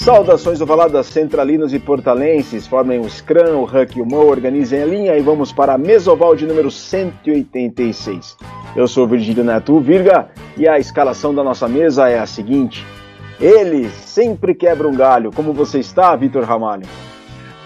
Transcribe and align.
Saudações 0.00 0.62
ovaladas 0.62 1.08
centralinos 1.08 1.74
e 1.74 1.78
portalenses, 1.78 2.66
formem 2.66 2.98
o 2.98 3.08
Scrum, 3.08 3.56
o 3.56 3.64
Huck 3.64 3.98
e 3.98 4.00
o 4.00 4.06
Mo, 4.06 4.24
organizem 4.24 4.82
a 4.82 4.86
linha 4.86 5.14
e 5.14 5.20
vamos 5.20 5.52
para 5.52 5.74
a 5.74 5.78
mesoval 5.78 6.34
de 6.34 6.46
número 6.46 6.70
186. 6.70 8.34
Eu 8.74 8.88
sou 8.88 9.06
Virgílio 9.06 9.44
Neto 9.44 9.78
Virga 9.78 10.30
e 10.56 10.66
a 10.66 10.78
escalação 10.78 11.34
da 11.34 11.44
nossa 11.44 11.68
mesa 11.68 12.08
é 12.08 12.18
a 12.18 12.24
seguinte. 12.24 12.82
Ele 13.38 13.90
sempre 13.90 14.54
quebra 14.54 14.88
um 14.88 14.96
galho. 14.96 15.30
Como 15.32 15.52
você 15.52 15.80
está, 15.80 16.16
Vitor 16.16 16.44
Ramalho? 16.44 16.86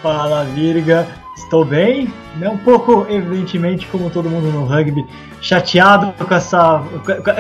Fala, 0.03 0.43
Virga. 0.43 1.07
Estou 1.37 1.65
bem, 1.65 2.13
né? 2.37 2.49
um 2.49 2.59
pouco, 2.59 3.07
evidentemente, 3.09 3.87
como 3.87 4.11
todo 4.11 4.29
mundo 4.29 4.51
no 4.51 4.65
rugby, 4.65 5.07
chateado 5.41 6.13
com 6.13 6.35
essa, 6.35 6.83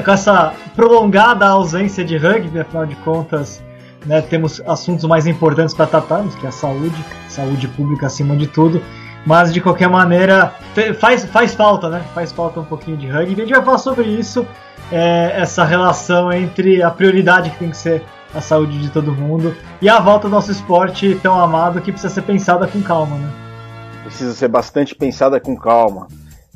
com 0.04 0.10
essa 0.12 0.54
prolongada 0.76 1.48
ausência 1.48 2.04
de 2.04 2.16
rugby, 2.16 2.60
afinal 2.60 2.86
de 2.86 2.94
contas, 2.96 3.63
né, 4.06 4.20
temos 4.22 4.60
assuntos 4.66 5.04
mais 5.04 5.26
importantes 5.26 5.74
para 5.74 5.86
tratarmos, 5.86 6.34
que 6.34 6.46
é 6.46 6.48
a 6.48 6.52
saúde, 6.52 7.04
saúde 7.28 7.68
pública 7.68 8.06
acima 8.06 8.36
de 8.36 8.46
tudo. 8.46 8.82
Mas 9.26 9.54
de 9.54 9.60
qualquer 9.60 9.88
maneira, 9.88 10.54
faz, 11.00 11.24
faz 11.24 11.54
falta, 11.54 11.88
né? 11.88 12.04
Faz 12.14 12.30
falta 12.30 12.60
um 12.60 12.64
pouquinho 12.64 12.96
de 12.96 13.08
rugby. 13.08 13.40
A 13.40 13.44
gente 13.46 13.54
vai 13.54 13.64
falar 13.64 13.78
sobre 13.78 14.04
isso, 14.06 14.46
é, 14.92 15.32
essa 15.40 15.64
relação 15.64 16.30
entre 16.30 16.82
a 16.82 16.90
prioridade 16.90 17.48
que 17.50 17.58
tem 17.58 17.70
que 17.70 17.76
ser 17.76 18.02
a 18.34 18.40
saúde 18.40 18.78
de 18.78 18.90
todo 18.90 19.12
mundo 19.12 19.56
e 19.80 19.88
a 19.88 19.98
volta 20.00 20.28
do 20.28 20.34
nosso 20.34 20.50
esporte 20.50 21.18
tão 21.22 21.40
amado 21.40 21.80
que 21.80 21.92
precisa 21.92 22.12
ser 22.12 22.22
pensada 22.22 22.66
com 22.66 22.82
calma, 22.82 23.16
né? 23.16 23.30
Precisa 24.02 24.34
ser 24.34 24.48
bastante 24.48 24.94
pensada 24.94 25.40
com 25.40 25.56
calma. 25.56 26.08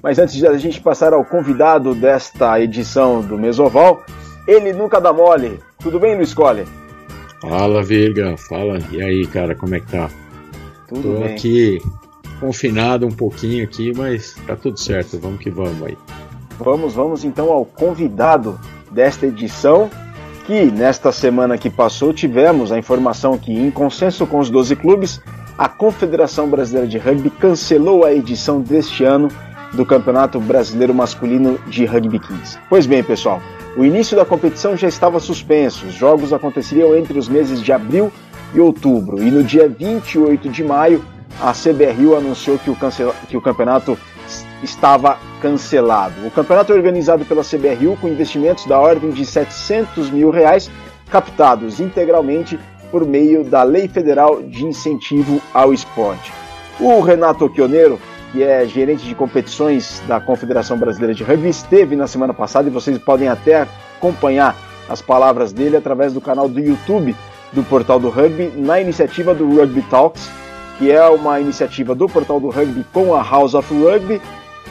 Mas 0.03 0.19
antes 0.19 0.35
de 0.35 0.47
a 0.47 0.57
gente 0.59 0.81
passar 0.81 1.13
ao 1.13 1.25
convidado 1.25 1.95
desta 1.95 2.61
edição 2.61 3.21
do 3.21 3.39
Mesoval, 3.39 4.03
ele 4.47 4.73
nunca 4.73 5.01
dá 5.01 5.13
mole. 5.13 5.59
Tudo 5.79 5.99
bem, 5.99 6.17
Luiz 6.17 6.35
Coller? 6.35 6.67
Fala, 7.41 7.83
Virga. 7.83 8.37
Fala. 8.37 8.79
E 8.91 9.03
aí, 9.03 9.27
cara, 9.27 9.55
como 9.55 9.75
é 9.75 9.81
que 9.81 9.91
tá? 9.91 10.11
Tudo 10.89 11.03
Tô 11.03 11.21
bem. 11.21 11.35
aqui 11.35 11.83
confinado 12.41 13.07
um 13.07 13.11
pouquinho 13.11 13.65
aqui, 13.65 13.93
mas 13.97 14.35
tá 14.47 14.57
tudo 14.57 14.79
certo. 14.79 15.19
Vamos 15.19 15.41
que 15.41 15.51
vamos 15.51 15.83
aí. 15.83 15.97
Vamos, 16.59 16.95
vamos 16.95 17.25
então 17.25 17.53
ao 17.53 17.65
convidado 17.65 18.59
desta 18.91 19.27
edição, 19.27 19.91
que 20.47 20.65
nesta 20.65 21.13
semana 21.13 21.59
que 21.59 21.71
passou 21.71 22.13
tivemos 22.13 22.73
a 22.73 22.79
informação 22.79 23.39
que, 23.39 23.53
em 23.53 23.71
consenso 23.71 24.27
com 24.27 24.39
os 24.39 24.51
12 24.51 24.75
clubes, 24.77 25.21
a 25.57 25.69
Confederação 25.69 26.49
Brasileira 26.49 26.89
de 26.89 26.99
Rugby 26.99 27.31
cancelou 27.31 28.05
a 28.05 28.13
edição 28.13 28.61
deste 28.61 29.05
ano 29.05 29.29
do 29.73 29.85
Campeonato 29.85 30.41
Brasileiro 30.41 30.95
Masculino 30.95 31.59
de 31.67 31.85
Rugby 31.85 32.19
15. 32.19 32.59
Pois 32.69 32.87
bem, 32.87 33.03
pessoal, 33.03 33.41
o 33.77 33.85
início 33.85 34.17
da 34.17 34.25
competição 34.25 34.77
já 34.77 34.89
estava 34.89 35.21
suspenso. 35.21 35.87
Os 35.87 35.95
jogos 35.95 36.33
aconteceriam 36.33 36.97
entre 36.97 37.19
os 37.19 37.29
meses 37.29 37.63
de 37.63 37.73
abril 37.73 38.11
e 38.55 38.61
outubro. 38.61 39.23
E 39.23 39.31
no 39.31 39.45
dia 39.45 39.69
28 39.69 40.49
de 40.49 40.65
maio, 40.65 41.05
a 41.41 41.53
CBRU 41.53 42.17
anunciou 42.17 42.59
que 42.59 42.71
o, 42.71 42.77
cancela... 42.77 43.15
que 43.29 43.37
o 43.37 43.41
campeonato 43.41 43.97
estava 44.63 45.19
cancelado. 45.41 46.27
O 46.27 46.31
campeonato 46.31 46.73
é 46.73 46.77
organizado 46.77 47.25
pela 47.25 47.45
CBRU 47.45 47.97
com 48.01 48.09
investimentos 48.09 48.67
da 48.67 48.79
ordem 48.79 49.11
de 49.11 49.25
700 49.25 50.11
mil 50.11 50.31
reais, 50.31 50.71
captados 51.11 51.79
integralmente 51.81 52.59
por 52.91 53.07
meio 53.07 53.45
da 53.45 53.63
Lei 53.63 53.87
Federal 53.87 54.43
de 54.43 54.65
Incentivo 54.65 55.41
ao 55.53 55.73
Esporte. 55.73 56.33
O 56.81 57.01
Renato 57.01 57.45
Occhioneiro, 57.45 57.99
que 58.33 58.43
é 58.43 58.67
gerente 58.67 59.07
de 59.07 59.15
competições 59.15 60.03
da 60.07 60.21
Confederação 60.21 60.77
Brasileira 60.77 61.15
de 61.15 61.25
Rugby, 61.25 61.49
esteve 61.49 61.97
na 61.97 62.07
semana 62.07 62.35
passada 62.35 62.69
e 62.69 62.73
vocês 62.73 62.99
podem 62.99 63.29
até 63.29 63.67
acompanhar 63.97 64.57
as 64.89 65.03
palavras 65.03 65.53
dele 65.53 65.77
através 65.77 66.13
do 66.13 66.21
canal 66.21 66.49
do 66.49 66.61
YouTube 66.61 67.15
do 67.53 67.63
Portal 67.63 67.99
do 67.99 68.09
Rugby, 68.09 68.53
na 68.57 68.81
iniciativa 68.81 69.35
do 69.35 69.49
Rugby 69.49 69.83
Talks, 69.83 70.31
que 70.79 70.91
é 70.91 71.07
uma 71.09 71.41
iniciativa 71.41 71.95
do 71.95 72.09
Portal 72.09 72.39
do 72.39 72.51
Rugby 72.51 72.85
com 72.93 73.15
a 73.15 73.23
House 73.23 73.55
of 73.55 73.73
Rugby. 73.75 74.21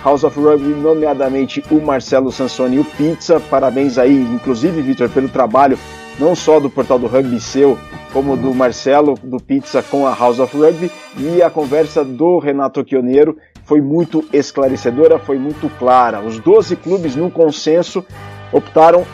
House 0.04 0.24
of 0.24 0.40
Rugby, 0.40 0.70
nomeadamente 0.70 1.64
o 1.72 1.81
Marcelo 1.81 2.31
Sansoni 2.31 2.76
e 2.76 2.80
o 2.80 2.86
Pizza. 2.86 3.40
Parabéns 3.40 3.98
aí, 3.98 4.16
inclusive, 4.16 4.81
Vitor, 4.81 5.10
pelo 5.10 5.28
trabalho 5.28 5.78
não 6.20 6.36
só 6.36 6.60
do 6.60 6.70
Portal 6.70 6.98
do 6.98 7.08
Rugby 7.08 7.40
seu, 7.40 7.78
como 8.14 8.38
do 8.38 8.54
Marcelo, 8.54 9.16
do 9.24 9.38
Pizza 9.38 9.84
com 9.84 10.08
a 10.08 10.14
House 10.14 10.40
of 10.40 10.56
Rugby. 10.56 10.92
E 11.18 11.42
a 11.42 11.50
conversa 11.50 12.06
do 12.06 12.40
Renato 12.40 12.84
Quioneiro 12.84 13.38
foi 13.68 13.82
muito 13.82 14.24
esclarecedora, 14.32 15.20
foi 15.20 15.38
muito 15.38 15.70
clara. 15.78 16.22
Os 16.22 16.40
12 16.40 16.78
clubes, 16.78 17.18
num 17.18 17.30
consenso, 17.30 18.04
optaram 18.52 19.06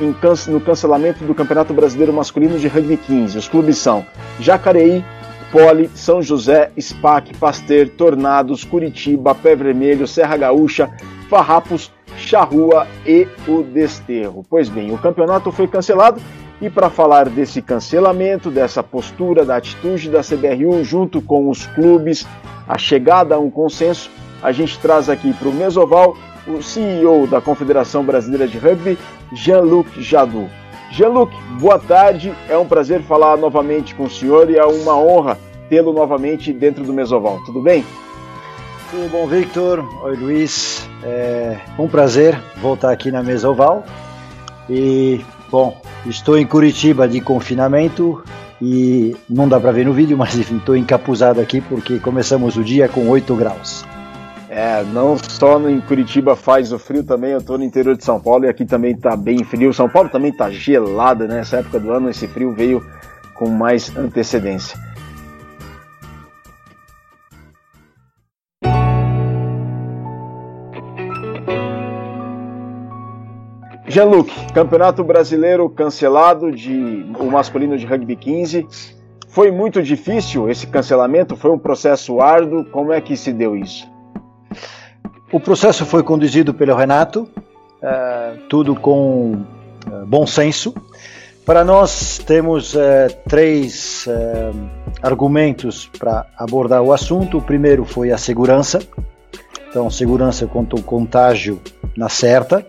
no 0.47 0.62
cancelamento 0.62 1.24
do 1.25 1.34
Campeonato 1.34 1.74
Brasileiro 1.74 2.14
Masculino 2.14 2.59
de 2.59 2.68
Rugby 2.68 2.96
15. 2.96 3.36
Os 3.36 3.47
clubes 3.47 3.80
são 3.80 4.06
Jacareí, 4.40 5.03
Poli, 5.52 5.90
São 5.96 6.22
José, 6.22 6.72
SPAC, 6.80 7.36
Pasteur, 7.38 7.90
Tornados, 7.90 8.64
Curitiba, 8.64 9.34
Pé 9.34 9.56
Vermelho, 9.56 10.08
Serra 10.08 10.38
Gaúcha, 10.38 10.91
Farrapos, 11.30 11.91
Charrua 12.16 12.88
e 13.08 13.28
o 13.47 13.64
Desterro. 13.64 14.46
Pois 14.47 14.70
bem, 14.70 14.94
o 14.94 15.00
campeonato 15.00 15.52
foi 15.52 15.68
cancelado 15.68 16.22
e 16.62 16.70
para 16.70 16.91
falar 16.91 17.28
desse 17.28 17.59
cancelamento, 17.59 18.52
dessa 18.52 18.84
postura, 18.84 19.44
da 19.44 19.56
atitude 19.56 20.12
da 20.12 20.22
CBRU 20.22 20.84
junto 20.84 21.22
com 21.24 21.50
os 21.50 21.66
clubes, 21.66 22.28
a 22.68 22.78
chegada 22.78 23.34
a 23.34 23.40
um 23.40 23.50
consenso, 23.50 24.12
a 24.43 24.51
gente 24.51 24.77
traz 24.77 25.09
aqui 25.09 25.33
para 25.33 25.47
o 25.47 25.53
Mesoval 25.53 26.17
o 26.45 26.61
CEO 26.61 27.25
da 27.25 27.39
Confederação 27.39 28.03
Brasileira 28.03 28.45
de 28.45 28.57
Rugby, 28.57 28.99
Jean-Luc 29.31 30.01
Jadot. 30.01 30.51
Jean-Luc, 30.91 31.33
boa 31.59 31.79
tarde, 31.79 32.33
é 32.49 32.57
um 32.57 32.65
prazer 32.65 33.01
falar 33.01 33.37
novamente 33.37 33.95
com 33.95 34.03
o 34.03 34.09
senhor 34.09 34.49
e 34.49 34.57
é 34.57 34.65
uma 34.65 34.95
honra 34.95 35.39
tê-lo 35.69 35.93
novamente 35.93 36.51
dentro 36.51 36.83
do 36.83 36.93
Mesoval. 36.93 37.39
Tudo 37.45 37.61
bem? 37.61 37.85
Tudo 38.91 39.09
bom, 39.09 39.25
Victor? 39.25 39.83
Oi, 40.03 40.15
Luiz. 40.17 40.87
É 41.03 41.57
um 41.79 41.87
prazer 41.87 42.37
voltar 42.57 42.91
aqui 42.91 43.11
na 43.11 43.23
Mesoval. 43.23 43.83
E, 44.69 45.21
bom, 45.49 45.75
estou 46.05 46.37
em 46.37 46.45
Curitiba 46.45 47.07
de 47.07 47.21
confinamento 47.21 48.21
e 48.61 49.15
não 49.29 49.47
dá 49.47 49.59
para 49.59 49.71
ver 49.71 49.85
no 49.85 49.93
vídeo, 49.93 50.17
mas 50.17 50.37
enfim, 50.37 50.57
estou 50.57 50.75
encapuzado 50.75 51.41
aqui 51.41 51.59
porque 51.61 51.97
começamos 51.97 52.55
o 52.55 52.63
dia 52.63 52.87
com 52.87 53.07
8 53.09 53.35
graus. 53.35 53.92
É, 54.56 54.84
não 54.84 55.18
só 55.18 55.59
em 55.68 55.81
Curitiba 55.81 56.36
faz 56.36 56.72
o 56.72 56.78
frio 56.78 57.03
também, 57.03 57.31
eu 57.31 57.41
tô 57.41 57.58
no 57.58 57.64
interior 57.64 57.97
de 57.97 58.03
São 58.03 58.19
Paulo 58.19 58.46
e 58.46 58.47
aqui 58.47 58.64
também 58.64 58.96
tá 58.96 59.16
bem 59.16 59.44
frio. 59.44 59.74
São 59.74 59.90
Paulo 59.90 60.09
também 60.09 60.31
tá 60.31 60.52
gelada 60.52 61.28
né? 61.28 61.38
nessa 61.38 61.58
época 61.58 61.80
do 61.80 61.91
ano, 61.91 62.08
esse 62.08 62.28
frio 62.28 62.53
veio 62.53 62.86
com 63.34 63.50
mais 63.50 63.97
antecedência. 63.97 64.78
Jean-Luc, 73.88 74.31
Campeonato 74.53 75.03
Brasileiro 75.03 75.68
cancelado 75.68 76.52
de 76.52 77.12
o 77.18 77.25
masculino 77.25 77.75
de 77.75 77.88
rugby 77.88 78.16
15. 78.16 78.68
Foi 79.30 79.50
muito 79.50 79.81
difícil 79.81 80.47
esse 80.47 80.68
cancelamento? 80.68 81.35
Foi 81.35 81.50
um 81.50 81.58
processo 81.58 82.22
árduo? 82.22 82.66
Como 82.66 82.94
é 82.94 83.02
que 83.02 83.18
se 83.18 83.34
deu 83.34 83.56
isso? 83.56 83.91
O 85.31 85.40
processo 85.40 85.86
foi 85.86 86.03
conduzido 86.03 86.53
pelo 86.53 86.75
Renato, 86.75 87.22
uh, 87.24 88.38
tudo 88.47 88.75
com 88.75 89.31
uh, 89.31 90.06
bom 90.06 90.28
senso. 90.28 90.74
Para 91.46 91.64
nós, 91.64 92.19
temos 92.19 92.75
uh, 92.75 92.80
três 93.28 94.08
argumentos 95.02 95.90
para 95.97 96.25
abordar 96.38 96.81
o 96.81 96.94
assunto. 96.94 97.40
O 97.40 97.41
primeiro 97.41 97.84
foi 97.84 98.11
a 98.11 98.17
segurança. 98.17 98.79
Então, 99.70 99.90
segurança 99.90 100.46
contra 100.46 100.79
o 100.79 100.84
contágio 100.84 101.59
na 101.97 102.09
certa. 102.09 102.66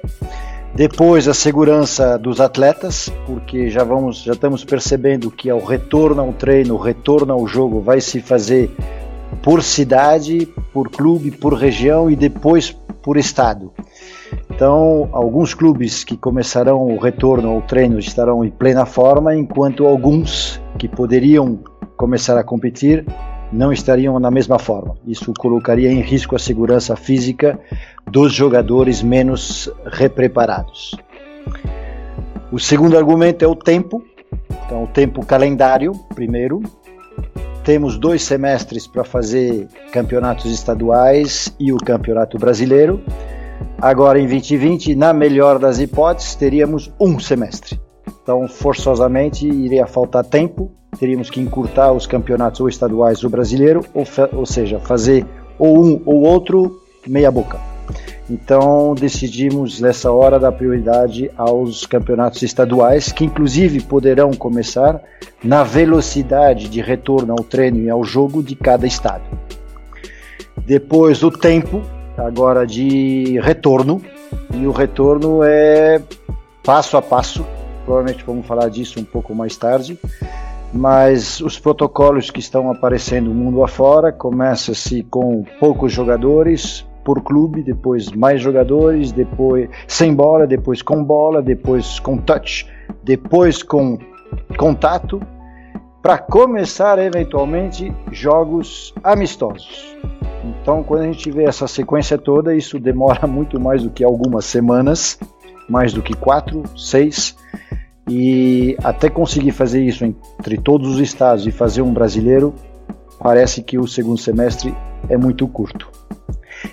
Depois, 0.75 1.29
a 1.29 1.35
segurança 1.35 2.19
dos 2.19 2.41
atletas, 2.41 3.13
porque 3.27 3.69
já, 3.69 3.85
vamos, 3.85 4.23
já 4.23 4.33
estamos 4.33 4.65
percebendo 4.65 5.31
que 5.31 5.49
ao 5.49 5.61
retorno 5.61 6.23
ao 6.23 6.33
treino, 6.33 6.75
o 6.75 6.79
retorno 6.79 7.33
ao 7.33 7.47
jogo 7.47 7.81
vai 7.81 8.01
se 8.01 8.21
fazer 8.21 8.75
por 9.45 9.63
cidade, 9.63 10.49
por 10.73 10.91
clube, 10.91 11.31
por 11.31 11.53
região 11.53 12.11
e 12.11 12.17
depois 12.17 12.71
por 13.03 13.19
estado. 13.19 13.71
Então, 14.51 15.11
alguns 15.13 15.53
clubes 15.53 16.03
que 16.03 16.17
começarão 16.17 16.89
o 16.89 16.99
retorno 16.99 17.51
ao 17.51 17.61
treino 17.61 17.99
estarão 17.99 18.43
em 18.43 18.51
plena 18.51 18.87
forma, 18.87 19.37
enquanto 19.37 19.87
alguns 19.87 20.59
que 20.79 20.89
poderiam 20.89 21.59
começar 21.95 22.39
a 22.39 22.43
competir 22.43 23.05
não 23.53 23.71
estariam 23.71 24.19
na 24.19 24.31
mesma 24.31 24.59
forma. 24.59 24.97
Isso 25.07 25.33
colocaria 25.39 25.93
em 25.93 26.01
risco 26.01 26.35
a 26.35 26.39
segurança 26.39 26.97
física 26.97 27.61
dos 28.11 28.33
jogadores 28.33 29.03
menos 29.03 29.71
repreparados. 29.85 30.97
O 32.51 32.59
segundo 32.59 32.97
argumento 32.97 33.45
é 33.45 33.49
o 33.49 33.55
tempo. 33.55 34.03
Então, 34.65 34.85
o 34.85 34.87
tempo 34.87 35.25
calendário, 35.25 35.93
primeiro, 36.15 36.63
temos 37.65 37.99
dois 37.99 38.23
semestres 38.23 38.87
para 38.87 39.05
fazer 39.05 39.67
campeonatos 39.93 40.53
estaduais 40.53 41.55
e 41.59 41.73
o 41.73 41.77
campeonato 41.77 42.39
brasileiro. 42.39 43.03
Agora, 43.81 44.21
em 44.21 44.27
2020, 44.29 44.95
na 44.95 45.13
melhor 45.13 45.59
das 45.59 45.79
hipóteses, 45.79 46.35
teríamos 46.35 46.93
um 47.01 47.19
semestre. 47.19 47.81
Então, 48.23 48.47
forçosamente, 48.47 49.47
iria 49.47 49.87
faltar 49.87 50.25
tempo 50.25 50.71
teríamos 50.95 51.29
que 51.29 51.41
encurtar 51.41 51.93
os 51.93 52.07
campeonatos 52.07 52.61
ou 52.61 52.69
estaduais 52.69 53.23
ou 53.25 53.31
brasileiro, 53.31 53.85
ou, 53.93 54.05
ou 54.33 54.47
seja, 54.47 54.79
fazer 54.79 55.27
ou 55.59 55.85
um 55.85 56.01
ou 56.05 56.23
outro 56.23 56.81
meia 57.07 57.31
boca. 57.31 57.74
Então 58.29 58.95
decidimos 58.95 59.81
nessa 59.81 60.11
hora 60.11 60.39
dar 60.39 60.53
prioridade 60.53 61.31
aos 61.37 61.85
campeonatos 61.85 62.43
estaduais, 62.43 63.13
que 63.13 63.25
inclusive 63.25 63.83
poderão 63.83 64.33
começar 64.33 65.01
na 65.43 65.63
velocidade 65.63 66.69
de 66.69 66.81
retorno 66.81 67.33
ao 67.33 67.45
treino 67.45 67.79
e 67.79 67.91
ao 67.91 68.03
jogo 68.03 68.43
de 68.43 68.55
cada 68.55 68.87
estado. 68.87 69.25
Depois 70.67 71.23
o 71.23 71.31
tempo, 71.31 71.83
agora 72.17 72.67
de 72.67 73.39
retorno, 73.41 74.01
e 74.55 74.67
o 74.67 74.73
retorno 74.73 75.43
é 75.43 76.01
passo 76.63 76.97
a 76.97 77.03
passo. 77.03 77.45
Provavelmente 77.85 78.25
vamos 78.25 78.47
falar 78.47 78.71
disso 78.71 78.99
um 78.99 79.05
pouco 79.05 79.35
mais 79.35 79.57
tarde. 79.57 79.99
Mas 80.73 81.41
os 81.41 81.59
protocolos 81.59 82.31
que 82.31 82.41
estão 82.41 82.69
aparecendo 82.71 83.31
mundo 83.33 83.63
afora 83.63 84.11
começa-se 84.11 85.05
com 85.05 85.45
poucos 85.61 85.93
jogadores 85.93 86.85
por 87.05 87.23
clube, 87.23 87.63
depois 87.63 88.11
mais 88.11 88.41
jogadores, 88.41 89.13
depois 89.13 89.69
sem 89.87 90.15
bola, 90.15 90.47
depois 90.47 90.83
com 90.83 91.05
bola, 91.05 91.43
depois 91.43 92.01
com 92.01 92.17
touch, 92.17 92.67
depois 93.03 93.63
com 93.63 93.99
contato, 94.57 95.21
para 96.03 96.19
começar 96.19 96.99
eventualmente 96.99 97.93
jogos 98.11 98.93
amistosos. 99.03 99.97
Então, 100.45 100.83
quando 100.83 101.03
a 101.03 101.07
gente 101.07 101.31
vê 101.31 101.45
essa 101.45 101.67
sequência 101.67 102.19
toda, 102.19 102.55
isso 102.55 102.79
demora 102.79 103.25
muito 103.29 103.59
mais 103.59 103.83
do 103.83 103.91
que 103.91 104.05
algumas 104.05 104.45
semanas, 104.45 105.19
mais 105.69 105.93
do 105.93 106.03
que 106.03 106.15
quatro, 106.15 106.63
seis, 106.77 107.37
e 108.09 108.77
até 108.85 109.09
conseguir 109.09 109.53
fazer 109.53 109.83
isso 109.83 110.05
entre 110.05 110.59
todos 110.59 110.95
os 110.95 111.01
estados 111.01 111.47
e 111.47 111.51
fazer 111.51 111.81
um 111.81 111.93
brasileiro, 111.93 112.55
parece 113.19 113.63
que 113.63 113.79
o 113.79 113.87
segundo 113.87 114.19
semestre 114.19 114.75
é 115.09 115.17
muito 115.17 115.49
curto. 115.49 115.91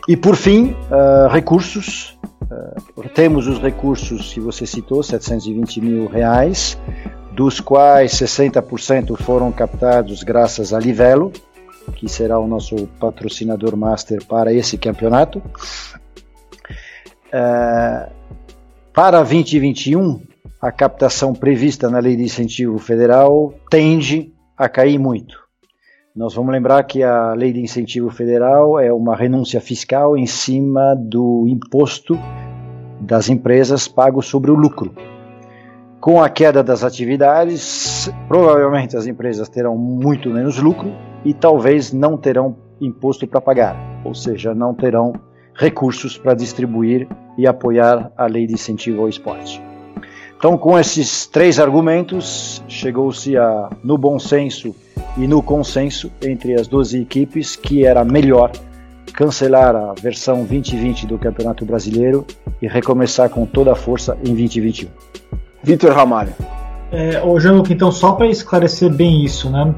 E 0.08 0.16
por 0.16 0.36
fim, 0.36 0.76
uh, 0.90 1.28
recursos. 1.30 2.18
Uh, 2.44 3.10
temos 3.10 3.48
os 3.48 3.60
recursos 3.60 4.34
que 4.34 4.40
você 4.40 4.66
citou, 4.66 5.02
720 5.02 5.82
mil 5.82 6.08
reais, 6.08 6.78
dos 7.34 7.60
quais 7.60 8.12
60% 8.14 9.16
foram 9.18 9.52
captados 9.52 10.24
graças 10.24 10.74
a 10.74 10.80
Livelo, 10.80 11.32
que 11.96 12.10
será 12.10 12.40
o 12.40 12.48
nosso 12.48 12.88
patrocinador 13.00 13.76
master 13.78 14.26
para 14.26 14.54
esse 14.54 14.78
campeonato. 14.78 15.42
Uh, 17.28 18.12
para 18.94 19.20
2021, 19.20 20.22
a 20.62 20.72
captação 20.72 21.34
prevista 21.34 21.90
na 21.90 22.00
Lei 22.00 22.16
de 22.16 22.24
Incentivo 22.24 22.78
Federal 22.78 23.54
tende 23.70 24.34
a 24.58 24.68
cair 24.68 25.00
muito. 25.00 25.41
Nós 26.14 26.34
vamos 26.36 26.52
lembrar 26.52 26.84
que 26.84 27.04
a 27.04 27.34
Lei 27.34 27.54
de 27.54 27.62
Incentivo 27.62 28.10
Federal 28.10 28.78
é 28.78 28.92
uma 28.92 29.16
renúncia 29.16 29.62
fiscal 29.62 30.18
em 30.18 30.26
cima 30.26 30.94
do 30.94 31.46
imposto 31.48 32.20
das 33.00 33.30
empresas 33.30 33.88
pago 33.88 34.22
sobre 34.22 34.52
o 34.52 34.56
lucro. 34.56 34.94
Com 36.02 36.22
a 36.22 36.28
queda 36.28 36.62
das 36.62 36.84
atividades, 36.84 38.12
provavelmente 38.28 38.98
as 38.98 39.08
empresas 39.08 39.48
terão 39.48 39.78
muito 39.78 40.30
menos 40.30 40.58
lucro 40.58 40.92
e 41.24 41.34
talvez 41.34 41.94
não 41.94 42.18
terão 42.18 42.58
imposto 42.82 43.26
para 43.26 43.40
pagar, 43.40 43.78
ou 44.04 44.14
seja, 44.14 44.54
não 44.54 44.74
terão 44.74 45.14
recursos 45.56 46.18
para 46.18 46.34
distribuir 46.34 47.08
e 47.38 47.48
apoiar 47.48 48.12
a 48.18 48.26
lei 48.26 48.46
de 48.46 48.54
incentivo 48.54 49.04
ao 49.04 49.08
esporte. 49.08 49.71
Então, 50.42 50.58
com 50.58 50.80
esses 50.80 51.28
três 51.28 51.60
argumentos, 51.60 52.64
chegou-se 52.68 53.36
no 53.84 53.96
bom 53.96 54.18
senso 54.18 54.76
e 55.16 55.28
no 55.28 55.44
consenso 55.44 56.12
entre 56.20 56.60
as 56.60 56.68
duas 56.68 56.96
equipes 56.96 57.56
que 57.56 57.86
era 57.86 58.04
melhor 58.04 58.52
cancelar 59.14 59.76
a 59.76 59.94
versão 59.94 60.38
2020 60.44 61.06
do 61.06 61.20
Campeonato 61.20 61.64
Brasileiro 61.64 62.26
e 62.60 62.68
recomeçar 62.68 63.30
com 63.30 63.46
toda 63.46 63.74
a 63.74 63.76
força 63.76 64.18
em 64.26 64.34
2021. 64.34 64.90
Vitor 65.62 65.94
Ramalho. 65.94 66.34
É, 66.92 67.22
ô 67.22 67.40
Jean-Luc, 67.40 67.72
então 67.72 67.92
só 67.92 68.14
para 68.14 68.26
esclarecer 68.26 68.90
bem 68.92 69.24
isso, 69.24 69.48
né? 69.48 69.76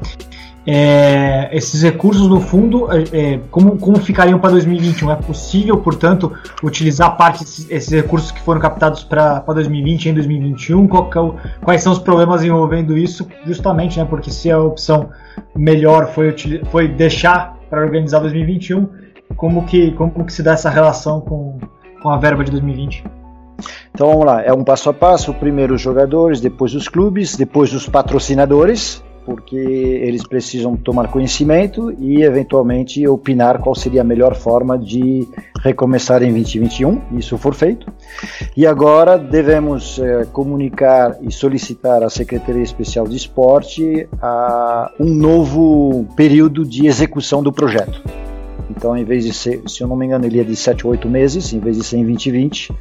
É, 0.66 1.50
esses 1.52 1.82
recursos 1.82 2.26
no 2.26 2.40
fundo, 2.40 2.88
é, 2.90 3.02
é 3.12 3.40
como, 3.50 3.76
como 3.76 3.98
ficariam 3.98 4.38
para 4.38 4.50
2021? 4.52 5.10
É 5.10 5.16
possível, 5.16 5.76
portanto, 5.76 6.32
utilizar 6.62 7.16
parte 7.16 7.44
desses 7.44 7.90
recursos 7.90 8.30
que 8.30 8.40
foram 8.40 8.60
captados 8.60 9.04
para 9.04 9.40
2020 9.40 10.08
em 10.08 10.14
2021? 10.14 10.88
Qual, 10.88 11.10
qual, 11.10 11.36
quais 11.62 11.82
são 11.82 11.92
os 11.92 11.98
problemas 11.98 12.42
envolvendo 12.42 12.96
isso? 12.96 13.26
Justamente, 13.44 13.98
né, 13.98 14.06
porque 14.06 14.30
se 14.30 14.50
a 14.50 14.58
opção 14.58 15.10
melhor 15.54 16.08
foi, 16.12 16.34
foi 16.70 16.88
deixar 16.88 17.58
para 17.68 17.82
organizar 17.82 18.20
2021, 18.20 18.88
como 19.36 19.64
que, 19.66 19.92
como 19.92 20.24
que 20.24 20.32
se 20.32 20.42
dá 20.42 20.52
essa 20.52 20.70
relação 20.70 21.20
com, 21.20 21.58
com 22.02 22.08
a 22.08 22.16
verba 22.16 22.42
de 22.42 22.50
2020? 22.50 23.04
Então 23.92 24.08
vamos 24.08 24.24
lá, 24.24 24.42
é 24.42 24.52
um 24.52 24.64
passo 24.64 24.90
a 24.90 24.94
passo, 24.94 25.32
primeiro 25.34 25.74
os 25.74 25.80
jogadores, 25.80 26.40
depois 26.40 26.74
os 26.74 26.88
clubes, 26.88 27.36
depois 27.36 27.72
os 27.72 27.88
patrocinadores, 27.88 29.02
porque 29.24 29.56
eles 29.56 30.26
precisam 30.26 30.76
tomar 30.76 31.08
conhecimento 31.08 31.94
e 31.98 32.22
eventualmente 32.22 33.06
opinar 33.08 33.58
qual 33.58 33.74
seria 33.74 34.02
a 34.02 34.04
melhor 34.04 34.34
forma 34.34 34.78
de 34.78 35.26
recomeçar 35.62 36.22
em 36.22 36.30
2021, 36.30 37.00
isso 37.18 37.38
for 37.38 37.54
feito. 37.54 37.90
E 38.56 38.66
agora 38.66 39.18
devemos 39.18 39.98
eh, 39.98 40.26
comunicar 40.32 41.16
e 41.22 41.32
solicitar 41.32 42.02
à 42.02 42.10
Secretaria 42.10 42.62
Especial 42.62 43.06
de 43.06 43.16
Esporte 43.16 44.06
a 44.20 44.92
um 45.00 45.14
novo 45.14 46.06
período 46.16 46.64
de 46.64 46.86
execução 46.86 47.42
do 47.42 47.52
projeto. 47.52 48.02
Então, 48.70 48.96
em 48.96 49.04
vez 49.04 49.24
de 49.24 49.32
ser, 49.32 49.62
se 49.66 49.82
eu 49.82 49.88
não 49.88 49.96
me 49.96 50.06
engano, 50.06 50.26
ele 50.26 50.40
é 50.40 50.44
de 50.44 50.56
7 50.56 50.86
ou 50.86 50.92
8 50.92 51.08
meses, 51.08 51.52
em 51.52 51.60
vez 51.60 51.76
de 51.76 51.84
ser 51.84 51.96
em 51.96 52.04
2020, 52.04 52.72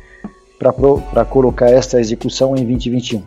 para 0.58 1.26
colocar 1.26 1.70
esta 1.70 2.00
execução 2.00 2.56
em 2.56 2.66
2021. 2.66 3.24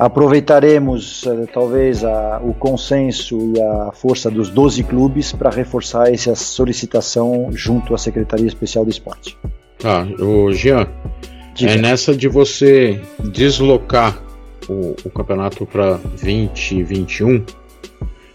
Aproveitaremos 0.00 1.26
eh, 1.26 1.44
talvez 1.52 2.02
a, 2.02 2.40
o 2.42 2.54
consenso 2.54 3.52
e 3.54 3.60
a 3.60 3.92
força 3.92 4.30
dos 4.30 4.48
12 4.48 4.82
clubes 4.84 5.30
para 5.30 5.50
reforçar 5.50 6.10
essa 6.10 6.34
solicitação 6.34 7.50
junto 7.52 7.94
à 7.94 7.98
Secretaria 7.98 8.46
Especial 8.46 8.82
do 8.82 8.90
Esporte. 8.90 9.36
Ah, 9.84 10.06
o 10.18 10.50
Jean, 10.52 10.88
Diga. 11.54 11.72
é 11.72 11.76
nessa 11.76 12.16
de 12.16 12.28
você 12.28 12.98
deslocar 13.30 14.18
o, 14.70 14.96
o 15.04 15.10
campeonato 15.10 15.66
para 15.66 15.98
2021, 16.22 17.44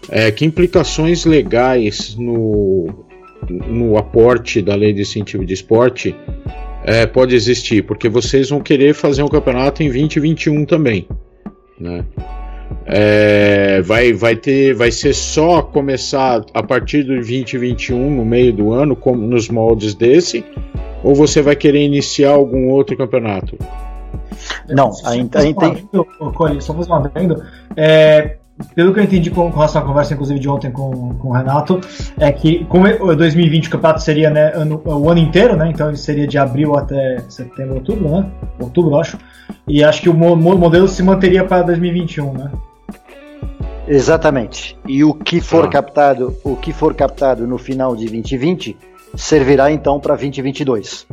é, 0.08 0.30
que 0.30 0.44
implicações 0.44 1.24
legais 1.24 2.14
no, 2.14 3.06
no 3.50 3.98
aporte 3.98 4.62
da 4.62 4.76
lei 4.76 4.92
de 4.92 5.02
incentivo 5.02 5.44
de 5.44 5.54
esporte 5.54 6.14
é, 6.84 7.06
pode 7.06 7.34
existir? 7.34 7.82
Porque 7.82 8.08
vocês 8.08 8.50
vão 8.50 8.60
querer 8.60 8.94
fazer 8.94 9.24
um 9.24 9.28
campeonato 9.28 9.82
em 9.82 9.86
2021 9.86 10.64
também 10.64 11.08
né? 11.78 12.04
É, 12.84 13.80
vai, 13.82 14.12
vai 14.12 14.36
ter, 14.36 14.74
vai 14.74 14.90
ser 14.90 15.14
só 15.14 15.62
começar 15.62 16.44
a 16.52 16.62
partir 16.62 17.02
do 17.02 17.14
2021 17.14 18.16
no 18.16 18.24
meio 18.24 18.52
do 18.52 18.72
ano, 18.72 18.96
como 18.96 19.26
nos 19.26 19.48
moldes 19.48 19.94
desse, 19.94 20.44
ou 21.02 21.14
você 21.14 21.42
vai 21.42 21.56
querer 21.56 21.84
iniciar 21.84 22.30
algum 22.30 22.68
outro 22.68 22.96
campeonato? 22.96 23.56
Não, 24.68 24.92
ainda 25.04 25.40
tem. 25.40 25.54
Só 26.60 26.74
fazer 26.74 26.90
uma 26.90 27.04
adendo. 27.04 27.42
É, 27.76 28.36
pelo 28.74 28.92
que 28.92 29.00
eu 29.00 29.04
entendi 29.04 29.30
com, 29.30 29.50
com 29.50 29.56
relação 29.56 29.82
à 29.82 29.84
conversa, 29.84 30.14
inclusive 30.14 30.40
de 30.40 30.48
ontem 30.48 30.70
com, 30.70 31.14
com 31.14 31.28
o 31.28 31.32
Renato, 31.32 31.80
é 32.18 32.32
que 32.32 32.64
como 32.66 32.86
2020 33.14 33.68
o 33.68 33.70
campeonato 33.70 34.02
seria 34.02 34.30
né, 34.30 34.52
ano, 34.54 34.80
o 34.84 35.10
ano 35.10 35.20
inteiro, 35.20 35.56
né? 35.56 35.70
Então 35.70 35.88
ele 35.88 35.96
seria 35.96 36.26
de 36.26 36.38
abril 36.38 36.76
até 36.76 37.18
setembro, 37.28 37.76
outubro, 37.76 38.08
né? 38.08 38.30
Outubro, 38.58 38.98
acho. 38.98 39.18
E 39.68 39.84
acho 39.84 40.00
que 40.00 40.08
o 40.08 40.14
modelo 40.14 40.88
se 40.88 41.02
manteria 41.02 41.44
para 41.44 41.62
2021, 41.62 42.32
né? 42.32 42.50
Exatamente. 43.86 44.76
E 44.86 45.04
o 45.04 45.14
que 45.14 45.40
for 45.40 45.66
ah. 45.66 45.68
captado, 45.68 46.36
o 46.42 46.56
que 46.56 46.72
for 46.72 46.94
captado 46.94 47.46
no 47.46 47.58
final 47.58 47.94
de 47.94 48.06
2020 48.06 48.76
servirá 49.14 49.70
então 49.70 50.00
para 50.00 50.14
2022. 50.14 51.06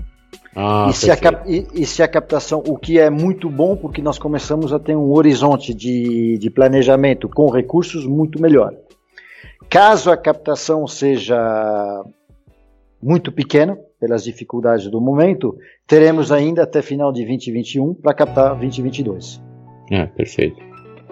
Ah, 0.56 0.88
e, 0.90 0.94
se 0.94 1.10
a, 1.10 1.16
e, 1.46 1.68
e, 1.74 1.86
se 1.86 2.04
a, 2.04 2.08
captação, 2.08 2.64
o 2.68 2.78
que 2.78 3.00
é 3.00 3.10
muito 3.10 3.50
bom, 3.50 3.76
porque 3.76 4.02
nós 4.02 4.20
começamos 4.20 4.72
a 4.72 4.80
ter 4.80 4.96
um 4.96 5.12
horizonte 5.12 5.74
de, 5.74 6.38
de 6.38 6.50
planejamento 6.50 7.28
com 7.28 7.50
recursos 7.50 8.06
muito 8.06 8.42
melhor. 8.42 8.74
Caso 9.70 10.12
a 10.12 10.18
captação 10.18 10.86
seja 10.86 12.04
muito 13.02 13.32
pequena, 13.32 13.78
pelas 14.00 14.24
dificuldades 14.24 14.88
do 14.88 15.02
momento, 15.02 15.58
teremos 15.88 16.32
ainda 16.32 16.64
até 16.64 16.82
final 16.82 17.12
de 17.12 17.26
2021 17.26 17.94
para 17.96 18.14
captar 18.14 18.50
2022. 18.56 19.42
É, 19.90 20.06
perfeito. 20.06 20.62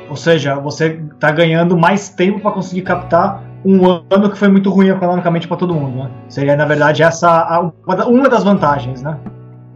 Ou 0.10 0.16
seja, 0.16 0.56
você 0.56 1.00
está 1.14 1.32
ganhando 1.32 1.78
mais 1.78 2.10
tempo 2.10 2.40
para 2.40 2.52
conseguir 2.52 2.82
captar 2.82 3.51
um 3.64 3.86
ano 4.10 4.30
que 4.30 4.38
foi 4.38 4.48
muito 4.48 4.70
ruim 4.70 4.90
economicamente 4.90 5.48
para 5.48 5.58
todo 5.58 5.74
mundo, 5.74 6.04
né? 6.04 6.12
Seria, 6.30 6.56
na 6.56 6.66
verdade, 6.66 7.04
essa 7.04 7.72
uma 8.08 8.30
das 8.30 8.44
vantagens, 8.44 9.02
né? 9.02 9.18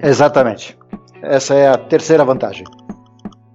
Exatamente. 0.02 0.78
Essa 1.22 1.54
é 1.56 1.70
a 1.70 1.78
terceira 1.78 2.24
vantagem. 2.24 2.66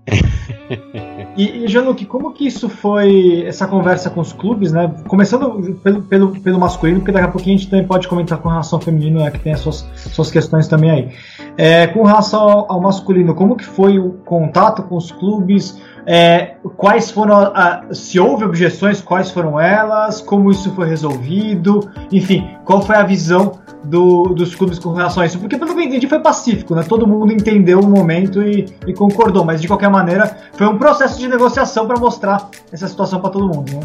E, 1.37 1.65
e 1.65 1.69
Jean-Luc, 1.69 2.05
como 2.07 2.33
que 2.33 2.47
isso 2.47 2.69
foi, 2.69 3.45
essa 3.47 3.67
conversa 3.67 4.11
com 4.11 4.21
os 4.21 4.33
clubes, 4.33 4.73
né? 4.73 4.93
Começando 5.07 5.75
pelo, 5.83 6.03
pelo, 6.03 6.41
pelo 6.41 6.59
masculino, 6.59 6.99
porque 7.01 7.13
daqui 7.13 7.25
a 7.25 7.31
pouquinho 7.31 7.57
a 7.57 7.59
gente 7.59 7.71
também 7.71 7.87
pode 7.87 8.09
comentar 8.09 8.39
com 8.39 8.49
relação 8.49 8.79
ao 8.79 8.85
feminino, 8.85 9.21
né, 9.21 9.31
que 9.31 9.39
tem 9.39 9.53
as 9.53 9.61
suas, 9.61 9.89
suas 9.95 10.31
questões 10.31 10.67
também 10.67 10.91
aí. 10.91 11.09
É, 11.57 11.87
com 11.87 12.03
relação 12.03 12.41
ao, 12.41 12.73
ao, 12.73 12.81
masculino, 12.81 13.35
como 13.35 13.57
que 13.57 13.65
foi 13.65 13.99
o 13.99 14.15
contato 14.25 14.83
com 14.83 14.97
os 14.97 15.13
clubes? 15.13 15.81
É, 16.07 16.55
quais 16.77 17.11
foram, 17.11 17.37
a, 17.37 17.85
se 17.93 18.19
houve 18.19 18.45
objeções, 18.45 19.01
quais 19.01 19.31
foram 19.31 19.61
elas? 19.61 20.21
Como 20.21 20.51
isso 20.51 20.73
foi 20.75 20.89
resolvido? 20.89 21.91
Enfim, 22.11 22.49
qual 22.65 22.83
foi 22.83 22.97
a 22.97 23.03
visão 23.03 23.59
do, 23.85 24.25
dos 24.35 24.55
clubes 24.55 24.79
com 24.79 24.93
relação 24.93 25.23
a 25.23 25.27
isso, 25.27 25.39
porque 25.39 25.57
pelo 25.57 25.75
que 25.75 25.81
eu 25.81 25.85
entendi 25.85 26.07
foi 26.07 26.21
pacífico, 26.21 26.75
né? 26.75 26.83
Todo 26.83 27.07
mundo 27.07 27.33
entendeu 27.33 27.81
o 27.81 27.89
momento 27.89 28.43
e, 28.43 28.67
e 28.87 28.93
concordou, 28.93 29.45
mas 29.45 29.61
de 29.61 29.69
qualquer 29.69 29.89
maneira 29.91 30.37
foi 30.53 30.67
um 30.67 30.79
processo 30.79 31.19
de 31.19 31.29
negociação 31.29 31.87
para 31.87 31.99
mostrar 31.99 32.49
essa 32.71 32.87
situação 32.87 33.21
para 33.21 33.31
todo 33.31 33.47
mundo, 33.47 33.73
né? 33.73 33.81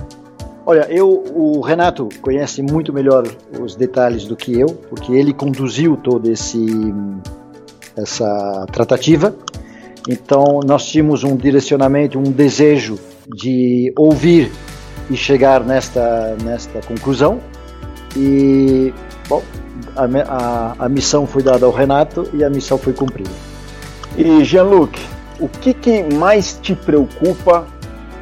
Olha, 0.68 0.88
eu, 0.90 1.24
o 1.36 1.62
Renato 1.62 2.10
conhece 2.22 2.64
muito 2.64 2.92
melhor 2.92 3.24
os 3.62 3.76
detalhes 3.76 4.26
do 4.26 4.36
que 4.36 4.60
eu, 4.60 4.68
porque 4.90 5.14
ele 5.14 5.32
conduziu 5.32 5.96
toda 5.96 6.28
essa 6.32 6.66
tratativa. 8.72 9.36
Então 10.08 10.60
nós 10.66 10.86
tínhamos 10.86 11.24
um 11.24 11.36
direcionamento, 11.36 12.20
um 12.20 12.32
desejo 12.32 13.00
de 13.28 13.92
ouvir 13.98 14.52
e 15.10 15.16
chegar 15.16 15.64
nesta 15.64 16.36
nesta 16.44 16.80
conclusão. 16.82 17.40
E 18.16 18.94
bom, 19.28 19.44
a, 19.96 20.06
a, 20.06 20.76
a 20.86 20.90
missão 20.90 21.26
foi 21.26 21.44
dada 21.44 21.66
ao 21.66 21.72
Renato 21.72 22.30
e 22.34 22.44
a 22.44 22.50
missão 22.50 22.78
foi 22.78 22.94
cumprida. 22.94 23.32
E 24.18 24.44
Jean-Luc, 24.44 24.98
o 25.40 25.50
que, 25.50 25.74
que 25.74 26.04
mais 26.16 26.58
te 26.62 26.74
preocupa 26.74 27.68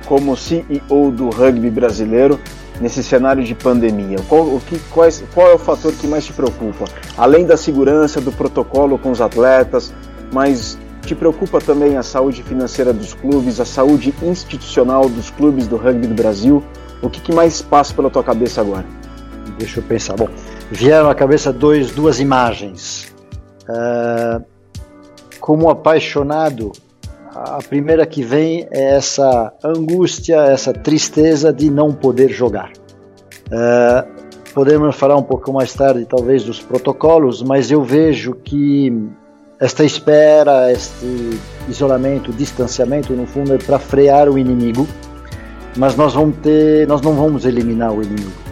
como 0.06 0.36
CEO 0.36 1.12
do 1.12 1.30
rugby 1.30 1.70
brasileiro 1.70 2.40
nesse 2.82 3.04
cenário 3.04 3.44
de 3.44 3.54
pandemia? 3.54 4.18
Qual, 4.28 4.42
o 4.42 4.60
que, 4.60 4.80
quais, 4.92 5.24
qual 5.34 5.52
é 5.52 5.54
o 5.54 5.60
fator 5.60 5.94
que 5.94 6.08
mais 6.08 6.26
te 6.26 6.34
preocupa? 6.34 6.86
Além 7.18 7.46
da 7.46 7.56
segurança, 7.56 8.20
do 8.20 8.32
protocolo 8.32 8.98
com 8.98 9.12
os 9.12 9.22
atletas, 9.22 9.94
mas 10.32 10.78
te 11.04 11.14
preocupa 11.14 11.60
também 11.60 11.98
a 11.98 12.04
saúde 12.04 12.42
financeira 12.44 12.94
dos 12.94 13.14
clubes, 13.14 13.60
a 13.60 13.66
saúde 13.66 14.14
institucional 14.24 15.10
dos 15.10 15.30
clubes 15.30 15.68
do 15.68 15.76
rugby 15.76 16.08
do 16.08 16.16
Brasil? 16.16 16.64
O 17.02 17.10
que, 17.10 17.20
que 17.20 17.34
mais 17.34 17.62
passa 17.62 17.94
pela 17.94 18.10
tua 18.10 18.24
cabeça 18.24 18.62
agora? 18.62 18.86
Deixa 19.58 19.80
eu 19.80 19.84
pensar. 19.84 20.16
Bom, 20.16 20.30
vieram 20.72 21.10
à 21.10 21.16
cabeça 21.16 21.52
dois, 21.52 21.92
duas 21.92 22.20
imagens. 22.20 23.14
Uh, 23.64 24.44
como 25.40 25.70
apaixonado, 25.70 26.72
a 27.36 27.60
primeira 27.68 28.06
que 28.06 28.24
vem 28.24 28.68
é 28.72 28.96
essa 28.96 29.54
angústia, 29.64 30.38
essa 30.46 30.72
tristeza 30.72 31.52
de 31.52 31.70
não 31.70 31.92
poder 31.92 32.30
jogar. 32.30 32.72
Uh, 33.48 34.24
podemos 34.54 34.96
falar 34.96 35.18
um 35.18 35.24
pouco 35.24 35.52
mais 35.52 35.74
tarde, 35.74 36.06
talvez, 36.06 36.44
dos 36.44 36.62
protocolos, 36.62 37.44
mas 37.44 37.70
eu 37.72 37.84
vejo 37.84 38.34
que 38.36 39.12
esta 39.60 39.84
espera, 39.84 40.72
este 40.72 41.40
isolamento, 41.70 42.32
distanciamento, 42.32 43.14
no 43.14 43.26
fundo, 43.26 43.54
é 43.54 43.58
para 43.58 43.80
frear 43.80 44.30
o 44.30 44.38
inimigo, 44.38 44.88
mas 45.78 45.96
nós, 45.96 46.14
vamos 46.14 46.38
ter, 46.38 46.88
nós 46.88 47.02
não 47.02 47.14
vamos 47.14 47.46
eliminar 47.46 47.92
o 47.92 48.04
inimigo 48.04 48.44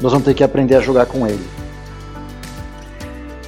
nós 0.00 0.12
vamos 0.12 0.24
ter 0.24 0.34
que 0.34 0.44
aprender 0.44 0.76
a 0.76 0.80
jogar 0.80 1.06
com 1.06 1.26
ele. 1.26 1.44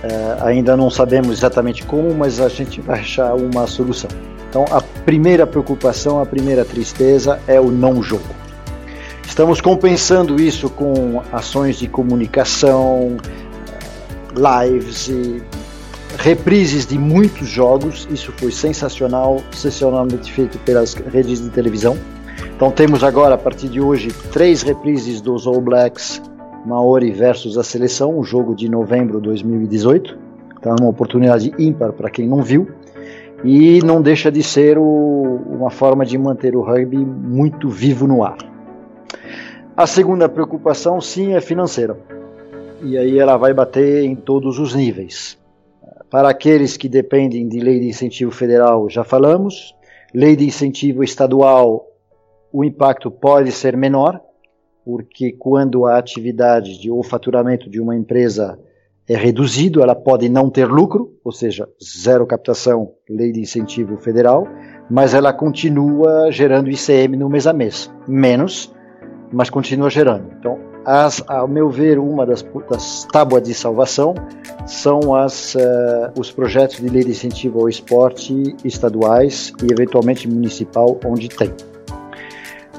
É, 0.02 0.38
ainda 0.40 0.76
não 0.76 0.90
sabemos 0.90 1.38
exatamente 1.38 1.84
como, 1.84 2.14
mas 2.14 2.40
a 2.40 2.48
gente 2.48 2.80
vai 2.80 3.00
achar 3.00 3.34
uma 3.34 3.66
solução. 3.66 4.10
Então, 4.48 4.64
a 4.70 4.80
primeira 4.80 5.46
preocupação, 5.46 6.20
a 6.20 6.26
primeira 6.26 6.64
tristeza 6.64 7.38
é 7.46 7.60
o 7.60 7.70
não 7.70 8.02
jogo. 8.02 8.34
Estamos 9.26 9.60
compensando 9.60 10.40
isso 10.40 10.70
com 10.70 11.22
ações 11.32 11.78
de 11.78 11.86
comunicação, 11.86 13.18
lives 14.34 15.08
e 15.08 15.42
reprises 16.18 16.86
de 16.86 16.98
muitos 16.98 17.48
jogos. 17.48 18.08
Isso 18.10 18.32
foi 18.32 18.50
sensacional, 18.50 19.40
sensacionalmente 19.52 20.32
feito 20.32 20.58
pelas 20.58 20.94
redes 20.94 21.40
de 21.40 21.48
televisão. 21.50 21.96
Então 22.54 22.70
temos 22.70 23.02
agora, 23.04 23.36
a 23.36 23.38
partir 23.38 23.68
de 23.68 23.80
hoje, 23.80 24.08
três 24.32 24.62
reprises 24.62 25.20
dos 25.20 25.46
All 25.46 25.60
Blacks 25.60 26.20
Maori 26.66 27.12
versus 27.12 27.56
a 27.56 27.62
seleção, 27.62 28.18
um 28.18 28.24
jogo 28.24 28.54
de 28.54 28.68
novembro 28.68 29.20
de 29.20 29.28
2018. 29.28 30.18
Então 30.58 30.74
é 30.76 30.82
uma 30.82 30.90
oportunidade 30.90 31.52
ímpar 31.58 31.92
para 31.92 32.10
quem 32.10 32.26
não 32.26 32.42
viu. 32.42 32.68
E 33.44 33.80
não 33.84 34.02
deixa 34.02 34.32
de 34.32 34.42
ser 34.42 34.76
o, 34.76 34.82
uma 34.82 35.70
forma 35.70 36.04
de 36.04 36.18
manter 36.18 36.56
o 36.56 36.62
rugby 36.62 36.96
muito 36.96 37.68
vivo 37.68 38.08
no 38.08 38.24
ar. 38.24 38.38
A 39.76 39.86
segunda 39.86 40.28
preocupação, 40.28 41.00
sim, 41.00 41.34
é 41.34 41.40
financeira. 41.40 41.96
E 42.82 42.98
aí 42.98 43.16
ela 43.16 43.36
vai 43.36 43.54
bater 43.54 44.02
em 44.02 44.16
todos 44.16 44.58
os 44.58 44.74
níveis. 44.74 45.38
Para 46.10 46.30
aqueles 46.30 46.76
que 46.76 46.88
dependem 46.88 47.48
de 47.48 47.60
lei 47.60 47.80
de 47.80 47.88
incentivo 47.88 48.30
federal, 48.30 48.88
já 48.88 49.04
falamos. 49.04 49.74
Lei 50.14 50.34
de 50.36 50.46
incentivo 50.46 51.04
estadual, 51.04 51.86
o 52.50 52.64
impacto 52.64 53.10
pode 53.10 53.52
ser 53.52 53.76
menor, 53.76 54.20
porque 54.84 55.32
quando 55.32 55.84
a 55.84 55.98
atividade 55.98 56.80
de, 56.80 56.90
ou 56.90 57.02
faturamento 57.02 57.68
de 57.68 57.78
uma 57.78 57.94
empresa 57.94 58.58
é 59.06 59.16
reduzido, 59.16 59.82
ela 59.82 59.94
pode 59.94 60.28
não 60.28 60.48
ter 60.48 60.66
lucro, 60.66 61.14
ou 61.22 61.32
seja, 61.32 61.68
zero 61.82 62.26
captação, 62.26 62.92
lei 63.08 63.32
de 63.32 63.40
incentivo 63.40 63.98
federal, 63.98 64.46
mas 64.90 65.12
ela 65.12 65.32
continua 65.32 66.30
gerando 66.30 66.70
ICM 66.70 67.16
no 67.16 67.28
mês 67.28 67.46
a 67.46 67.52
mês. 67.52 67.90
Menos, 68.06 68.74
mas 69.30 69.50
continua 69.50 69.90
gerando. 69.90 70.30
Então, 70.38 70.58
as, 70.84 71.22
ao 71.26 71.46
meu 71.46 71.68
ver, 71.68 71.98
uma 71.98 72.24
das, 72.24 72.44
das 72.70 73.04
tábuas 73.04 73.42
de 73.42 73.54
salvação 73.54 74.14
são 74.66 75.14
as, 75.14 75.54
uh, 75.54 75.58
os 76.18 76.30
projetos 76.30 76.76
de 76.76 76.88
lei 76.88 77.04
de 77.04 77.10
incentivo 77.10 77.60
ao 77.60 77.68
esporte 77.68 78.56
estaduais 78.64 79.52
e, 79.62 79.72
eventualmente, 79.72 80.28
municipal, 80.28 80.98
onde 81.04 81.28
tem. 81.28 81.52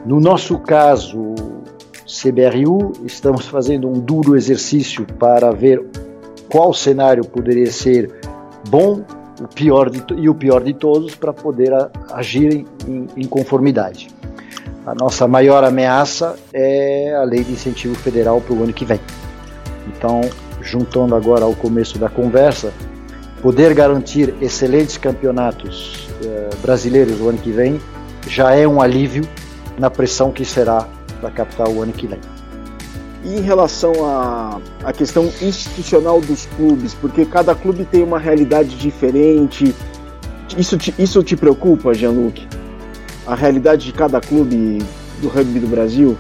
No 0.06 0.20
nosso 0.20 0.58
caso, 0.60 1.36
CBRU, 2.06 2.94
estamos 3.06 3.48
fazendo 3.48 3.88
um 3.88 4.00
duro 4.00 4.36
exercício 4.36 5.06
para 5.20 5.52
ver 5.52 5.84
qual 6.50 6.74
cenário 6.74 7.24
poderia 7.24 7.72
ser 7.72 8.12
bom 8.70 9.04
o 9.40 9.48
pior 9.48 9.90
de, 9.90 10.04
e 10.18 10.28
o 10.28 10.36
pior 10.36 10.64
de 10.64 10.74
todos 10.74 11.16
para 11.16 11.32
poder 11.32 11.72
agir 12.12 12.66
em, 12.88 13.08
em 13.16 13.26
conformidade. 13.28 14.10
A 14.90 14.96
nossa 14.96 15.28
maior 15.28 15.64
ameaça 15.64 16.36
é 16.52 17.14
a 17.14 17.22
lei 17.22 17.44
de 17.44 17.52
incentivo 17.52 17.94
federal 17.94 18.42
para 18.42 18.56
o 18.56 18.64
ano 18.64 18.74
que 18.74 18.84
vem. 18.84 19.00
Então, 19.86 20.22
juntando 20.64 21.14
agora 21.14 21.46
ao 21.46 21.54
começo 21.54 22.00
da 22.00 22.10
conversa, 22.10 22.74
poder 23.40 23.76
garantir 23.76 24.34
excelentes 24.42 24.98
campeonatos 24.98 26.10
eh, 26.26 26.50
brasileiros 26.64 27.22
o 27.22 27.30
ano 27.30 27.38
que 27.38 27.52
vem 27.52 27.80
já 28.28 28.56
é 28.56 28.68
um 28.68 28.82
alívio 28.82 29.30
na 29.78 29.92
pressão 29.92 30.32
que 30.32 30.44
será 30.44 30.88
para 31.22 31.30
captar 31.30 31.70
o 31.70 31.84
ano 31.84 31.94
que 31.94 32.08
vem. 32.08 32.20
E 33.24 33.36
em 33.36 33.42
relação 33.42 33.94
à, 34.04 34.60
à 34.84 34.92
questão 34.92 35.26
institucional 35.40 36.20
dos 36.20 36.48
clubes, 36.58 36.96
porque 36.96 37.26
cada 37.26 37.54
clube 37.54 37.86
tem 37.86 38.02
uma 38.02 38.18
realidade 38.18 38.76
diferente, 38.76 39.72
isso 40.58 40.80
te, 40.80 40.96
isso 40.98 41.22
te 41.22 41.36
preocupa, 41.36 41.94
Jean-Luc? 41.94 42.59
A 43.30 43.36
realidade 43.36 43.86
de 43.86 43.94
cada 43.94 44.20
clube 44.20 44.80
do 45.22 45.28
rugby 45.28 45.60
do 45.60 45.68
Brasil? 45.68 46.18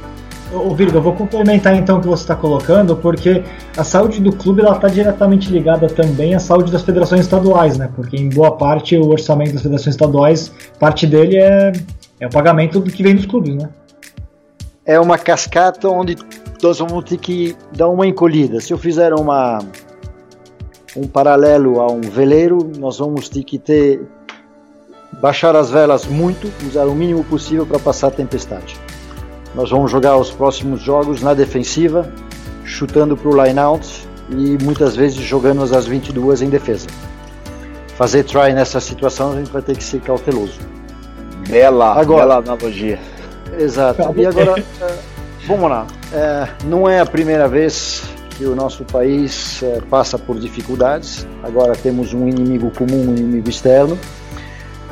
Ô, 0.54 0.74
Virga, 0.74 0.98
eu 0.98 1.02
vou 1.02 1.14
complementar 1.14 1.76
então 1.76 1.98
o 1.98 2.02
que 2.02 2.08
você 2.08 2.24
está 2.24 2.36
colocando, 2.36 2.96
porque 2.96 3.44
a 3.78 3.84
saúde 3.84 4.20
do 4.20 4.32
clube 4.32 4.62
está 4.62 4.88
diretamente 4.88 5.52
ligada 5.52 5.88
também 5.88 6.34
à 6.34 6.40
saúde 6.40 6.72
das 6.72 6.82
federações 6.82 7.22
estaduais, 7.22 7.78
né? 7.78 7.90
Porque 7.96 8.18
em 8.18 8.30
boa 8.30 8.58
parte 8.58 8.98
o 8.98 9.10
orçamento 9.10 9.54
das 9.54 9.62
federações 9.62 9.96
estaduais, 9.96 10.52
parte 10.80 11.06
dele 11.06 11.38
é, 11.38 11.72
é 12.20 12.28
o 12.28 12.30
pagamento 12.30 12.80
do 12.80 12.90
que 12.90 13.04
vem 13.04 13.16
dos 13.16 13.26
clubes, 13.26 13.56
né? 13.56 13.70
é 14.90 15.00
uma 15.00 15.20
cascata 15.20 15.88
onde 15.88 16.18
nós 16.64 16.80
vamos 16.80 17.04
ter 17.04 17.18
que 17.18 17.56
dar 17.72 17.90
uma 17.90 18.08
encolhida. 18.08 18.60
Se 18.60 18.74
eu 18.74 18.78
fizer 18.78 19.14
uma 19.14 19.60
um 20.98 21.08
paralelo 21.08 21.80
a 21.80 21.92
um 21.92 22.02
veleiro, 22.02 22.72
nós 22.76 22.98
vamos 22.98 23.30
ter 23.30 23.44
que 23.44 23.60
ter 23.60 24.02
baixar 25.14 25.56
as 25.56 25.70
velas 25.70 26.06
muito, 26.06 26.52
usar 26.68 26.86
o 26.86 26.96
mínimo 26.96 27.24
possível 27.24 27.66
para 27.66 27.80
passar 27.80 28.08
a 28.08 28.12
tempestade. 28.12 28.80
Nós 29.56 29.70
vamos 29.72 29.92
jogar 29.92 30.16
os 30.18 30.32
próximos 30.32 30.82
jogos 30.82 31.22
na 31.22 31.34
defensiva, 31.34 32.12
chutando 32.64 33.18
para 33.18 33.30
o 33.30 33.44
line-out 33.44 34.08
e 34.30 34.58
muitas 34.64 34.96
vezes 34.96 35.18
jogando 35.18 35.64
as 35.64 35.86
22 35.88 36.42
em 36.42 36.50
defesa. 36.50 36.88
Fazer 37.96 38.24
try 38.24 38.54
nessa 38.54 38.80
situação 38.80 39.34
a 39.34 39.36
gente 39.38 39.52
vai 39.52 39.62
ter 39.62 39.76
que 39.76 39.84
ser 39.84 40.00
cauteloso. 40.02 40.60
Bela, 41.50 42.00
Agora, 42.00 42.22
bela 42.22 42.38
analogia. 42.38 43.00
Exato. 43.58 44.14
E 44.16 44.26
agora, 44.26 44.64
vamos 45.48 45.70
lá. 45.70 45.88
É, 46.14 46.48
não 46.66 46.88
é 46.88 47.00
a 47.00 47.06
primeira 47.06 47.48
vez 47.48 48.04
que 48.38 48.46
o 48.46 48.56
nosso 48.56 48.86
país 48.86 49.62
é, 49.64 49.82
passa 49.90 50.18
por 50.18 50.40
dificuldades. 50.40 51.28
Agora 51.44 51.74
temos 51.74 52.14
um 52.14 52.28
inimigo 52.28 52.72
comum, 52.72 53.10
um 53.10 53.16
inimigo 53.16 53.50
externo. 53.50 53.98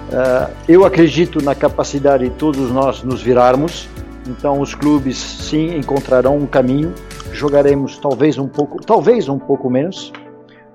Uh, 0.07 0.49
eu 0.69 0.85
acredito 0.85 1.43
na 1.43 1.53
capacidade 1.53 2.23
de 2.23 2.29
todos 2.31 2.71
nós 2.71 3.03
nos 3.03 3.21
virarmos, 3.21 3.89
então 4.25 4.61
os 4.61 4.73
clubes 4.73 5.17
sim 5.17 5.75
encontrarão 5.75 6.37
um 6.37 6.45
caminho. 6.45 6.93
Jogaremos 7.33 7.97
talvez 7.97 8.37
um 8.37 8.47
pouco, 8.47 8.81
talvez 8.83 9.27
um 9.27 9.37
pouco 9.37 9.69
menos, 9.69 10.13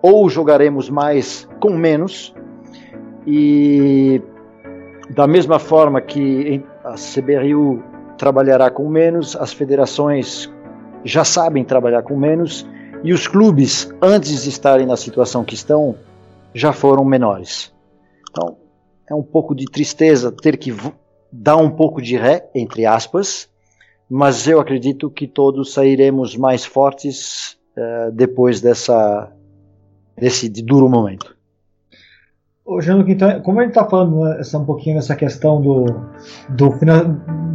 ou 0.03 0.29
jogaremos 0.29 0.91
mais 0.91 1.49
com 1.61 1.71
menos. 1.71 2.35
E 3.27 4.21
da 5.11 5.27
mesma 5.27 5.59
forma 5.59 6.01
que 6.01 6.63
a 6.85 6.95
CBRU 6.95 7.83
trabalhará 8.19 8.71
com 8.71 8.89
menos, 8.89 9.35
as 9.37 9.53
federações 9.53 10.53
já 11.05 11.25
sabem 11.25 11.65
trabalhar 11.65 12.03
com 12.03 12.17
menos 12.17 12.67
e 13.03 13.13
os 13.13 13.27
clubes, 13.27 13.93
antes 14.01 14.45
de 14.45 14.49
estarem 14.51 14.87
na 14.87 14.97
situação 14.97 15.43
que 15.43 15.55
estão, 15.55 15.97
já 16.55 16.73
foram 16.73 17.05
menores. 17.05 17.73
Então, 18.31 18.57
é 19.13 19.15
um 19.15 19.23
pouco 19.23 19.55
de 19.55 19.67
tristeza 19.67 20.33
ter 20.33 20.57
que 20.57 20.75
dar 21.31 21.59
um 21.59 21.71
pouco 21.71 22.01
de 22.01 22.17
ré, 22.17 22.49
entre 22.55 22.87
aspas, 22.87 23.49
mas 24.09 24.49
eu 24.49 24.59
acredito 24.59 25.11
que 25.11 25.27
todos 25.27 25.75
sairemos 25.75 26.35
mais 26.35 26.65
fortes 26.65 27.59
uh, 27.77 28.11
depois 28.13 28.61
dessa, 28.61 29.31
desse 30.17 30.49
duro 30.49 30.89
momento. 30.89 31.37
Ô, 32.65 32.81
Jean 32.81 33.05
então, 33.07 33.41
como 33.43 33.61
a 33.61 33.65
gente 33.65 33.73
está 33.73 33.85
falando 33.85 34.21
né, 34.21 34.41
essa, 34.41 34.57
um 34.59 34.65
pouquinho 34.65 34.97
dessa 34.97 35.17
questão 35.17 35.61
do, 35.61 35.85
do 36.49 36.71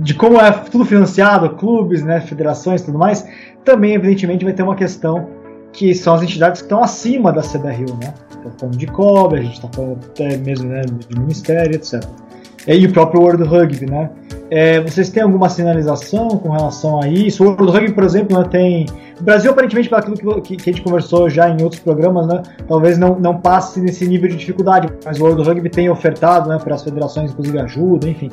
de 0.03 0.13
como 0.13 0.39
é 0.39 0.51
tudo 0.51 0.85
financiado, 0.85 1.55
clubes, 1.55 2.03
né, 2.03 2.21
federações 2.21 2.81
e 2.81 2.85
tudo 2.85 2.99
mais, 2.99 3.27
também, 3.63 3.95
evidentemente, 3.95 4.45
vai 4.45 4.53
ter 4.53 4.63
uma 4.63 4.75
questão 4.75 5.27
que 5.73 5.93
são 5.93 6.15
as 6.15 6.23
entidades 6.23 6.61
que 6.61 6.65
estão 6.65 6.83
acima 6.83 7.31
da 7.31 7.41
CBRU, 7.41 7.97
né? 8.01 8.13
Está 8.29 8.49
falando 8.59 8.77
de 8.77 8.87
COBRE, 8.87 9.39
a 9.39 9.43
gente 9.43 9.55
está 9.55 9.69
falando 9.71 9.99
até 10.05 10.37
mesmo 10.37 10.69
né, 10.69 10.81
de 10.81 11.19
ministério, 11.19 11.75
etc. 11.75 12.03
E 12.67 12.85
o 12.85 12.91
próprio 12.91 13.21
World 13.21 13.43
Rugby, 13.43 13.89
né? 13.89 14.09
É, 14.49 14.79
vocês 14.81 15.09
têm 15.09 15.23
alguma 15.23 15.49
sinalização 15.49 16.29
com 16.29 16.49
relação 16.49 17.01
a 17.01 17.07
isso? 17.07 17.43
O 17.43 17.47
World 17.47 17.71
Rugby, 17.71 17.93
por 17.93 18.03
exemplo, 18.03 18.37
né, 18.37 18.45
tem. 18.49 18.85
O 19.19 19.23
Brasil, 19.23 19.51
aparentemente, 19.51 19.89
pelo 19.89 20.01
aquilo 20.01 20.41
que, 20.41 20.55
que, 20.57 20.69
a 20.69 20.73
gente 20.73 20.83
conversou 20.83 21.29
já 21.29 21.49
em 21.49 21.61
outros 21.63 21.81
programas, 21.81 22.27
né, 22.27 22.43
talvez 22.67 22.97
não, 22.97 23.19
não 23.19 23.39
passe 23.39 23.79
nesse 23.81 24.05
nível 24.05 24.29
de 24.29 24.35
dificuldade, 24.35 24.89
mas 25.03 25.19
o 25.19 25.23
World 25.23 25.43
Rugby 25.43 25.69
tem 25.69 25.89
ofertado 25.89 26.49
né, 26.49 26.57
para 26.61 26.75
as 26.75 26.83
federações, 26.83 27.31
inclusive, 27.31 27.59
ajuda, 27.59 28.09
enfim. 28.09 28.31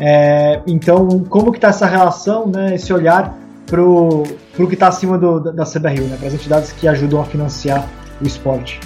É, 0.00 0.60
então, 0.66 1.24
como 1.28 1.52
que 1.52 1.58
está 1.58 1.68
essa 1.68 1.86
relação, 1.86 2.46
né, 2.46 2.74
esse 2.74 2.92
olhar 2.92 3.34
para 3.66 3.82
o 3.82 4.24
que 4.56 4.74
está 4.74 4.88
acima 4.88 5.18
do, 5.18 5.40
da, 5.40 5.64
CBRU, 5.64 6.04
né, 6.04 6.16
para 6.16 6.28
as 6.28 6.34
entidades 6.34 6.72
que 6.72 6.86
ajudam 6.86 7.20
a 7.20 7.24
financiar 7.24 7.88
o 8.20 8.26
esporte? 8.26 8.80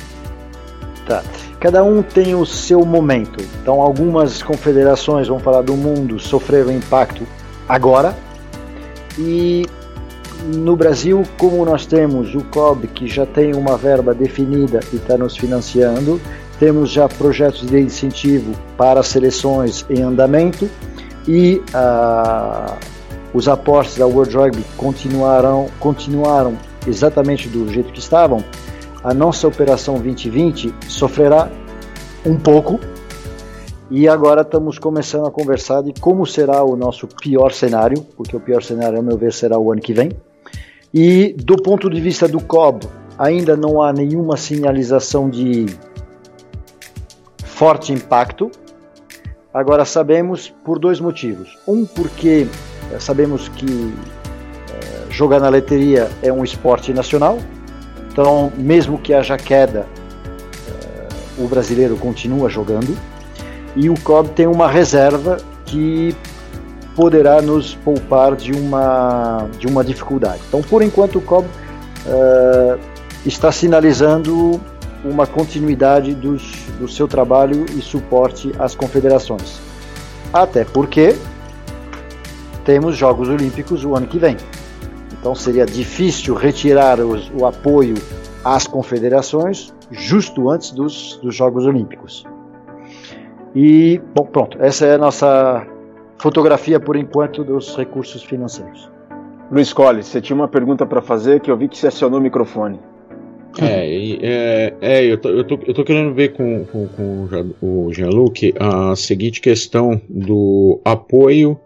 Tá. 1.07 1.23
Cada 1.59 1.85
um 1.85 2.03
tem 2.03 2.35
o 2.35 2.47
seu 2.47 2.85
momento. 2.87 3.45
Então, 3.61 3.81
algumas 3.83 4.43
confederações, 4.43 5.29
vamos 5.29 5.43
falar 5.43 5.63
do 5.63 5.75
mundo, 5.75 6.19
sofreram 6.19 6.73
impacto 6.73 7.27
agora. 7.69 8.17
E 9.19 9.67
no 10.55 10.75
Brasil, 10.75 11.23
como 11.39 11.65
nós 11.65 11.85
temos 11.85 12.35
o 12.35 12.43
COB, 12.45 12.87
que 12.89 13.07
já 13.07 13.27
tem 13.27 13.55
uma 13.55 13.77
verba 13.77 14.15
definida 14.15 14.81
e 14.93 14.97
está 14.97 15.19
nos 15.19 15.37
financiando, 15.37 16.19
temos 16.59 16.91
já 16.91 17.09
projetos 17.09 17.67
de 17.67 17.81
incentivo 17.81 18.53
para 18.77 19.03
seleções 19.03 19.85
em 19.91 20.03
andamento 20.03 20.69
e 21.29 21.61
uh, 21.75 22.75
os 23.33 23.49
aportes 23.49 23.97
da 23.97 24.07
World 24.07 24.37
Rugby 24.37 24.65
continuarão, 24.77 25.69
continuaram 25.79 26.57
exatamente 26.87 27.49
do 27.49 27.69
jeito 27.73 27.93
que 27.93 27.99
estavam 27.99 28.43
a 29.03 29.15
nossa 29.15 29.49
operação 29.49 29.95
2020 29.95 30.75
sofrerá 30.87 31.51
um 32.27 32.37
pouco 32.37 32.79
e 33.91 34.07
agora 34.07 34.43
estamos 34.43 34.79
começando 34.79 35.27
a 35.27 35.31
conversar 35.31 35.83
de 35.83 35.93
como 35.99 36.27
será 36.27 36.63
o 36.63 36.77
nosso 36.77 37.09
pior 37.09 37.51
cenário, 37.51 38.03
porque 38.17 38.37
o 38.37 38.41
pior 38.41 38.63
cenário, 38.63 38.99
ao 38.99 39.03
meu 39.03 39.17
ver, 39.17 39.33
será 39.33 39.59
o 39.59 39.73
ano 39.73 39.81
que 39.81 39.93
vem. 39.93 40.13
E 40.93 41.35
do 41.39 41.57
ponto 41.57 41.89
de 41.89 42.01
vista 42.01 42.29
do 42.29 42.41
COB, 42.41 42.87
ainda 43.19 43.57
não 43.57 43.83
há 43.83 43.93
nenhuma 43.93 44.37
sinalização 44.37 45.29
de 45.29 45.67
forte 47.43 47.93
impacto. 47.93 48.51
Agora 49.53 49.85
sabemos 49.85 50.53
por 50.65 50.79
dois 50.79 51.01
motivos. 51.01 51.59
Um, 51.67 51.85
porque 51.85 52.47
sabemos 52.99 53.49
que 53.49 53.95
é, 54.73 55.11
jogar 55.11 55.41
na 55.41 55.49
leteria 55.49 56.11
é 56.23 56.33
um 56.33 56.43
esporte 56.43 56.93
nacional, 56.93 57.39
então, 58.13 58.53
mesmo 58.57 58.99
que 58.99 59.15
haja 59.15 59.37
queda, 59.37 59.87
uh, 60.69 61.45
o 61.45 61.49
brasileiro 61.49 61.97
continua 61.97 62.49
jogando. 62.49 62.97
E 63.77 63.89
o 63.89 63.95
COB 64.01 64.31
tem 64.31 64.47
uma 64.47 64.69
reserva 64.69 65.37
que 65.65 66.15
poderá 66.97 67.41
nos 67.41 67.77
poupar 67.77 68.35
de 68.35 68.53
uma, 68.53 69.47
de 69.59 69.69
uma 69.69 69.85
dificuldade. 69.85 70.41
Então, 70.49 70.61
por 70.61 70.83
enquanto, 70.83 71.19
o 71.19 71.21
COB 71.21 71.47
está 73.25 73.53
sinalizando 73.53 74.61
uma 75.05 75.27
continuidade 75.27 76.15
dos, 76.15 76.53
do 76.79 76.89
seu 76.89 77.07
trabalho 77.07 77.65
e 77.77 77.81
suporte 77.81 78.53
às 78.59 78.75
confederações. 78.75 79.61
Até 80.33 80.65
porque 80.65 81.17
temos 82.65 82.97
Jogos 82.97 83.29
Olímpicos 83.29 83.85
o 83.85 83.95
ano 83.95 84.07
que 84.07 84.19
vem. 84.19 84.37
Então 85.13 85.35
seria 85.35 85.67
difícil 85.67 86.35
retirar 86.35 87.01
os, 87.01 87.31
o 87.39 87.47
apoio 87.47 87.95
às 88.45 88.67
confederações 88.67 89.75
justo 89.91 90.49
antes 90.49 90.71
dos, 90.71 91.19
dos 91.23 91.35
Jogos 91.35 91.67
Olímpicos. 91.67 92.25
E, 93.55 94.01
bom, 94.15 94.25
pronto, 94.25 94.57
essa 94.61 94.87
é 94.87 94.95
a 94.95 94.99
nossa 94.99 95.67
fotografia 96.19 96.79
por 96.79 96.97
enquanto 96.97 97.43
dos 97.43 97.77
recursos 97.77 98.23
financeiros. 98.23 98.91
Luiz 99.51 99.73
Colles, 99.73 100.07
você 100.07 100.21
tinha 100.21 100.37
uma 100.37 100.47
pergunta 100.47 100.87
para 100.87 101.03
fazer 101.03 101.41
que 101.41 101.51
eu 101.51 101.57
vi 101.57 101.69
que 101.69 101.77
você 101.77 101.89
acionou 101.89 102.21
o 102.21 102.23
microfone. 102.23 102.79
É, 103.59 104.15
é, 104.23 104.75
é 104.81 105.05
eu, 105.05 105.19
tô, 105.19 105.29
eu, 105.29 105.43
tô, 105.43 105.59
eu 105.67 105.75
tô 105.75 105.83
querendo 105.83 106.15
ver 106.15 106.35
com, 106.35 106.65
com, 106.67 106.87
com 106.87 107.27
o 107.61 107.93
Jean-Luc 107.93 108.55
a 108.61 108.95
seguinte 108.95 109.41
questão 109.41 110.01
do 110.09 110.81
apoio, 110.85 111.59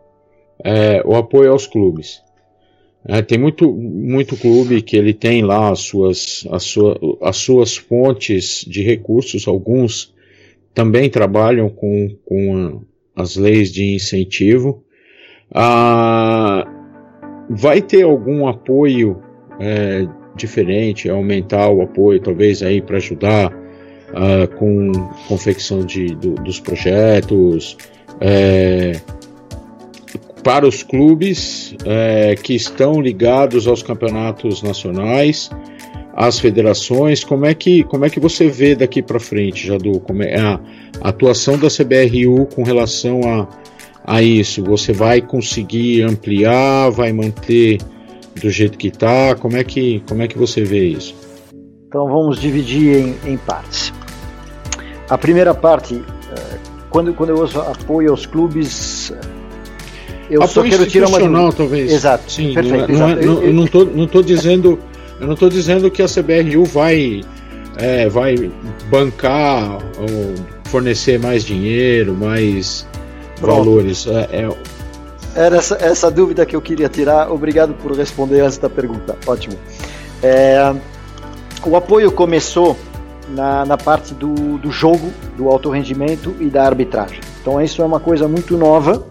é, 0.62 1.02
o 1.04 1.14
apoio 1.16 1.52
aos 1.52 1.66
clubes. 1.66 2.22
É, 3.06 3.20
tem 3.20 3.38
muito, 3.38 3.70
muito 3.70 4.36
clube 4.36 4.80
que 4.80 4.96
ele 4.96 5.12
tem 5.12 5.42
lá 5.42 5.70
as 5.70 5.80
suas, 5.80 6.46
as, 6.50 6.62
sua, 6.62 6.98
as 7.22 7.36
suas 7.36 7.76
fontes 7.76 8.64
de 8.66 8.82
recursos, 8.82 9.46
alguns 9.46 10.14
também 10.72 11.10
trabalham 11.10 11.68
com, 11.68 12.16
com 12.24 12.82
as 13.14 13.36
leis 13.36 13.70
de 13.70 13.94
incentivo. 13.94 14.82
Ah, 15.52 16.66
vai 17.48 17.82
ter 17.82 18.02
algum 18.02 18.48
apoio 18.48 19.22
é, 19.60 20.06
diferente, 20.34 21.08
aumentar 21.08 21.68
o 21.70 21.82
apoio, 21.82 22.20
talvez 22.20 22.62
aí 22.62 22.80
para 22.80 22.96
ajudar 22.96 23.52
ah, 24.14 24.46
com 24.56 24.92
confecção 25.28 25.84
de, 25.84 26.06
do, 26.14 26.34
dos 26.36 26.58
projetos, 26.58 27.76
é, 28.20 28.92
para 30.44 30.68
os 30.68 30.82
clubes 30.82 31.74
é, 31.86 32.36
que 32.36 32.54
estão 32.54 33.00
ligados 33.00 33.66
aos 33.66 33.82
campeonatos 33.82 34.62
nacionais, 34.62 35.50
às 36.14 36.38
federações, 36.38 37.24
como 37.24 37.46
é 37.46 37.54
que, 37.54 37.82
como 37.84 38.04
é 38.04 38.10
que 38.10 38.20
você 38.20 38.46
vê 38.46 38.76
daqui 38.76 39.02
para 39.02 39.18
frente, 39.18 39.66
Jadu, 39.66 39.98
como 40.00 40.22
é 40.22 40.38
a, 40.38 40.60
atuação 41.00 41.58
da 41.58 41.68
CBRU 41.68 42.46
com 42.54 42.62
relação 42.62 43.20
a, 43.22 43.48
a 44.04 44.22
isso? 44.22 44.62
Você 44.64 44.92
vai 44.92 45.22
conseguir 45.22 46.02
ampliar, 46.02 46.90
vai 46.90 47.10
manter 47.10 47.78
do 48.40 48.50
jeito 48.50 48.76
que 48.76 48.88
está? 48.88 49.34
Como 49.34 49.56
é 49.56 49.64
que, 49.64 50.04
como 50.06 50.22
é 50.22 50.28
que 50.28 50.38
você 50.38 50.62
vê 50.62 50.88
isso? 50.88 51.16
Então 51.88 52.06
vamos 52.06 52.38
dividir 52.38 52.96
em, 52.96 53.32
em 53.32 53.36
partes. 53.38 53.92
A 55.08 55.16
primeira 55.16 55.54
parte, 55.54 55.94
é, 55.94 56.58
quando, 56.90 57.14
quando 57.14 57.30
eu 57.30 57.42
uso 57.42 57.60
apoio 57.60 58.10
aos 58.10 58.26
clubes, 58.26 59.12
eu 60.30 60.42
Apoio 60.42 60.48
só 60.48 60.62
quero 60.62 60.86
tirar 60.86 61.08
uma 61.08 61.52
talvez. 61.52 61.92
Exato. 61.92 62.30
Sim, 62.30 62.54
perfeito. 62.54 62.92
Não, 62.92 63.08
é, 63.08 63.14
não, 63.14 63.42
é, 63.42 63.46
não, 63.46 63.52
não, 63.52 63.66
tô, 63.66 63.84
não 63.84 64.06
tô 64.06 64.22
dizendo, 64.22 64.78
eu 65.20 65.26
não 65.26 65.36
tô 65.36 65.48
dizendo 65.48 65.90
que 65.90 66.02
a 66.02 66.06
CBRU 66.06 66.64
vai 66.64 67.22
é, 67.76 68.08
vai 68.08 68.50
bancar 68.88 69.78
ou 69.98 70.34
fornecer 70.66 71.18
mais 71.18 71.44
dinheiro, 71.44 72.14
mais 72.14 72.86
Pronto. 73.40 73.64
valores. 73.64 74.06
É, 74.06 74.28
é... 74.32 74.56
Era 75.36 75.56
essa, 75.56 75.76
essa 75.80 76.10
dúvida 76.10 76.46
que 76.46 76.54
eu 76.54 76.62
queria 76.62 76.88
tirar. 76.88 77.30
Obrigado 77.30 77.74
por 77.74 77.92
responder 77.92 78.44
esta 78.44 78.70
pergunta. 78.70 79.16
Ótimo. 79.26 79.56
É, 80.22 80.72
o 81.66 81.76
apoio 81.76 82.12
começou 82.12 82.76
na, 83.28 83.64
na 83.64 83.76
parte 83.76 84.14
do, 84.14 84.58
do 84.58 84.70
jogo, 84.70 85.12
do 85.36 85.48
alto 85.48 85.70
rendimento 85.70 86.34
e 86.38 86.46
da 86.46 86.64
arbitragem. 86.64 87.20
Então 87.40 87.60
isso 87.60 87.82
é 87.82 87.84
uma 87.84 87.98
coisa 87.98 88.28
muito 88.28 88.56
nova 88.56 89.04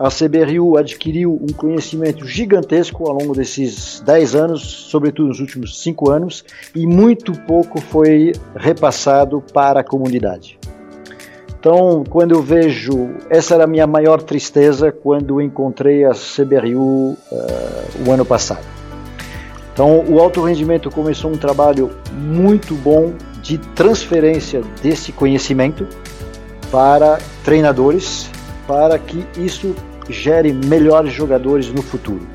a 0.00 0.08
CBRU 0.08 0.78
adquiriu 0.78 1.38
um 1.42 1.52
conhecimento 1.52 2.26
gigantesco 2.26 3.06
ao 3.06 3.12
longo 3.12 3.34
desses 3.34 4.00
10 4.00 4.34
anos, 4.34 4.62
sobretudo 4.62 5.28
nos 5.28 5.40
últimos 5.40 5.82
5 5.82 6.10
anos, 6.10 6.42
e 6.74 6.86
muito 6.86 7.32
pouco 7.42 7.82
foi 7.82 8.32
repassado 8.56 9.44
para 9.52 9.80
a 9.80 9.84
comunidade. 9.84 10.58
Então, 11.58 12.02
quando 12.08 12.32
eu 12.32 12.42
vejo, 12.42 13.10
essa 13.28 13.52
era 13.52 13.64
a 13.64 13.66
minha 13.66 13.86
maior 13.86 14.22
tristeza 14.22 14.90
quando 14.90 15.38
encontrei 15.38 16.06
a 16.06 16.12
CBRU 16.12 16.78
uh, 16.80 17.16
o 18.08 18.10
ano 18.10 18.24
passado. 18.24 18.64
Então, 19.74 20.02
o 20.08 20.18
alto 20.18 20.42
rendimento 20.42 20.90
começou 20.90 21.30
um 21.30 21.36
trabalho 21.36 21.90
muito 22.14 22.74
bom 22.74 23.12
de 23.42 23.58
transferência 23.58 24.62
desse 24.82 25.12
conhecimento 25.12 25.86
para 26.70 27.18
treinadores, 27.44 28.30
para 28.66 28.98
que 28.98 29.26
isso 29.36 29.74
gere 30.10 30.52
melhores 30.52 31.12
jogadores 31.12 31.72
no 31.72 31.82
futuro. 31.82 32.26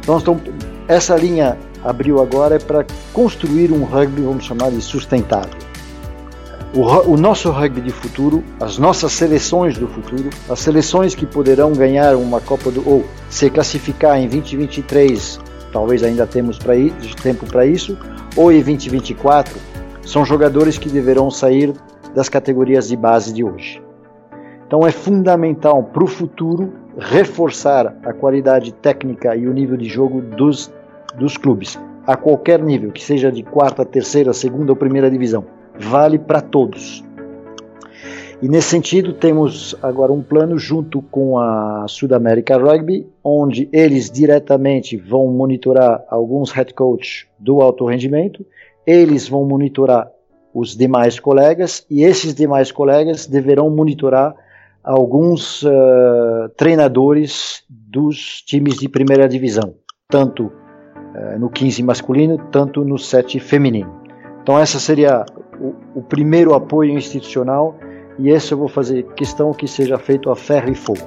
Então, 0.00 0.18
então 0.18 0.40
essa 0.88 1.16
linha 1.16 1.58
abriu 1.84 2.20
agora 2.20 2.56
é 2.56 2.58
para 2.58 2.84
construir 3.12 3.72
um 3.72 3.84
rugby, 3.84 4.22
vamos 4.22 4.44
chamar 4.44 4.70
de 4.70 4.80
sustentável 4.80 5.72
o, 6.74 7.12
o, 7.12 7.16
nosso 7.16 7.50
rugby 7.50 7.82
de 7.82 7.90
futuro, 7.90 8.42
as 8.58 8.78
nossas 8.78 9.12
seleções 9.12 9.76
do 9.76 9.86
futuro, 9.86 10.30
as 10.48 10.58
seleções 10.58 11.14
que 11.14 11.26
poderão 11.26 11.72
ganhar 11.72 12.16
uma 12.16 12.40
Copa 12.40 12.70
do 12.70 12.88
ou 12.88 13.04
se 13.28 13.50
classificar 13.50 14.18
em 14.18 14.28
2023, 14.28 15.38
talvez 15.70 16.02
ainda 16.02 16.26
temos 16.26 16.58
para 16.58 16.74
tempo 17.22 17.46
para 17.46 17.66
isso, 17.66 17.96
ou 18.36 18.50
em 18.50 18.62
2024, 18.62 19.54
são 20.04 20.24
jogadores 20.24 20.78
que 20.78 20.88
deverão 20.88 21.30
sair 21.30 21.74
das 22.14 22.28
categorias 22.28 22.88
de 22.88 22.96
base 22.96 23.32
de 23.32 23.44
hoje. 23.44 23.82
Então 24.66 24.86
é 24.86 24.90
fundamental 24.90 25.82
para 25.82 26.04
o 26.04 26.06
futuro 26.06 26.72
reforçar 26.98 27.96
a 28.04 28.12
qualidade 28.12 28.72
técnica 28.72 29.34
e 29.36 29.46
o 29.46 29.52
nível 29.52 29.76
de 29.76 29.88
jogo 29.88 30.20
dos, 30.20 30.72
dos 31.16 31.36
clubes, 31.36 31.78
a 32.06 32.16
qualquer 32.16 32.62
nível, 32.62 32.90
que 32.90 33.02
seja 33.02 33.30
de 33.30 33.42
quarta, 33.42 33.84
terceira, 33.84 34.32
segunda 34.32 34.72
ou 34.72 34.76
primeira 34.76 35.10
divisão. 35.10 35.44
Vale 35.78 36.18
para 36.18 36.40
todos. 36.40 37.04
E 38.42 38.48
nesse 38.48 38.70
sentido, 38.70 39.12
temos 39.12 39.76
agora 39.80 40.12
um 40.12 40.20
plano 40.20 40.58
junto 40.58 41.00
com 41.00 41.38
a 41.38 41.86
Sudamérica 41.88 42.56
Rugby, 42.58 43.06
onde 43.22 43.68
eles 43.72 44.10
diretamente 44.10 44.96
vão 44.96 45.28
monitorar 45.28 46.04
alguns 46.08 46.50
head 46.50 46.74
coach 46.74 47.28
do 47.38 47.62
alto 47.62 47.86
rendimento, 47.86 48.44
eles 48.84 49.28
vão 49.28 49.44
monitorar 49.44 50.10
os 50.52 50.76
demais 50.76 51.20
colegas 51.20 51.86
e 51.88 52.02
esses 52.02 52.34
demais 52.34 52.72
colegas 52.72 53.26
deverão 53.26 53.70
monitorar 53.70 54.34
alguns 54.82 55.62
uh, 55.62 56.48
treinadores 56.56 57.62
dos 57.68 58.42
times 58.42 58.76
de 58.76 58.88
primeira 58.88 59.28
divisão, 59.28 59.74
tanto 60.08 60.46
uh, 60.46 61.38
no 61.38 61.48
15 61.48 61.82
masculino, 61.82 62.38
tanto 62.50 62.84
no 62.84 62.98
7 62.98 63.38
feminino. 63.38 64.02
Então 64.42 64.58
essa 64.58 64.80
seria 64.80 65.24
o, 65.60 66.00
o 66.00 66.02
primeiro 66.02 66.54
apoio 66.54 66.92
institucional 66.92 67.76
e 68.18 68.30
esse 68.30 68.52
eu 68.52 68.58
vou 68.58 68.68
fazer 68.68 69.04
questão 69.14 69.52
que 69.52 69.68
seja 69.68 69.98
feito 69.98 70.30
a 70.30 70.36
ferro 70.36 70.70
e 70.70 70.74
fogo. 70.74 71.06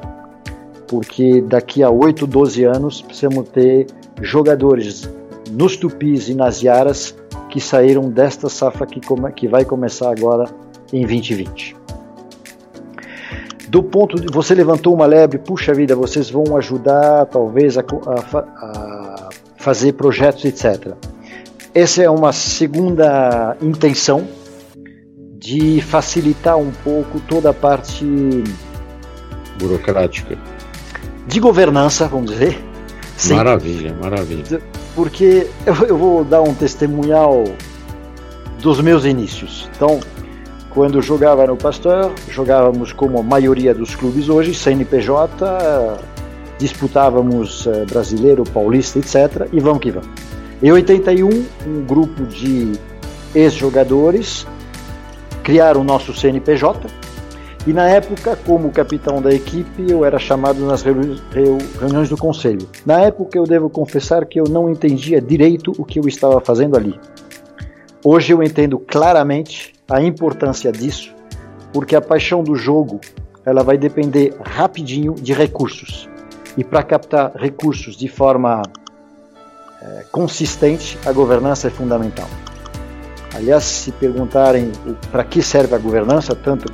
Porque 0.87 1.41
daqui 1.41 1.83
a 1.83 1.89
8, 1.89 2.25
12 2.25 2.63
anos 2.63 3.01
precisamos 3.01 3.49
ter 3.49 3.87
jogadores 4.21 5.09
nos 5.51 5.75
tupis 5.75 6.29
e 6.29 6.35
nas 6.35 6.61
iaras 6.61 7.15
que 7.49 7.59
saíram 7.59 8.09
desta 8.09 8.49
safra 8.49 8.85
que, 8.85 9.01
come, 9.01 9.31
que 9.31 9.47
vai 9.47 9.65
começar 9.65 10.11
agora 10.11 10.45
em 10.93 11.01
2020. 11.01 11.75
Do 13.75 13.83
ponto 13.83 14.15
de 14.15 14.27
você 14.31 14.55
levantou 14.55 14.93
uma 14.93 15.05
lebre, 15.05 15.37
puxa 15.37 15.73
vida, 15.73 15.97
vocês 15.97 16.29
vão 16.29 16.55
ajudar 16.55 17.25
talvez 17.25 17.77
a, 17.77 17.81
a, 17.81 18.39
a 18.39 19.29
fazer 19.57 19.91
projetos, 19.91 20.45
etc. 20.45 20.93
Essa 21.73 22.01
é 22.01 22.09
uma 22.09 22.31
segunda 22.31 23.57
intenção 23.61 24.25
de 25.37 25.81
facilitar 25.81 26.55
um 26.57 26.71
pouco 26.85 27.19
toda 27.27 27.49
a 27.49 27.53
parte 27.53 28.05
burocrática 29.59 30.37
de 31.27 31.39
governança, 31.41 32.07
vamos 32.07 32.31
dizer. 32.31 32.57
Sim. 33.17 33.33
Maravilha, 33.33 33.93
maravilha. 34.01 34.61
Porque 34.95 35.49
eu, 35.65 35.75
eu 35.89 35.97
vou 35.97 36.23
dar 36.23 36.41
um 36.41 36.53
testemunhal 36.53 37.43
dos 38.61 38.79
meus 38.79 39.03
inícios. 39.03 39.69
Então, 39.75 39.99
quando 40.75 41.01
jogava 41.01 41.47
no 41.47 41.55
Pasteur, 41.55 42.11
jogávamos 42.29 42.91
como 42.91 43.17
a 43.17 43.23
maioria 43.23 43.73
dos 43.73 43.95
clubes 43.95 44.27
hoje, 44.27 44.53
CNPJ, 44.53 45.97
disputávamos 46.59 47.65
eh, 47.65 47.85
brasileiro, 47.85 48.43
paulista, 48.43 48.99
etc. 48.99 49.47
E 49.53 49.61
vamos 49.61 49.79
que 49.79 49.89
vamos. 49.89 50.09
Em 50.61 50.73
81, 50.73 51.29
um 51.65 51.85
grupo 51.85 52.25
de 52.25 52.73
ex-jogadores 53.33 54.45
criaram 55.43 55.79
o 55.79 55.83
nosso 55.83 56.13
CNPJ 56.13 56.87
e 57.65 57.71
na 57.71 57.89
época, 57.89 58.37
como 58.45 58.69
capitão 58.69 59.21
da 59.21 59.33
equipe, 59.33 59.89
eu 59.89 60.03
era 60.03 60.19
chamado 60.19 60.63
nas 60.65 60.83
reuniões 60.83 62.09
do 62.09 62.17
conselho. 62.17 62.67
Na 62.85 62.99
época, 62.99 63.37
eu 63.37 63.45
devo 63.45 63.69
confessar 63.69 64.25
que 64.25 64.39
eu 64.39 64.43
não 64.43 64.69
entendia 64.69 65.21
direito 65.21 65.71
o 65.77 65.85
que 65.85 65.99
eu 65.99 66.07
estava 66.07 66.39
fazendo 66.41 66.75
ali. 66.75 66.99
Hoje 68.07 68.33
eu 68.33 68.43
entendo 68.43 68.77
claramente 68.77 69.73
a 69.89 69.99
importância 69.99 70.71
disso, 70.71 71.11
porque 71.73 71.95
a 71.95 72.01
paixão 72.01 72.43
do 72.43 72.55
jogo 72.55 73.01
ela 73.43 73.63
vai 73.63 73.79
depender 73.79 74.31
rapidinho 74.45 75.15
de 75.15 75.33
recursos. 75.33 76.07
E 76.55 76.63
para 76.63 76.83
captar 76.83 77.31
recursos 77.35 77.97
de 77.97 78.07
forma 78.07 78.61
é, 79.81 80.05
consistente, 80.11 80.99
a 81.03 81.11
governança 81.11 81.65
é 81.65 81.71
fundamental. 81.71 82.27
Aliás, 83.33 83.63
se 83.63 83.91
perguntarem 83.93 84.71
para 85.11 85.23
que 85.23 85.41
serve 85.41 85.73
a 85.73 85.79
governança, 85.79 86.35
tanto 86.35 86.71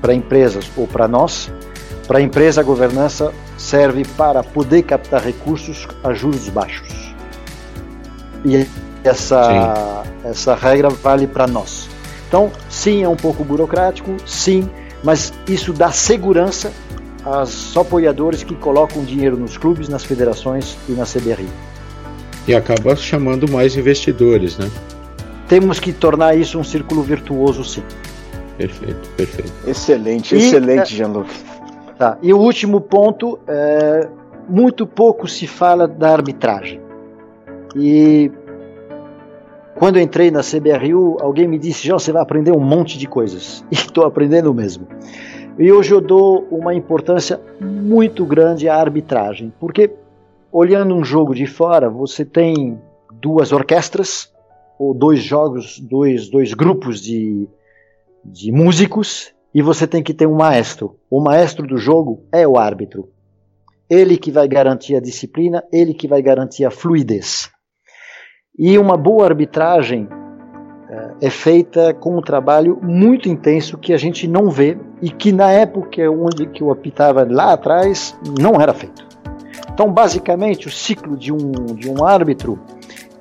para 0.00 0.14
empresas 0.14 0.70
ou 0.76 0.86
para 0.86 1.08
nós, 1.08 1.50
para 2.06 2.20
a 2.20 2.22
empresa 2.22 2.60
a 2.60 2.64
governança 2.64 3.32
serve 3.56 4.04
para 4.16 4.44
poder 4.44 4.84
captar 4.84 5.24
recursos 5.24 5.88
a 6.04 6.14
juros 6.14 6.48
baixos. 6.48 7.12
E 8.44 8.64
essa, 9.04 10.04
essa 10.24 10.54
regra 10.54 10.88
vale 10.88 11.26
para 11.26 11.46
nós. 11.46 11.88
Então, 12.28 12.50
sim, 12.68 13.02
é 13.02 13.08
um 13.08 13.16
pouco 13.16 13.44
burocrático, 13.44 14.16
sim, 14.26 14.68
mas 15.02 15.32
isso 15.48 15.72
dá 15.72 15.90
segurança 15.90 16.72
aos 17.24 17.76
apoiadores 17.76 18.42
que 18.42 18.54
colocam 18.54 19.02
dinheiro 19.04 19.36
nos 19.36 19.56
clubes, 19.56 19.88
nas 19.88 20.04
federações 20.04 20.76
e 20.88 20.92
na 20.92 21.04
CBRI. 21.04 21.48
E 22.46 22.54
acaba 22.54 22.96
chamando 22.96 23.50
mais 23.50 23.76
investidores, 23.76 24.58
né? 24.58 24.70
temos 25.48 25.80
que 25.80 25.92
tornar 25.92 26.36
isso 26.36 26.58
um 26.58 26.64
círculo 26.64 27.02
virtuoso, 27.02 27.64
sim. 27.64 27.82
Perfeito, 28.56 29.08
perfeito. 29.16 29.52
Excelente, 29.66 30.34
e, 30.34 30.38
excelente, 30.38 30.92
é, 30.92 30.96
Jean-Luc. 30.96 31.28
Tá. 31.96 32.18
E 32.22 32.32
o 32.32 32.38
último 32.38 32.80
ponto, 32.80 33.38
é, 33.48 34.08
muito 34.48 34.86
pouco 34.86 35.26
se 35.26 35.46
fala 35.46 35.88
da 35.88 36.12
arbitragem. 36.12 36.80
E 37.74 38.30
quando 39.78 39.96
eu 39.96 40.02
entrei 40.02 40.30
na 40.30 40.40
CBRU, 40.40 41.18
alguém 41.20 41.46
me 41.46 41.58
disse, 41.58 41.86
João, 41.86 42.00
você 42.00 42.10
vai 42.10 42.20
aprender 42.20 42.50
um 42.50 42.60
monte 42.60 42.98
de 42.98 43.06
coisas. 43.06 43.64
E 43.70 43.74
estou 43.74 44.04
aprendendo 44.04 44.52
mesmo. 44.52 44.88
E 45.58 45.70
hoje 45.70 45.92
eu 45.92 46.00
dou 46.00 46.46
uma 46.50 46.74
importância 46.74 47.40
muito 47.60 48.26
grande 48.26 48.68
à 48.68 48.76
arbitragem, 48.76 49.52
porque 49.58 49.90
olhando 50.50 50.94
um 50.94 51.04
jogo 51.04 51.34
de 51.34 51.46
fora, 51.46 51.88
você 51.88 52.24
tem 52.24 52.78
duas 53.20 53.52
orquestras, 53.52 54.32
ou 54.78 54.94
dois 54.94 55.20
jogos, 55.20 55.78
dois, 55.78 56.28
dois 56.28 56.54
grupos 56.54 57.00
de, 57.00 57.48
de 58.24 58.52
músicos 58.52 59.32
e 59.52 59.60
você 59.60 59.86
tem 59.86 60.02
que 60.02 60.14
ter 60.14 60.26
um 60.26 60.36
maestro. 60.36 60.96
O 61.10 61.20
maestro 61.20 61.66
do 61.66 61.76
jogo 61.76 62.22
é 62.32 62.46
o 62.46 62.56
árbitro. 62.56 63.10
Ele 63.90 64.16
que 64.16 64.30
vai 64.30 64.46
garantir 64.46 64.94
a 64.94 65.00
disciplina, 65.00 65.64
ele 65.72 65.94
que 65.94 66.06
vai 66.06 66.22
garantir 66.22 66.64
a 66.64 66.70
fluidez. 66.70 67.50
E 68.58 68.76
uma 68.76 68.96
boa 68.96 69.26
arbitragem 69.26 70.08
é, 70.90 71.26
é 71.26 71.30
feita 71.30 71.94
com 71.94 72.18
um 72.18 72.20
trabalho 72.20 72.78
muito 72.82 73.28
intenso 73.28 73.78
que 73.78 73.92
a 73.92 73.96
gente 73.96 74.26
não 74.26 74.50
vê 74.50 74.76
e 75.00 75.10
que 75.10 75.30
na 75.30 75.50
época 75.50 76.10
onde 76.10 76.46
que 76.46 76.62
eu 76.62 76.70
apitava 76.72 77.24
lá 77.30 77.52
atrás 77.52 78.18
não 78.40 78.60
era 78.60 78.74
feito. 78.74 79.06
Então, 79.72 79.92
basicamente, 79.92 80.66
o 80.66 80.70
ciclo 80.70 81.16
de 81.16 81.32
um, 81.32 81.52
de 81.76 81.88
um 81.88 82.04
árbitro 82.04 82.58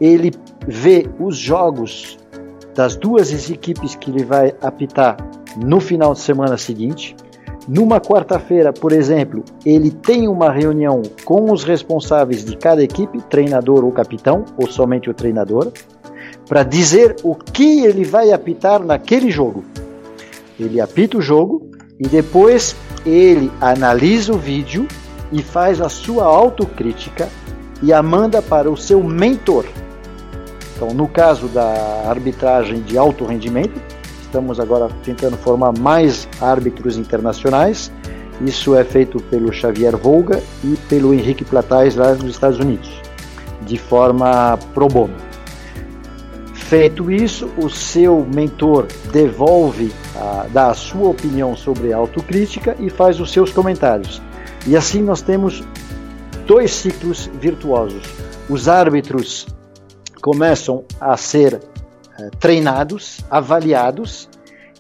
ele 0.01 0.31
vê 0.67 1.07
os 1.19 1.37
jogos 1.37 2.17
das 2.73 2.95
duas 2.95 3.49
equipes 3.49 3.95
que 3.95 4.09
ele 4.09 4.23
vai 4.23 4.53
apitar 4.61 5.17
no 5.55 5.79
final 5.79 6.13
de 6.13 6.19
semana 6.19 6.57
seguinte. 6.57 7.15
Numa 7.67 7.99
quarta-feira, 7.99 8.71
por 8.71 8.91
exemplo, 8.91 9.43
ele 9.65 9.91
tem 9.91 10.27
uma 10.27 10.51
reunião 10.51 11.01
com 11.25 11.51
os 11.51 11.63
responsáveis 11.63 12.45
de 12.45 12.55
cada 12.55 12.81
equipe, 12.81 13.21
treinador 13.23 13.83
ou 13.83 13.91
capitão, 13.91 14.45
ou 14.57 14.67
somente 14.67 15.09
o 15.09 15.13
treinador, 15.13 15.71
para 16.47 16.63
dizer 16.63 17.15
o 17.23 17.35
que 17.35 17.83
ele 17.83 18.05
vai 18.05 18.31
apitar 18.31 18.81
naquele 18.81 19.29
jogo. 19.29 19.65
Ele 20.57 20.79
apita 20.79 21.17
o 21.17 21.21
jogo 21.21 21.69
e 21.99 22.07
depois 22.07 22.75
ele 23.05 23.51
analisa 23.59 24.33
o 24.33 24.37
vídeo 24.37 24.87
e 25.31 25.41
faz 25.41 25.81
a 25.81 25.89
sua 25.89 26.23
autocrítica 26.23 27.27
e 27.83 27.91
a 27.91 28.01
manda 28.01 28.41
para 28.41 28.71
o 28.71 28.77
seu 28.77 29.03
mentor, 29.03 29.65
então, 30.77 30.89
no 30.89 31.07
caso 31.07 31.47
da 31.47 32.03
arbitragem 32.07 32.81
de 32.81 32.99
alto 32.99 33.25
rendimento, 33.25 33.81
Estamos 34.27 34.59
agora 34.59 34.89
tentando 35.05 35.37
formar 35.37 35.71
mais 35.79 36.27
árbitros 36.41 36.97
internacionais. 36.97 37.89
Isso 38.41 38.75
é 38.75 38.83
feito 38.83 39.21
pelo 39.23 39.53
Xavier 39.53 39.95
Volga 39.95 40.43
e 40.65 40.75
pelo 40.89 41.13
Henrique 41.13 41.45
Platais 41.45 41.95
lá 41.95 42.13
nos 42.13 42.31
Estados 42.31 42.59
Unidos, 42.59 42.89
de 43.65 43.77
forma 43.77 44.59
pro 44.73 44.89
bono. 44.89 45.15
Feito 46.53 47.09
isso, 47.09 47.49
o 47.57 47.69
seu 47.69 48.27
mentor 48.35 48.87
devolve, 49.13 49.93
a, 50.13 50.45
dá 50.51 50.71
a 50.71 50.73
sua 50.73 51.07
opinião 51.07 51.55
sobre 51.55 51.93
a 51.93 51.97
autocrítica 51.97 52.75
e 52.81 52.89
faz 52.89 53.21
os 53.21 53.31
seus 53.31 53.53
comentários. 53.53 54.21
E 54.67 54.75
assim 54.75 55.01
nós 55.01 55.21
temos 55.21 55.63
dois 56.45 56.71
ciclos 56.71 57.31
virtuosos. 57.39 58.03
Os 58.49 58.67
árbitros 58.67 59.47
começam 60.21 60.83
a 60.99 61.15
ser 61.15 61.61
treinados, 62.39 63.19
avaliados, 63.29 64.29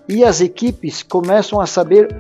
e 0.07 0.23
as 0.23 0.41
equipes 0.41 1.03
começam 1.03 1.59
a 1.59 1.65
saber 1.65 2.15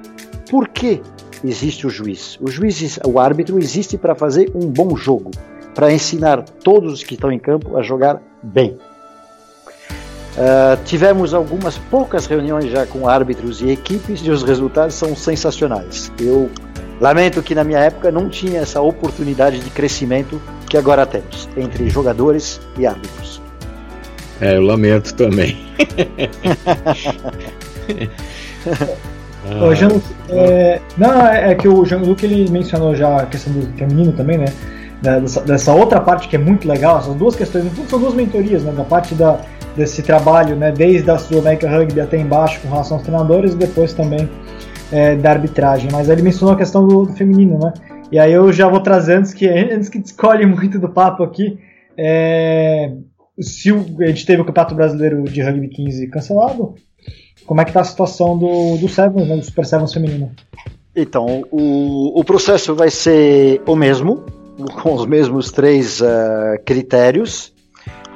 por 0.49 0.67
que 0.67 1.01
existe 1.43 1.87
o 1.87 1.89
juiz. 1.89 2.37
O 2.41 2.49
juiz, 2.49 2.99
o 3.05 3.19
árbitro 3.19 3.57
existe 3.59 3.97
para 3.97 4.15
fazer 4.15 4.51
um 4.53 4.67
bom 4.67 4.95
jogo, 4.95 5.31
para 5.73 5.91
ensinar 5.91 6.41
todos 6.41 6.93
os 6.93 7.03
que 7.03 7.13
estão 7.13 7.31
em 7.31 7.39
campo 7.39 7.77
a 7.77 7.81
jogar 7.81 8.21
bem. 8.41 8.77
Uh, 10.37 10.77
tivemos 10.85 11.33
algumas 11.33 11.77
poucas 11.77 12.27
reuniões 12.27 12.65
já 12.65 12.85
com 12.85 13.09
árbitros 13.09 13.59
e 13.61 13.71
equipes 13.71 14.19
e 14.21 14.29
os 14.29 14.43
resultados 14.43 14.93
são 14.93 15.15
sensacionais. 15.15 16.11
Eu 16.19 16.49
lamento 17.01 17.41
que 17.41 17.55
na 17.55 17.63
minha 17.63 17.79
época 17.79 18.11
não 18.11 18.29
tinha 18.29 18.59
essa 18.59 18.79
oportunidade 18.79 19.59
de 19.59 19.69
crescimento 19.71 20.39
que 20.69 20.77
agora 20.77 21.07
temos 21.07 21.49
entre 21.57 21.89
jogadores 21.89 22.61
e 22.77 22.85
árbitros. 22.85 23.46
É, 24.41 24.55
eu 24.57 24.61
lamento 24.61 25.13
também. 25.15 25.57
ah, 29.45 29.73
Jean, 29.73 29.89
é, 30.29 30.81
não, 30.97 31.27
é, 31.27 31.51
é 31.51 31.55
que 31.55 31.67
o 31.67 31.85
Jean-Luc 31.85 32.23
ele 32.23 32.49
mencionou 32.51 32.95
já 32.95 33.17
a 33.17 33.25
questão 33.25 33.53
do 33.53 33.65
feminino 33.77 34.11
também, 34.13 34.37
né? 34.37 34.45
Dessa, 35.01 35.41
dessa, 35.41 35.73
outra 35.73 36.01
parte 36.01 36.27
que 36.27 36.35
é 36.35 36.39
muito 36.39 36.67
legal, 36.67 36.97
essas 36.97 37.15
duas 37.15 37.35
questões, 37.35 37.65
são 37.87 37.99
duas 37.99 38.15
mentorias, 38.15 38.63
né? 38.63 38.71
Da 38.71 38.83
parte 38.83 39.13
da, 39.13 39.39
desse 39.77 40.01
trabalho, 40.01 40.55
né, 40.55 40.71
desde 40.71 41.09
a 41.09 41.19
Sul 41.19 41.39
América 41.39 41.69
Rugby 41.69 42.01
até 42.01 42.17
embaixo 42.17 42.59
com 42.61 42.67
relação 42.67 42.97
aos 42.97 43.05
treinadores 43.05 43.53
e 43.53 43.57
depois 43.57 43.93
também 43.93 44.27
é, 44.91 45.15
da 45.15 45.29
arbitragem. 45.29 45.89
Mas 45.91 46.09
ele 46.09 46.23
mencionou 46.23 46.55
a 46.55 46.57
questão 46.57 46.85
do, 46.85 47.05
do, 47.05 47.13
feminino, 47.13 47.59
né? 47.59 47.71
E 48.11 48.17
aí 48.17 48.33
eu 48.33 48.51
já 48.51 48.67
vou 48.67 48.79
trazer 48.79 49.13
antes 49.13 49.33
que 49.33 49.47
antes 49.47 49.87
que 49.87 49.99
escolhe 49.99 50.45
muito 50.45 50.79
do 50.79 50.89
papo 50.89 51.23
aqui, 51.23 51.59
é, 51.95 52.91
se 53.39 53.71
o, 53.71 53.85
a 54.01 54.07
gente 54.07 54.25
teve 54.25 54.41
o 54.41 54.45
Campeonato 54.45 54.75
Brasileiro 54.75 55.23
de 55.23 55.41
Rugby 55.41 55.67
15 55.67 56.07
cancelado, 56.07 56.75
como 57.45 57.61
é 57.61 57.63
que 57.63 57.69
está 57.69 57.81
a 57.81 57.85
situação 57.85 58.37
do, 58.37 58.77
do 58.77 58.89
Sevens, 58.89 59.27
né, 59.27 59.35
do 59.35 59.43
Super 59.43 59.65
Sevens 59.65 59.93
feminino? 59.93 60.31
Então, 60.95 61.43
o, 61.51 62.19
o 62.19 62.23
processo 62.23 62.75
vai 62.75 62.89
ser 62.89 63.61
o 63.65 63.75
mesmo, 63.75 64.25
com 64.81 64.93
os 64.93 65.05
mesmos 65.05 65.51
três 65.51 66.01
uh, 66.01 66.05
critérios, 66.65 67.53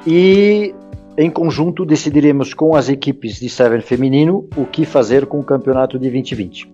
e 0.06 0.74
em 1.16 1.30
conjunto, 1.30 1.84
decidiremos 1.84 2.54
com 2.54 2.74
as 2.74 2.88
equipes 2.88 3.38
de 3.38 3.48
Seven 3.48 3.80
feminino 3.82 4.48
o 4.56 4.64
que 4.64 4.84
fazer 4.84 5.26
com 5.26 5.38
o 5.38 5.44
campeonato 5.44 5.98
de 5.98 6.10
2020. 6.10 6.64
Uh, 6.64 6.68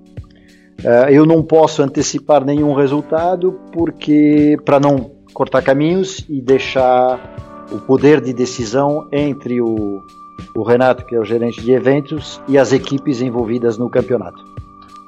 eh, 0.84 1.08
eu 1.10 1.26
não 1.26 1.42
posso 1.42 1.82
antecipar 1.82 2.44
nenhum 2.44 2.72
resultado 2.72 3.58
porque 3.72 4.56
para 4.64 4.78
não 4.78 5.10
cortar 5.34 5.60
caminhos 5.60 6.24
e 6.28 6.40
deixar 6.40 7.47
o 7.70 7.78
poder 7.78 8.20
de 8.20 8.32
decisão 8.32 9.06
entre 9.12 9.60
o, 9.60 10.02
o 10.54 10.62
Renato, 10.62 11.04
que 11.04 11.14
é 11.14 11.20
o 11.20 11.24
gerente 11.24 11.60
de 11.60 11.72
eventos, 11.72 12.40
e 12.48 12.58
as 12.58 12.72
equipes 12.72 13.20
envolvidas 13.20 13.76
no 13.78 13.88
campeonato. 13.88 14.44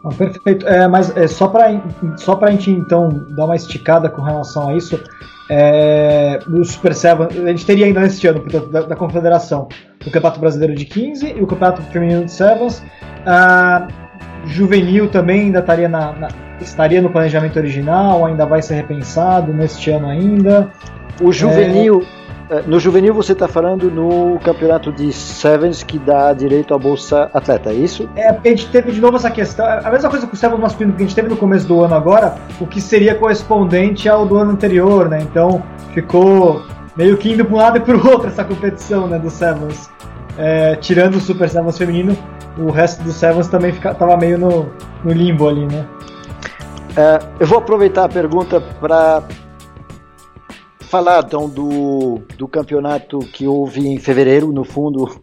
Ah, 0.05 0.11
perfeito. 0.11 0.66
É, 0.66 0.88
mas 0.88 1.14
é, 1.16 1.27
só 1.27 1.49
para 1.49 1.83
só 2.16 2.38
a 2.40 2.51
gente 2.51 2.70
então 2.70 3.09
dar 3.31 3.44
uma 3.44 3.57
esticada 3.57 4.09
com 4.09 4.23
relação 4.23 4.68
a 4.68 4.77
isso, 4.77 4.99
é, 5.51 6.38
o 6.49 6.64
Super 6.64 6.94
Seven, 6.94 7.27
a 7.27 7.49
gente 7.49 7.66
teria 7.66 7.87
ainda 7.87 8.01
neste 8.01 8.27
ano, 8.27 8.40
portanto, 8.40 8.68
da, 8.68 8.83
da, 8.83 8.96
Confederação, 8.96 9.68
o 10.01 10.05
Campeonato 10.05 10.40
Brasileiro 10.40 10.75
de 10.75 10.85
15 10.85 11.35
e 11.37 11.42
o 11.42 11.46
Campeonato 11.46 11.83
Feminino 11.90 12.25
de 12.25 12.31
Sevens. 12.31 12.83
A 13.27 13.88
juvenil 14.46 15.09
também 15.11 15.42
ainda 15.42 15.59
estaria, 15.59 15.88
na, 15.88 16.12
na, 16.12 16.29
estaria 16.61 17.03
no 17.03 17.11
planejamento 17.11 17.59
original, 17.59 18.25
ainda 18.25 18.46
vai 18.46 18.62
ser 18.62 18.75
repensado 18.75 19.53
neste 19.53 19.90
ano 19.90 20.09
ainda. 20.09 20.70
O 21.20 21.33
juvenil. 21.33 22.03
É, 22.03 22.16
é, 22.16 22.19
no 22.67 22.81
juvenil 22.81 23.15
você 23.15 23.33
está 23.33 23.47
falando 23.47 23.91
no 23.91 24.39
campeonato 24.41 24.93
de 24.93 25.13
Sevens 25.13 25.85
que 25.85 25.99
dá 25.99 26.33
direito 26.33 26.75
à 26.75 26.79
bolsa 26.79 27.31
atleta, 27.33 27.71
é 27.71 27.75
isso? 27.75 28.09
É, 28.17 28.33
porque 28.33 28.49
a 28.49 28.51
gente 28.51 28.69
teve 28.69 28.91
de 28.91 29.01
novo 29.01 29.17
essa 29.17 29.31
questão, 29.31 29.65
a 29.65 29.91
mesma 29.91 30.11
coisa 30.11 30.27
com 30.27 30.35
o 30.35 30.37
Sevens 30.37 30.61
masculino 30.61 30.97
que 30.97 31.03
a 31.03 31.07
gente 31.07 31.15
teve 31.15 31.29
no 31.29 31.37
começo 31.37 31.67
do 31.69 31.83
ano 31.83 31.95
agora, 31.95 32.35
o 32.61 32.67
que 32.67 32.81
seria 32.81 33.15
correspondente 33.15 34.09
ao 34.09 34.27
do 34.27 34.37
ano 34.37 34.51
anterior, 34.51 35.09
né? 35.09 35.21
Então 35.23 35.63
ficou 35.95 36.63
meio 36.97 37.17
que 37.17 37.33
indo 37.33 37.45
para 37.45 37.55
um 37.55 37.59
lado 37.59 37.77
e 37.79 37.81
para 37.81 37.97
o 37.97 38.05
outro 38.11 38.29
essa 38.29 38.45
competição, 38.45 39.07
né, 39.07 39.19
do 39.19 39.31
Sevens. 39.31 39.89
É, 40.37 40.75
tirando 40.77 41.17
o 41.17 41.21
Super 41.21 41.49
Sevens 41.49 41.79
feminino, 41.79 42.17
o 42.59 42.71
resto 42.71 43.03
do 43.05 43.13
Sevens 43.13 43.49
também 43.49 43.71
estava 43.71 44.17
meio 44.17 44.39
no, 44.39 44.71
no, 45.05 45.13
limbo 45.13 45.49
ali, 45.49 45.67
né? 45.67 45.87
É, 46.97 47.19
eu 47.39 47.47
vou 47.47 47.59
aproveitar 47.59 48.05
a 48.05 48.09
pergunta 48.09 48.61
para 48.61 49.23
falar 50.90 51.22
então 51.24 51.48
do, 51.48 52.20
do 52.37 52.48
campeonato 52.48 53.20
que 53.20 53.46
houve 53.46 53.87
em 53.87 53.96
fevereiro. 53.96 54.53
No 54.53 54.64
fundo, 54.64 55.22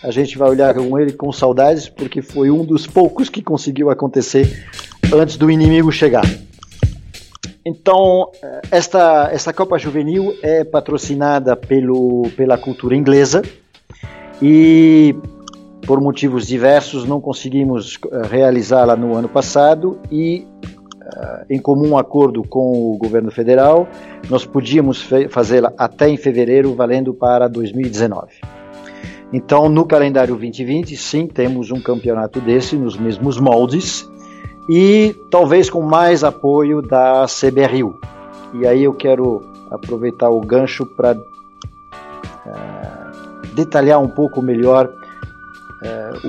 a 0.00 0.12
gente 0.12 0.38
vai 0.38 0.48
olhar 0.48 0.72
com 0.72 0.96
ele 0.96 1.12
com 1.12 1.32
saudades, 1.32 1.88
porque 1.88 2.22
foi 2.22 2.52
um 2.52 2.64
dos 2.64 2.86
poucos 2.86 3.28
que 3.28 3.42
conseguiu 3.42 3.90
acontecer 3.90 4.64
antes 5.12 5.36
do 5.36 5.50
inimigo 5.50 5.90
chegar. 5.90 6.24
Então, 7.66 8.30
esta, 8.70 9.28
esta 9.32 9.52
Copa 9.52 9.76
Juvenil 9.76 10.38
é 10.40 10.62
patrocinada 10.62 11.56
pelo, 11.56 12.30
pela 12.36 12.56
cultura 12.56 12.94
inglesa 12.94 13.42
e, 14.40 15.16
por 15.84 16.00
motivos 16.00 16.46
diversos, 16.46 17.04
não 17.04 17.20
conseguimos 17.20 17.98
eh, 18.10 18.22
realizá-la 18.30 18.94
no 18.94 19.16
ano 19.16 19.28
passado 19.28 19.98
e 20.12 20.46
em 21.48 21.58
comum 21.58 21.96
acordo 21.96 22.42
com 22.42 22.92
o 22.92 22.98
governo 22.98 23.30
federal, 23.30 23.88
nós 24.28 24.44
podíamos 24.44 25.08
fazê-la 25.30 25.72
até 25.76 26.08
em 26.08 26.16
fevereiro, 26.16 26.74
valendo 26.74 27.14
para 27.14 27.48
2019. 27.48 28.32
Então, 29.32 29.68
no 29.68 29.84
calendário 29.84 30.34
2020, 30.36 30.96
sim, 30.96 31.26
temos 31.26 31.70
um 31.70 31.80
campeonato 31.80 32.40
desse 32.40 32.76
nos 32.76 32.96
mesmos 32.96 33.38
moldes 33.38 34.10
e 34.68 35.14
talvez 35.30 35.68
com 35.68 35.82
mais 35.82 36.24
apoio 36.24 36.80
da 36.80 37.26
CBRU. 37.26 37.98
E 38.54 38.66
aí 38.66 38.84
eu 38.84 38.94
quero 38.94 39.42
aproveitar 39.70 40.30
o 40.30 40.40
gancho 40.40 40.86
para 40.86 41.12
uh, 41.14 41.18
detalhar 43.54 44.00
um 44.00 44.08
pouco 44.08 44.40
melhor 44.40 44.86
uh, 44.86 46.26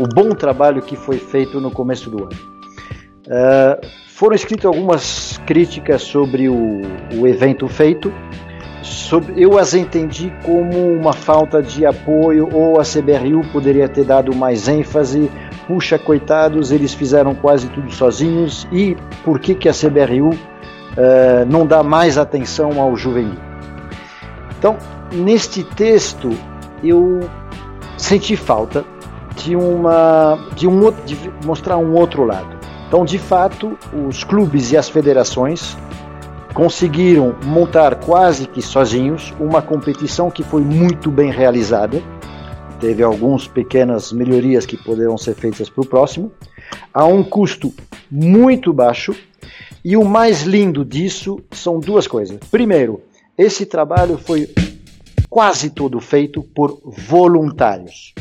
o, 0.00 0.04
o 0.04 0.08
bom 0.08 0.30
trabalho 0.30 0.80
que 0.80 0.96
foi 0.96 1.18
feito 1.18 1.60
no 1.60 1.70
começo 1.70 2.08
do 2.08 2.24
ano. 2.24 2.55
Uh, 3.26 3.84
foram 4.08 4.34
escritas 4.34 4.64
algumas 4.64 5.38
críticas 5.46 6.02
sobre 6.02 6.48
o, 6.48 6.80
o 7.18 7.26
evento 7.26 7.68
feito. 7.68 8.12
Sobre, 8.82 9.34
eu 9.36 9.58
as 9.58 9.74
entendi 9.74 10.32
como 10.44 10.92
uma 10.92 11.12
falta 11.12 11.60
de 11.60 11.84
apoio, 11.84 12.48
ou 12.52 12.80
a 12.80 12.84
CBRU 12.84 13.42
poderia 13.52 13.88
ter 13.88 14.04
dado 14.04 14.34
mais 14.34 14.68
ênfase. 14.68 15.30
Puxa, 15.66 15.98
coitados, 15.98 16.70
eles 16.70 16.94
fizeram 16.94 17.34
quase 17.34 17.68
tudo 17.68 17.90
sozinhos. 17.90 18.66
E 18.70 18.96
por 19.24 19.40
que, 19.40 19.54
que 19.54 19.68
a 19.68 19.72
CBRU 19.72 20.30
uh, 20.30 20.36
ah, 20.96 21.44
não 21.44 21.66
dá 21.66 21.82
mais 21.82 22.16
atenção 22.16 22.80
ao 22.80 22.96
juvenil? 22.96 23.38
Então, 24.56 24.76
neste 25.12 25.64
texto, 25.64 26.30
eu 26.82 27.20
senti 27.98 28.36
falta 28.36 28.84
de, 29.36 29.56
uma, 29.56 30.38
de, 30.54 30.66
um, 30.66 30.90
de 31.04 31.18
mostrar 31.44 31.76
um 31.76 31.94
outro 31.94 32.24
lado. 32.24 32.56
Então, 32.86 33.04
de 33.04 33.18
fato, 33.18 33.76
os 34.08 34.22
clubes 34.22 34.70
e 34.70 34.76
as 34.76 34.88
federações 34.88 35.76
conseguiram 36.54 37.34
montar 37.44 37.96
quase 37.96 38.46
que 38.46 38.62
sozinhos 38.62 39.34
uma 39.40 39.60
competição 39.60 40.30
que 40.30 40.42
foi 40.42 40.62
muito 40.62 41.10
bem 41.10 41.30
realizada. 41.30 42.00
Teve 42.80 43.02
algumas 43.02 43.46
pequenas 43.46 44.12
melhorias 44.12 44.64
que 44.64 44.76
poderão 44.76 45.18
ser 45.18 45.34
feitas 45.34 45.68
para 45.68 45.82
o 45.82 45.86
próximo, 45.86 46.30
a 46.94 47.04
um 47.04 47.24
custo 47.24 47.74
muito 48.10 48.72
baixo. 48.72 49.14
E 49.84 49.96
o 49.96 50.04
mais 50.04 50.42
lindo 50.42 50.84
disso 50.84 51.40
são 51.50 51.78
duas 51.80 52.06
coisas. 52.06 52.38
Primeiro, 52.50 53.02
esse 53.36 53.66
trabalho 53.66 54.16
foi 54.16 54.48
quase 55.28 55.70
todo 55.70 56.00
feito 56.00 56.42
por 56.42 56.80
voluntários. 56.84 58.14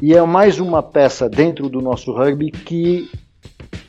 E 0.00 0.14
é 0.14 0.22
mais 0.22 0.58
uma 0.58 0.82
peça 0.82 1.28
dentro 1.28 1.68
do 1.68 1.80
nosso 1.80 2.12
rugby 2.12 2.50
que 2.50 3.08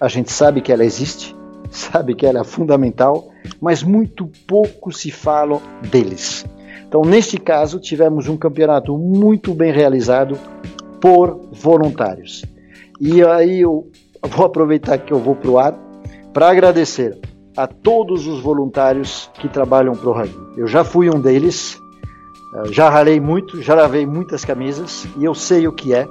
a 0.04 0.10
gente 0.10 0.34
sabe 0.34 0.60
que 0.60 0.70
ela 0.70 0.84
existe, 0.84 1.34
sabe 1.72 2.13
que 2.13 2.26
ela 2.26 2.42
é 2.42 2.44
fundamental, 2.44 3.30
mas 3.62 3.82
muito 3.82 4.30
pouco 4.46 4.92
se 4.92 5.10
fala 5.10 5.62
deles. 5.89 6.46
Então, 6.86 7.04
neste 7.04 7.38
caso, 7.38 7.80
tivemos 7.80 8.28
um 8.28 8.36
campeonato 8.36 8.98
muito 8.98 9.54
bem 9.54 9.72
realizado 9.72 10.38
por 11.00 11.39
voluntários. 11.54 12.44
E 13.00 13.24
aí 13.24 13.62
eu 13.62 13.89
vou 14.22 14.46
aproveitar 14.46 14.98
que 14.98 15.13
eu 15.13 15.20
vou 15.20 15.36
para 15.36 15.50
o 15.50 15.58
ar 15.58 15.74
para 16.34 16.50
agradecer 16.50 17.18
a 17.56 17.66
todos 17.66 18.28
os 18.28 18.42
voluntários 18.42 19.32
que 19.36 19.48
trabalham 19.48 19.96
para 19.96 20.10
o 20.10 20.12
rugby. 20.12 20.60
Eu 20.60 20.68
já 20.68 20.84
fui 20.84 21.10
um 21.10 21.22
deles, 21.22 21.80
eh, 22.56 22.74
já 22.74 22.89
ralei 22.89 23.22
muito, 23.22 23.62
já 23.62 23.74
lavei 23.74 24.06
muitas 24.06 24.44
camisas 24.44 25.08
e 25.18 25.24
eu 25.24 25.34
sei 25.34 25.66
o 25.66 25.72
que 25.72 25.94
é, 25.94 26.06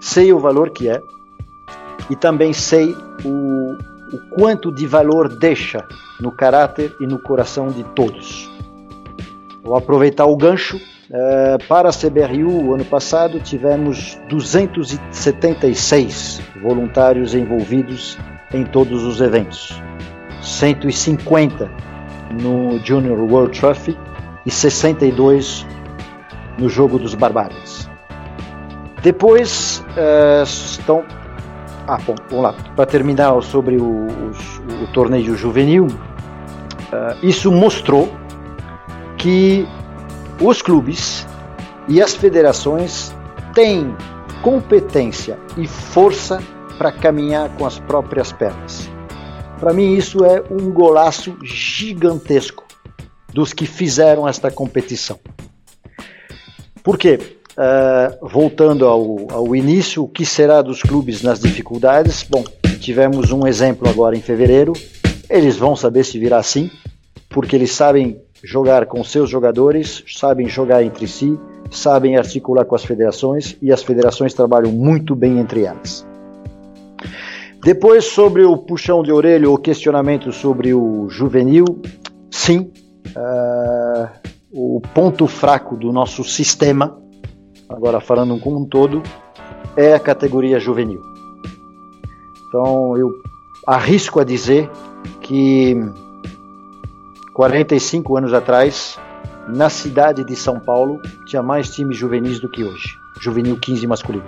sei 0.00 0.32
o 0.32 0.40
valor 0.40 0.70
que 0.70 0.88
é 0.88 1.00
e 2.10 2.16
também 2.16 2.52
sei 2.52 2.96
o, 3.24 3.76
o 4.12 4.18
quanto 4.30 4.72
de 4.72 4.86
valor 4.86 5.28
deixa 5.28 5.86
no 6.20 6.32
caráter 6.32 6.92
e 7.00 7.06
no 7.06 7.18
coração 7.18 7.68
de 7.68 7.84
todos. 7.94 8.50
Vou 9.62 9.76
aproveitar 9.76 10.26
o 10.26 10.36
gancho. 10.36 10.78
Uh, 11.10 11.56
para 11.66 11.88
a 11.88 11.92
CBRU, 11.92 12.74
ano 12.74 12.84
passado, 12.84 13.40
tivemos 13.40 14.18
276 14.28 16.38
voluntários 16.62 17.34
envolvidos 17.34 18.18
em 18.52 18.64
todos 18.64 19.04
os 19.04 19.18
eventos. 19.20 19.82
150 20.42 21.70
no 22.42 22.78
Junior 22.84 23.18
World 23.18 23.58
Trophy 23.58 23.98
e 24.44 24.50
62 24.50 25.66
no 26.58 26.68
Jogo 26.68 26.98
dos 26.98 27.14
Barbários. 27.14 27.88
Depois 29.02 29.84
uh, 29.90 30.42
estão. 30.42 31.04
Ah, 31.88 31.96
bom, 31.96 32.14
vamos 32.28 32.44
lá. 32.44 32.52
Para 32.76 32.84
terminar 32.84 33.42
sobre 33.42 33.78
o, 33.78 34.06
o, 34.08 34.86
torneio 34.92 35.34
juvenil, 35.34 35.86
uh, 35.86 37.16
isso 37.22 37.50
mostrou 37.50 38.12
que 39.16 39.66
os 40.38 40.60
clubes 40.60 41.26
e 41.88 42.02
as 42.02 42.14
federações 42.14 43.10
têm 43.54 43.96
competência 44.42 45.38
e 45.56 45.66
força 45.66 46.42
para 46.76 46.92
caminhar 46.92 47.48
com 47.56 47.64
as 47.64 47.78
próprias 47.78 48.32
pernas. 48.32 48.90
Para 49.58 49.72
mim, 49.72 49.94
isso 49.94 50.26
é 50.26 50.44
um 50.50 50.70
golaço 50.70 51.38
gigantesco 51.42 52.66
dos 53.32 53.54
que 53.54 53.64
fizeram 53.64 54.28
esta 54.28 54.50
competição. 54.50 55.18
Por 56.82 56.98
quê? 56.98 57.37
Uh, 57.58 58.28
voltando 58.28 58.86
ao, 58.86 59.16
ao 59.32 59.56
início, 59.56 60.04
o 60.04 60.08
que 60.08 60.24
será 60.24 60.62
dos 60.62 60.80
clubes 60.80 61.22
nas 61.22 61.40
dificuldades? 61.40 62.22
Bom, 62.22 62.44
tivemos 62.78 63.32
um 63.32 63.48
exemplo 63.48 63.88
agora 63.88 64.16
em 64.16 64.20
fevereiro. 64.20 64.72
Eles 65.28 65.56
vão 65.56 65.74
saber 65.74 66.04
se 66.04 66.20
virar 66.20 66.38
assim, 66.38 66.70
porque 67.28 67.56
eles 67.56 67.72
sabem 67.72 68.22
jogar 68.44 68.86
com 68.86 69.02
seus 69.02 69.28
jogadores, 69.28 70.04
sabem 70.06 70.48
jogar 70.48 70.84
entre 70.84 71.08
si, 71.08 71.36
sabem 71.68 72.16
articular 72.16 72.64
com 72.64 72.76
as 72.76 72.84
federações 72.84 73.56
e 73.60 73.72
as 73.72 73.82
federações 73.82 74.32
trabalham 74.32 74.70
muito 74.70 75.16
bem 75.16 75.40
entre 75.40 75.64
elas. 75.64 76.06
Depois, 77.64 78.04
sobre 78.04 78.44
o 78.44 78.56
puxão 78.56 79.02
de 79.02 79.10
orelha, 79.10 79.50
o 79.50 79.58
questionamento 79.58 80.30
sobre 80.30 80.72
o 80.72 81.08
juvenil, 81.10 81.64
sim, 82.30 82.70
uh, 83.16 84.08
o 84.52 84.80
ponto 84.94 85.26
fraco 85.26 85.76
do 85.76 85.92
nosso 85.92 86.22
sistema, 86.22 86.96
agora 87.68 88.00
falando 88.00 88.38
como 88.38 88.60
um 88.60 88.64
todo, 88.64 89.02
é 89.76 89.94
a 89.94 90.00
categoria 90.00 90.58
juvenil. 90.58 91.02
Então, 92.48 92.96
eu 92.96 93.12
arrisco 93.66 94.20
a 94.20 94.24
dizer 94.24 94.70
que 95.20 95.76
45 97.34 98.16
anos 98.16 98.32
atrás, 98.32 98.98
na 99.48 99.68
cidade 99.68 100.24
de 100.24 100.34
São 100.34 100.58
Paulo, 100.58 101.00
tinha 101.26 101.42
mais 101.42 101.70
times 101.70 101.96
juvenis 101.96 102.40
do 102.40 102.50
que 102.50 102.64
hoje, 102.64 102.96
juvenil 103.20 103.58
15 103.58 103.86
masculino. 103.86 104.24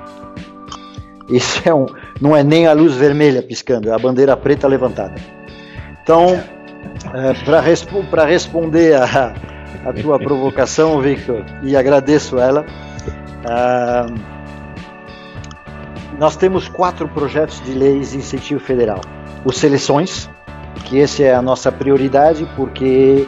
Isso 1.28 1.62
é 1.64 1.72
um, 1.72 1.86
não 2.20 2.36
é 2.36 2.42
nem 2.42 2.66
a 2.66 2.72
luz 2.72 2.94
vermelha 2.94 3.42
piscando, 3.42 3.88
é 3.88 3.92
a 3.92 3.98
bandeira 3.98 4.36
preta 4.36 4.66
levantada. 4.66 5.14
Então, 6.02 6.42
é, 7.14 7.32
para 7.44 7.60
respo 7.60 8.00
responder 8.26 8.94
a, 8.94 9.34
a, 9.86 9.92
tua 9.92 10.18
provocação, 10.18 11.00
Victor, 11.00 11.44
e 11.62 11.76
agradeço 11.76 12.38
ela, 12.38 12.66
uh, 13.44 14.40
nós 16.18 16.36
temos 16.36 16.68
quatro 16.68 17.08
projetos 17.08 17.60
de 17.62 17.72
leis 17.72 18.10
de 18.10 18.18
incentivo 18.18 18.60
federal. 18.60 19.00
Os 19.44 19.56
Seleções, 19.56 20.28
que 20.84 21.00
essa 21.00 21.22
é 21.22 21.34
a 21.34 21.40
nossa 21.40 21.72
prioridade, 21.72 22.48
porque 22.56 23.26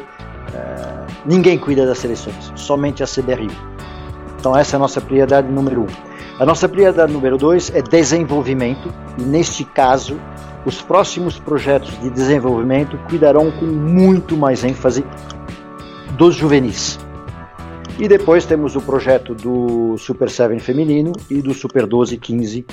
uh, 0.48 1.06
ninguém 1.24 1.58
cuida 1.58 1.86
das 1.86 1.98
seleções, 1.98 2.52
somente 2.54 3.02
a 3.02 3.06
CBRU. 3.06 3.50
Então 4.38 4.56
essa 4.56 4.74
é 4.74 4.78
a 4.78 4.80
nossa 4.80 5.00
prioridade 5.00 5.48
número 5.48 5.82
um. 5.82 5.86
A 6.38 6.44
nossa 6.44 6.68
prioridade 6.68 7.12
número 7.12 7.38
dois 7.38 7.70
é 7.74 7.80
desenvolvimento, 7.80 8.92
e 9.16 9.22
neste 9.22 9.64
caso, 9.64 10.18
os 10.64 10.82
próximos 10.82 11.38
projetos 11.38 11.98
de 12.00 12.10
desenvolvimento 12.10 12.98
cuidarão 13.08 13.50
com 13.52 13.66
muito 13.66 14.36
mais 14.36 14.64
ênfase 14.64 15.04
dos 16.16 16.34
juvenis. 16.34 16.98
E 18.02 18.08
depois 18.08 18.44
temos 18.44 18.74
o 18.74 18.80
projeto 18.80 19.32
do 19.32 19.96
Super 19.96 20.28
7 20.28 20.58
feminino 20.58 21.12
e 21.30 21.40
do 21.40 21.54
Super 21.54 21.86
12 21.86 22.16
15 22.16 22.66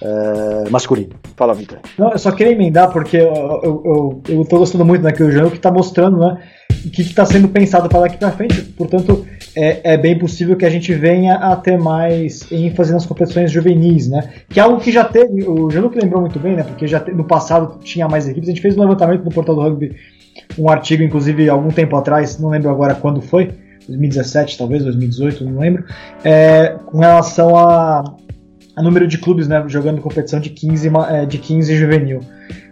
uh, 0.00 0.70
masculino. 0.70 1.16
Fala, 1.36 1.52
Vitor. 1.52 1.80
Não, 1.98 2.12
eu 2.12 2.18
só 2.18 2.30
queria 2.30 2.52
emendar 2.52 2.92
porque 2.92 3.16
eu, 3.16 3.82
eu, 3.84 4.22
eu, 4.28 4.44
tô 4.44 4.58
gostando 4.58 4.84
muito 4.84 5.02
daquele 5.02 5.32
jogo 5.32 5.50
que 5.50 5.56
está 5.56 5.72
mostrando, 5.72 6.18
né? 6.18 6.40
O 6.86 6.90
que 6.90 7.02
está 7.02 7.26
sendo 7.26 7.48
pensado 7.48 7.88
para 7.88 8.02
daqui 8.02 8.18
para 8.18 8.30
frente. 8.30 8.62
Portanto, 8.62 9.26
é, 9.56 9.94
é, 9.94 9.96
bem 9.96 10.16
possível 10.16 10.56
que 10.56 10.64
a 10.64 10.70
gente 10.70 10.94
venha 10.94 11.34
a 11.34 11.56
ter 11.56 11.76
mais 11.76 12.46
ênfase 12.52 12.92
nas 12.92 13.04
competições 13.04 13.50
juvenis, 13.50 14.08
né? 14.08 14.30
Que 14.48 14.60
é 14.60 14.62
algo 14.62 14.78
que 14.78 14.92
já 14.92 15.02
teve, 15.02 15.42
o 15.42 15.68
Jean 15.70 15.88
que 15.88 15.98
lembrou 15.98 16.20
muito 16.20 16.38
bem, 16.38 16.54
né? 16.54 16.62
Porque 16.62 16.86
já 16.86 17.04
no 17.06 17.24
passado 17.24 17.80
tinha 17.80 18.06
mais 18.06 18.28
equipes. 18.28 18.48
A 18.48 18.52
gente 18.52 18.62
fez 18.62 18.78
um 18.78 18.82
levantamento 18.82 19.24
no 19.24 19.32
portal 19.32 19.56
do 19.56 19.60
rugby, 19.60 19.96
um 20.56 20.70
artigo, 20.70 21.02
inclusive, 21.02 21.48
algum 21.48 21.70
tempo 21.70 21.96
atrás, 21.96 22.38
não 22.38 22.50
lembro 22.50 22.70
agora 22.70 22.94
quando 22.94 23.20
foi, 23.20 23.50
2017, 23.88 24.58
talvez, 24.58 24.84
2018, 24.84 25.44
não 25.44 25.60
lembro, 25.60 25.84
é, 26.22 26.76
com 26.86 26.98
relação 26.98 27.56
a, 27.56 28.04
a, 28.76 28.82
número 28.82 29.06
de 29.06 29.18
clubes 29.18 29.48
né, 29.48 29.64
jogando 29.66 30.00
competição 30.00 30.38
de 30.38 30.50
15, 30.50 30.90
é, 31.10 31.26
de 31.26 31.38
15 31.38 31.76
juvenil. 31.76 32.20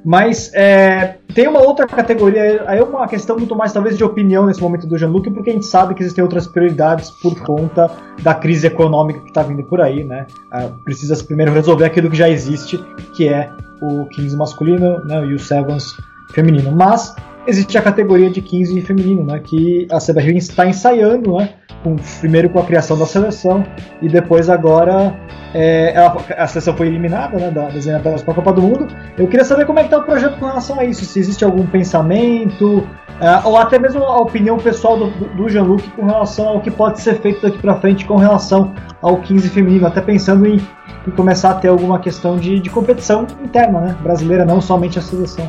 Mas 0.05 0.52
é, 0.55 1.16
tem 1.35 1.48
uma 1.48 1.61
outra 1.61 1.85
categoria, 1.87 2.62
aí 2.66 2.79
é 2.79 2.83
uma 2.83 3.09
questão 3.09 3.37
muito 3.37 3.57
mais 3.57 3.72
talvez 3.72 3.96
de 3.96 4.05
opinião 4.05 4.46
nesse 4.46 4.61
momento 4.61 4.87
do 4.87 4.96
Jean-Luc, 4.96 5.29
porque 5.33 5.50
a 5.50 5.52
gente 5.52 5.66
sabe 5.66 5.94
que 5.94 6.02
existem 6.02 6.22
outras 6.22 6.46
prioridades 6.46 7.11
por 7.20 7.40
conta 7.42 7.90
da 8.22 8.33
crise 8.33 8.68
econômica 8.68 9.20
que 9.20 9.29
está 9.29 9.42
vindo 9.42 9.64
por 9.64 9.81
aí, 9.81 10.05
né? 10.05 10.26
Ah, 10.52 10.70
precisa 10.85 11.16
primeiro 11.24 11.52
resolver 11.52 11.85
aquilo 11.85 12.09
que 12.09 12.16
já 12.16 12.29
existe, 12.31 12.79
que 13.16 13.29
é 13.29 13.50
o 13.83 14.07
15 14.07 14.37
masculino 14.37 15.05
né, 15.05 15.26
e 15.26 15.35
o 15.35 15.38
Sevens 15.40 15.96
feminino. 16.33 16.70
Mas 16.70 17.14
existe 17.46 17.76
a 17.78 17.82
categoria 17.82 18.30
de 18.30 18.40
15 18.40 18.80
feminino, 18.82 19.24
né, 19.24 19.40
que 19.40 19.87
a 19.90 19.98
CBRU 19.98 20.37
está 20.37 20.66
ensaiando, 20.66 21.37
né, 21.37 21.50
com, 21.82 21.96
primeiro 22.20 22.50
com 22.50 22.59
a 22.59 22.64
criação 22.64 22.98
da 22.98 23.06
seleção 23.06 23.64
e 24.02 24.09
depois 24.09 24.50
agora 24.50 25.14
é, 25.54 25.92
ela, 25.94 26.16
a 26.37 26.46
seleção 26.46 26.76
foi 26.76 26.88
eliminada 26.88 27.38
né, 27.38 27.50
da, 27.50 27.62
das 27.62 27.87
eliminatórias 27.87 28.22
para 28.22 28.32
a 28.32 28.35
Copa 28.35 28.52
do 28.52 28.62
Mundo. 28.62 28.88
Eu 29.16 29.28
queria 29.28 29.44
saber 29.44 29.66
como 29.66 29.78
é 29.78 29.82
que 29.82 29.88
está 29.88 29.98
o 29.98 30.02
projeto 30.02 30.38
com 30.38 30.46
relação 30.46 30.80
a 30.80 30.85
isso, 30.85 31.04
se 31.04 31.18
existe 31.18 31.44
algum 31.44 31.66
pensamento 31.66 32.78
uh, 32.78 33.46
ou 33.46 33.56
até 33.56 33.78
mesmo 33.78 34.02
a 34.02 34.16
opinião 34.18 34.59
pessoal 34.59 34.98
do, 34.98 35.11
do 35.35 35.48
Jean-Luc 35.48 35.88
com 35.90 36.04
relação 36.04 36.48
ao 36.48 36.61
que 36.61 36.70
pode 36.70 37.00
ser 37.00 37.20
feito 37.20 37.42
daqui 37.42 37.59
para 37.59 37.76
frente 37.76 38.04
com 38.04 38.16
relação 38.16 38.74
ao 39.00 39.18
15 39.18 39.48
feminino, 39.50 39.87
até 39.87 40.00
pensando 40.00 40.46
em, 40.46 40.61
em 41.06 41.11
começar 41.12 41.50
a 41.50 41.54
ter 41.54 41.68
alguma 41.68 41.98
questão 41.98 42.37
de, 42.37 42.61
de 42.61 42.70
competição 42.70 43.26
interna, 43.42 43.80
né, 43.80 43.96
brasileira, 44.02 44.44
não 44.44 44.61
somente 44.61 44.99
a 44.99 45.03
seleção. 45.03 45.49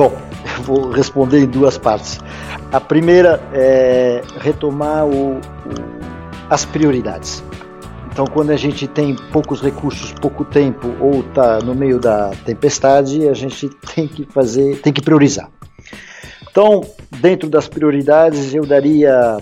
Bom, 0.00 0.16
vou 0.64 0.90
responder 0.90 1.40
em 1.40 1.46
duas 1.46 1.76
partes. 1.76 2.18
A 2.72 2.80
primeira 2.80 3.38
é 3.52 4.22
retomar 4.38 5.04
o, 5.04 5.32
o, 5.34 5.40
as 6.48 6.64
prioridades. 6.64 7.44
Então, 8.10 8.24
quando 8.26 8.48
a 8.48 8.56
gente 8.56 8.88
tem 8.88 9.14
poucos 9.30 9.60
recursos, 9.60 10.10
pouco 10.12 10.42
tempo 10.42 10.88
ou 11.00 11.20
está 11.20 11.58
no 11.58 11.74
meio 11.74 12.00
da 12.00 12.30
tempestade, 12.46 13.28
a 13.28 13.34
gente 13.34 13.68
tem 13.94 14.08
que 14.08 14.24
fazer, 14.24 14.80
tem 14.80 14.90
que 14.90 15.02
priorizar. 15.02 15.50
Então, 16.50 16.80
dentro 17.20 17.50
das 17.50 17.68
prioridades, 17.68 18.54
eu 18.54 18.64
daria 18.64 19.36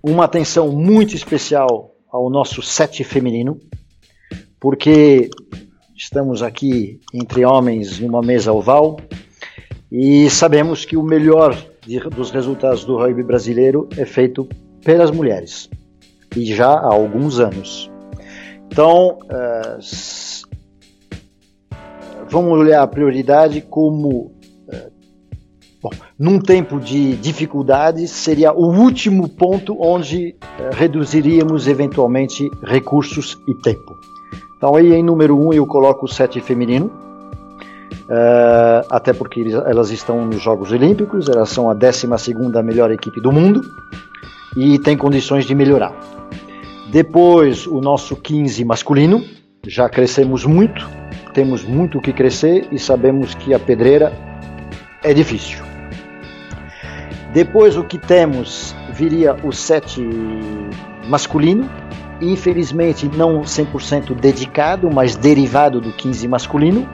uma 0.00 0.26
atenção 0.26 0.70
muito 0.70 1.16
especial 1.16 1.90
ao 2.08 2.30
nosso 2.30 2.62
set 2.62 3.02
feminino, 3.02 3.58
porque 4.60 5.28
estamos 5.96 6.40
aqui 6.40 7.00
entre 7.12 7.44
homens 7.44 7.98
numa 7.98 8.22
mesa 8.22 8.52
oval 8.52 8.96
e 9.96 10.28
sabemos 10.28 10.84
que 10.84 10.96
o 10.96 11.04
melhor 11.04 11.56
de, 11.86 12.00
dos 12.00 12.32
resultados 12.32 12.84
do 12.84 12.96
rugby 12.96 13.22
brasileiro 13.22 13.88
é 13.96 14.04
feito 14.04 14.48
pelas 14.84 15.08
mulheres 15.12 15.70
e 16.36 16.44
já 16.46 16.66
há 16.66 16.92
alguns 16.92 17.38
anos. 17.38 17.88
Então, 18.66 19.20
uh, 19.22 19.78
vamos 22.28 22.58
olhar 22.58 22.82
a 22.82 22.88
prioridade 22.88 23.60
como 23.60 24.32
uh, 24.66 24.92
Bom, 25.80 25.90
num 26.18 26.40
tempo 26.40 26.80
de 26.80 27.14
dificuldades, 27.14 28.10
seria 28.10 28.52
o 28.52 28.66
último 28.76 29.28
ponto 29.28 29.76
onde 29.78 30.34
eh, 30.40 30.70
reduziríamos 30.72 31.68
eventualmente 31.68 32.50
recursos 32.62 33.38
e 33.46 33.54
tempo. 33.62 33.94
Então, 34.56 34.74
aí 34.74 34.94
em 34.94 35.02
número 35.02 35.38
1 35.38 35.46
um, 35.46 35.52
eu 35.52 35.66
coloco 35.66 36.06
o 36.06 36.08
sete 36.08 36.40
feminino, 36.40 36.90
uh, 38.04 38.86
até 38.90 39.12
porque 39.12 39.44
elas 39.66 39.90
estão 39.90 40.24
nos 40.26 40.42
Jogos 40.42 40.72
Olímpicos, 40.72 41.28
elas 41.28 41.48
são 41.48 41.70
a 41.70 41.74
12 41.74 42.06
melhor 42.62 42.90
equipe 42.90 43.20
do 43.20 43.32
mundo 43.32 43.62
e 44.56 44.78
tem 44.78 44.96
condições 44.96 45.44
de 45.44 45.54
melhorar. 45.54 45.92
Depois, 46.90 47.66
o 47.66 47.80
nosso 47.80 48.14
15 48.16 48.64
masculino, 48.64 49.24
já 49.66 49.88
crescemos 49.88 50.44
muito, 50.44 50.88
temos 51.32 51.64
muito 51.64 51.98
o 51.98 52.00
que 52.00 52.12
crescer 52.12 52.68
e 52.70 52.78
sabemos 52.78 53.34
que 53.34 53.52
a 53.52 53.58
pedreira 53.58 54.12
é 55.02 55.12
difícil. 55.12 55.64
Depois, 57.32 57.76
o 57.76 57.82
que 57.82 57.98
temos 57.98 58.76
viria 58.92 59.34
o 59.42 59.52
7 59.52 60.00
masculino, 61.08 61.68
infelizmente 62.20 63.08
não 63.08 63.42
100% 63.42 64.14
dedicado, 64.14 64.88
mas 64.92 65.16
derivado 65.16 65.80
do 65.80 65.90
15 65.92 66.28
masculino. 66.28 66.88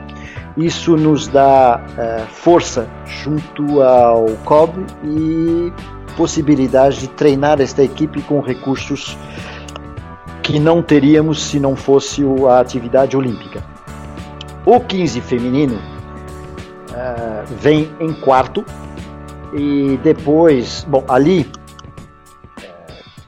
Isso 0.61 0.95
nos 0.95 1.27
dá 1.27 1.81
uh, 1.81 2.27
força 2.27 2.87
junto 3.07 3.81
ao 3.81 4.27
COB 4.45 4.85
e 5.05 5.73
possibilidade 6.17 6.99
de 6.99 7.09
treinar 7.09 7.63
esta 7.63 7.83
equipe 7.83 8.21
com 8.23 8.41
recursos 8.41 9.17
que 10.43 10.59
não 10.59 10.83
teríamos 10.83 11.43
se 11.43 11.59
não 11.59 11.75
fosse 11.75 12.23
a 12.47 12.61
atividade 12.61 13.17
olímpica. 13.17 13.65
O 14.67 14.79
15 14.79 15.21
feminino 15.23 15.77
uh, 15.77 17.47
vem 17.59 17.91
em 17.99 18.13
quarto 18.13 18.63
e 19.55 19.99
depois, 20.03 20.85
bom, 20.87 21.05
ali 21.09 21.51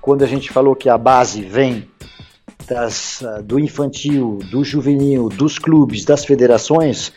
quando 0.02 0.22
a 0.22 0.26
gente 0.26 0.50
falou 0.50 0.76
que 0.76 0.88
a 0.88 0.98
base 0.98 1.40
vem 1.42 1.88
das, 2.66 3.22
ah, 3.22 3.40
do 3.40 3.58
infantil, 3.58 4.38
do 4.50 4.64
juvenil, 4.64 5.28
dos 5.28 5.58
clubes, 5.58 6.04
das 6.04 6.24
federações, 6.24 7.12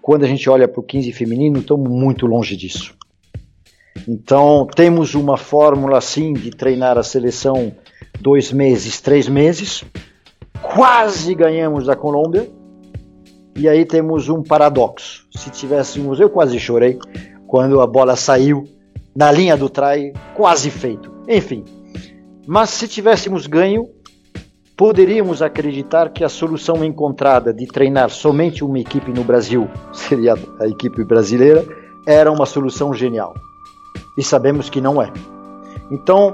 quando 0.00 0.24
a 0.24 0.28
gente 0.28 0.48
olha 0.50 0.66
para 0.66 0.80
o 0.80 0.82
15 0.82 1.12
feminino, 1.12 1.60
estamos 1.60 1.90
muito 1.90 2.26
longe 2.26 2.56
disso. 2.56 2.94
Então, 4.08 4.66
temos 4.74 5.14
uma 5.14 5.36
fórmula 5.36 5.98
assim 5.98 6.32
de 6.32 6.50
treinar 6.50 6.98
a 6.98 7.02
seleção 7.02 7.72
dois 8.20 8.52
meses, 8.52 9.00
três 9.00 9.28
meses, 9.28 9.84
quase 10.60 11.34
ganhamos 11.34 11.86
da 11.86 11.94
Colômbia, 11.94 12.50
e 13.54 13.68
aí 13.68 13.84
temos 13.84 14.28
um 14.28 14.42
paradoxo. 14.42 15.26
Se 15.36 15.50
tivéssemos, 15.50 16.18
eu 16.18 16.30
quase 16.30 16.58
chorei 16.58 16.98
quando 17.46 17.80
a 17.80 17.86
bola 17.86 18.16
saiu 18.16 18.64
na 19.14 19.30
linha 19.30 19.56
do 19.56 19.68
try, 19.68 20.12
quase 20.34 20.70
feito. 20.70 21.12
Enfim, 21.28 21.64
mas 22.46 22.70
se 22.70 22.88
tivéssemos 22.88 23.46
ganho, 23.46 23.88
poderíamos 24.76 25.42
acreditar 25.42 26.10
que 26.10 26.24
a 26.24 26.28
solução 26.28 26.84
encontrada 26.84 27.52
de 27.52 27.66
treinar 27.66 28.10
somente 28.10 28.64
uma 28.64 28.78
equipe 28.78 29.12
no 29.12 29.24
Brasil, 29.24 29.68
seria 29.92 30.34
a 30.58 30.66
equipe 30.66 31.04
brasileira, 31.04 31.64
era 32.06 32.30
uma 32.30 32.46
solução 32.46 32.92
genial. 32.92 33.34
E 34.16 34.22
sabemos 34.22 34.68
que 34.68 34.80
não 34.80 35.00
é. 35.00 35.12
Então, 35.90 36.32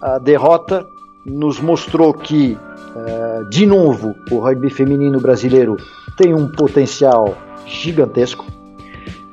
a 0.00 0.18
derrota 0.18 0.86
nos 1.24 1.60
mostrou 1.60 2.12
que, 2.12 2.58
eh, 2.96 3.42
de 3.50 3.64
novo, 3.64 4.14
o 4.30 4.38
rugby 4.38 4.70
feminino 4.70 5.20
brasileiro 5.20 5.76
tem 6.16 6.34
um 6.34 6.48
potencial 6.48 7.36
gigantesco 7.66 8.44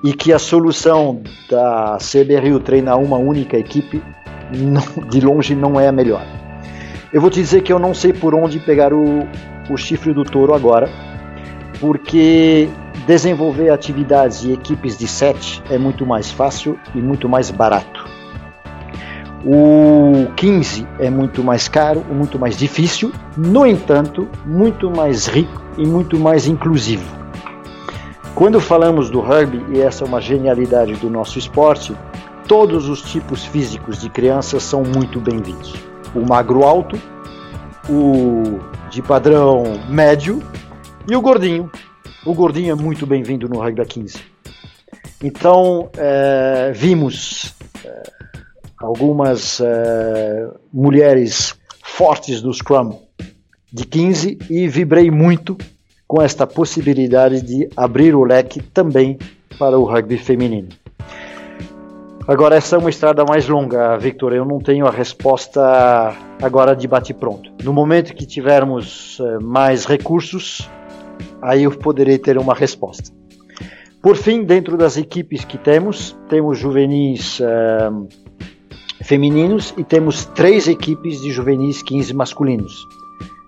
e 0.04 0.14
que 0.14 0.32
a 0.32 0.40
solução 0.40 1.22
da 1.50 1.98
CBRU 2.00 2.60
treinar 2.60 2.98
uma 3.00 3.18
única 3.18 3.58
equipe 3.58 4.02
de 5.10 5.22
longe 5.22 5.56
não 5.56 5.80
é 5.80 5.88
a 5.88 5.92
melhor. 5.92 6.41
Eu 7.14 7.20
vou 7.20 7.30
te 7.30 7.42
dizer 7.42 7.62
que 7.62 7.74
eu 7.74 7.80
não 7.80 7.94
sei 7.94 8.14
por 8.14 8.34
onde 8.34 8.60
pegar 8.60 8.94
o, 8.94 9.28
o 9.70 9.78
chifre 9.78 10.14
do 10.14 10.24
touro 10.24 10.54
agora, 10.54 10.90
porque 11.80 12.70
desenvolver 13.06 13.70
atividades 13.70 14.44
e 14.44 14.54
equipes 14.54 14.98
de 14.98 15.08
sete 15.08 15.62
é 15.70 15.78
muito 15.78 16.06
mais 16.06 16.32
fácil 16.32 16.80
e 16.96 17.00
muito 17.00 17.28
mais 17.28 17.52
barato. 17.52 18.10
O 19.44 20.28
15 20.36 20.88
é 21.00 21.10
muito 21.10 21.44
mais 21.44 21.68
caro, 21.68 22.04
muito 22.12 22.38
mais 22.38 22.56
difícil, 22.56 23.12
no 23.36 23.66
entanto, 23.66 24.28
muito 24.46 24.90
mais 24.90 25.26
rico 25.26 25.64
e 25.78 25.86
muito 25.86 26.20
mais 26.20 26.46
inclusivo. 26.46 27.20
Quando 28.36 28.62
falamos 28.62 29.10
do 29.10 29.20
rugby, 29.20 29.64
e 29.76 29.82
essa 29.82 30.04
é 30.04 30.08
uma 30.08 30.22
genialidade 30.22 30.94
do 30.96 31.10
nosso 31.10 31.38
esporte, 31.40 31.96
Todos 32.52 32.90
os 32.90 33.02
tipos 33.02 33.46
físicos 33.46 34.02
de 34.02 34.10
crianças 34.10 34.64
são 34.64 34.84
muito 34.84 35.22
bem-vindos. 35.22 35.91
O 36.14 36.28
magro 36.28 36.64
alto, 36.64 36.98
o 37.90 38.60
de 38.90 39.02
padrão 39.02 39.64
médio 39.90 40.44
e 41.08 41.16
o 41.16 41.22
gordinho. 41.22 41.72
O 42.26 42.34
gordinho 42.34 42.72
é 42.72 42.76
muito 42.76 43.08
bem-vindo 43.08 43.48
no 43.48 43.60
rugby 43.60 43.86
15. 43.86 44.20
Então, 45.24 45.90
é, 45.98 46.72
vimos 46.76 47.56
é, 47.86 48.04
algumas 48.78 49.62
é, 49.62 50.50
mulheres 50.74 51.56
fortes 51.84 52.42
do 52.42 52.54
Scrum 52.54 53.00
de 53.72 53.86
15 53.86 54.40
e 54.50 54.68
vibrei 54.68 55.10
muito 55.10 55.58
com 56.08 56.22
esta 56.22 56.46
possibilidade 56.46 57.42
de 57.42 57.70
abrir 57.78 58.14
o 58.16 58.26
leque 58.26 58.62
também 58.62 59.18
para 59.58 59.80
o 59.80 59.86
rugby 59.86 60.18
feminino. 60.18 60.70
Agora, 62.32 62.56
essa 62.56 62.78
é 62.78 62.80
uma 62.80 62.90
estrada 62.90 63.26
mais 63.26 63.46
longa, 63.46 63.98
Victor. 63.98 64.32
Eu 64.32 64.46
não 64.46 64.58
tenho 64.58 64.88
a 64.88 64.90
resposta 64.90 66.16
agora 66.42 66.74
de 66.74 66.88
bate-pronto. 66.88 67.52
No 67.62 67.74
momento 67.74 68.16
que 68.16 68.26
tivermos 68.26 69.18
eh, 69.20 69.40
mais 69.40 69.84
recursos, 69.84 70.70
aí 71.42 71.64
eu 71.64 71.72
poderei 71.72 72.18
ter 72.18 72.38
uma 72.38 72.54
resposta. 72.54 73.12
Por 74.02 74.16
fim, 74.16 74.46
dentro 74.46 74.78
das 74.78 74.96
equipes 74.96 75.44
que 75.44 75.58
temos, 75.58 76.18
temos 76.30 76.58
juvenis 76.58 77.42
uh, 77.42 78.08
femininos 79.04 79.74
e 79.78 79.84
temos 79.84 80.24
três 80.24 80.70
equipes 80.70 81.20
de 81.20 81.32
juvenis 81.34 81.84
15 81.84 82.14
masculinos. 82.14 82.88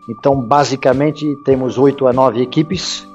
Então, 0.09 0.41
basicamente, 0.41 1.25
temos 1.45 1.77
oito 1.77 2.05
a 2.05 2.11
nove 2.11 2.41
equipes 2.41 3.07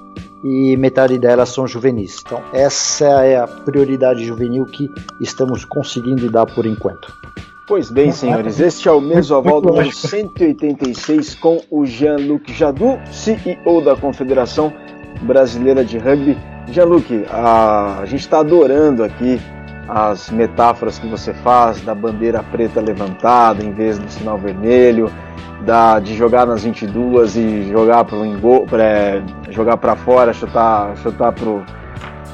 e 0.42 0.76
metade 0.76 1.18
delas 1.18 1.48
são 1.48 1.66
juvenis. 1.66 2.22
Então, 2.24 2.42
essa 2.52 3.24
é 3.24 3.38
a 3.38 3.46
prioridade 3.46 4.24
juvenil 4.24 4.64
que 4.64 4.90
estamos 5.20 5.64
conseguindo 5.64 6.30
dar 6.30 6.46
por 6.46 6.66
enquanto. 6.66 7.12
Pois 7.66 7.90
bem, 7.90 8.10
senhores, 8.10 8.60
este 8.60 8.88
é 8.88 8.92
o 8.92 9.00
Mesoval 9.00 9.60
número 9.60 9.92
186 9.92 11.34
com 11.34 11.60
o 11.70 11.84
Jean-Luc 11.84 12.50
Jadu, 12.52 12.98
CEO 13.12 13.84
da 13.84 13.94
Confederação 13.94 14.72
Brasileira 15.22 15.84
de 15.84 15.98
Rugby. 15.98 16.38
Jean-Luc, 16.68 17.26
a, 17.28 17.98
a 18.00 18.06
gente 18.06 18.20
está 18.20 18.38
adorando 18.38 19.04
aqui 19.04 19.38
as 19.86 20.30
metáforas 20.30 20.98
que 20.98 21.06
você 21.06 21.34
faz 21.34 21.80
da 21.82 21.94
bandeira 21.94 22.42
preta 22.42 22.80
levantada 22.80 23.62
em 23.62 23.72
vez 23.72 23.98
do 23.98 24.10
sinal 24.10 24.38
vermelho, 24.38 25.10
da, 25.64 25.98
de 25.98 26.14
jogar 26.14 26.46
nas 26.46 26.64
22 26.64 27.36
e 27.36 27.70
jogar 27.70 28.04
para 28.04 28.82
é, 28.82 29.22
jogar 29.50 29.76
para 29.76 29.96
fora, 29.96 30.32
chutar, 30.32 30.96
chutar 30.98 31.32
pro 31.32 31.62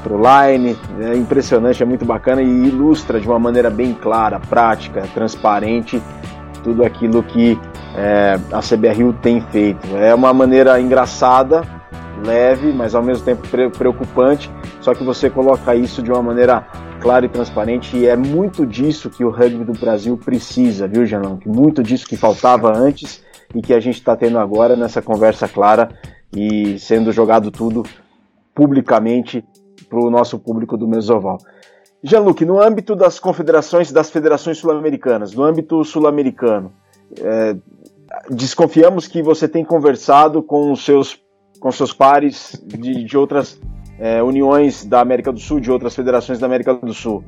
pro 0.03 0.17
line. 0.17 0.77
É 0.99 1.15
impressionante, 1.15 1.81
é 1.81 1.85
muito 1.85 2.05
bacana 2.05 2.41
e 2.41 2.67
ilustra 2.67 3.19
de 3.19 3.27
uma 3.27 3.39
maneira 3.39 3.71
bem 3.71 3.91
clara, 3.91 4.39
prática, 4.39 5.03
transparente 5.15 5.99
tudo 6.65 6.83
aquilo 6.83 7.21
que 7.21 7.59
é, 7.95 8.39
a 8.51 8.59
CBRU 8.59 9.13
tem 9.13 9.39
feito. 9.39 9.95
É 9.95 10.13
uma 10.15 10.33
maneira 10.33 10.81
engraçada, 10.81 11.61
leve, 12.25 12.73
mas 12.73 12.95
ao 12.95 13.03
mesmo 13.03 13.23
tempo 13.23 13.47
preocupante, 13.77 14.51
só 14.81 14.95
que 14.95 15.03
você 15.03 15.29
coloca 15.29 15.75
isso 15.75 16.01
de 16.01 16.11
uma 16.11 16.23
maneira 16.23 16.65
clara 17.05 17.27
e 17.27 17.29
transparente 17.29 17.95
e 17.95 18.07
é 18.07 18.15
muito 18.15 18.65
disso 18.65 19.11
que 19.11 19.23
o 19.23 19.29
rugby 19.29 19.63
do 19.63 19.73
Brasil 19.73 20.17
precisa, 20.17 20.87
viu, 20.87 21.05
Janão? 21.05 21.39
Muito 21.45 21.83
disso 21.83 22.07
que 22.07 22.17
faltava 22.17 22.75
antes 22.75 23.23
e 23.53 23.61
que 23.61 23.75
a 23.75 23.79
gente 23.79 23.99
está 23.99 24.15
tendo 24.15 24.39
agora 24.39 24.75
nessa 24.75 25.03
conversa 25.03 25.47
clara 25.47 25.89
e 26.35 26.79
sendo 26.79 27.11
jogado 27.11 27.51
tudo 27.51 27.83
publicamente 28.55 29.45
para 29.87 29.99
o 29.99 30.09
nosso 30.09 30.39
público 30.39 30.75
do 30.75 30.87
Mesoval. 30.87 31.37
Jean-Luc, 32.01 32.43
no 32.43 32.59
âmbito 32.59 32.95
das 32.95 33.19
confederações 33.19 33.91
das 33.91 34.09
federações 34.09 34.57
sul-americanas, 34.57 35.31
no 35.31 35.43
âmbito 35.43 35.83
sul-americano, 35.85 36.73
é, 37.21 37.55
desconfiamos 38.31 39.05
que 39.05 39.21
você 39.21 39.47
tem 39.47 39.63
conversado 39.63 40.41
com 40.41 40.71
os 40.71 40.83
seus, 40.83 41.21
com 41.59 41.71
seus 41.71 41.93
pares 41.93 42.59
de, 42.65 43.03
de 43.03 43.15
outras 43.15 43.61
é, 43.99 44.21
uniões 44.21 44.85
da 44.85 44.99
América 44.99 45.31
do 45.31 45.39
Sul, 45.39 45.59
de 45.59 45.71
outras 45.71 45.95
federações 45.95 46.39
da 46.39 46.45
América 46.45 46.73
do 46.73 46.93
Sul. 46.93 47.23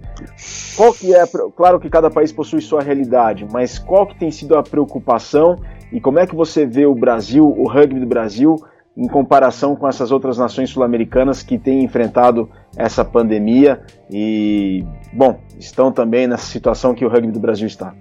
Qual 0.76 0.94
que 0.94 1.14
é, 1.14 1.24
claro 1.56 1.80
que 1.80 1.90
cada 1.90 2.10
país 2.10 2.32
possui 2.32 2.62
sua 2.62 2.82
realidade, 2.82 3.48
mas 3.52 3.80
qual 3.80 4.06
que 4.06 4.18
tem 4.18 4.32
sido 4.32 4.58
a 4.58 4.64
preocupação 4.64 5.58
e 5.92 6.02
como 6.02 6.20
é 6.20 6.28
que 6.28 6.36
você 6.36 6.66
vê 6.66 6.86
o 6.86 6.94
Brasil, 6.94 7.48
o 7.48 7.68
rugby 7.68 8.00
do 8.00 8.06
Brasil, 8.06 8.58
em 8.98 9.08
comparação 9.08 9.76
com 9.76 9.88
essas 9.88 10.12
outras 10.12 10.40
nações 10.40 10.72
sul-americanas 10.72 11.44
que 11.44 11.58
têm 11.58 11.84
enfrentado 11.84 12.50
essa 12.76 13.06
pandemia 13.06 13.82
e, 14.10 14.84
bom, 15.14 15.40
estão 15.60 15.92
também 15.92 16.26
nessa 16.28 16.46
situação 16.46 16.96
que 16.96 17.06
o 17.06 17.10
rugby 17.10 17.32
do 17.32 17.40
Brasil 17.40 17.68
está. 17.68 17.94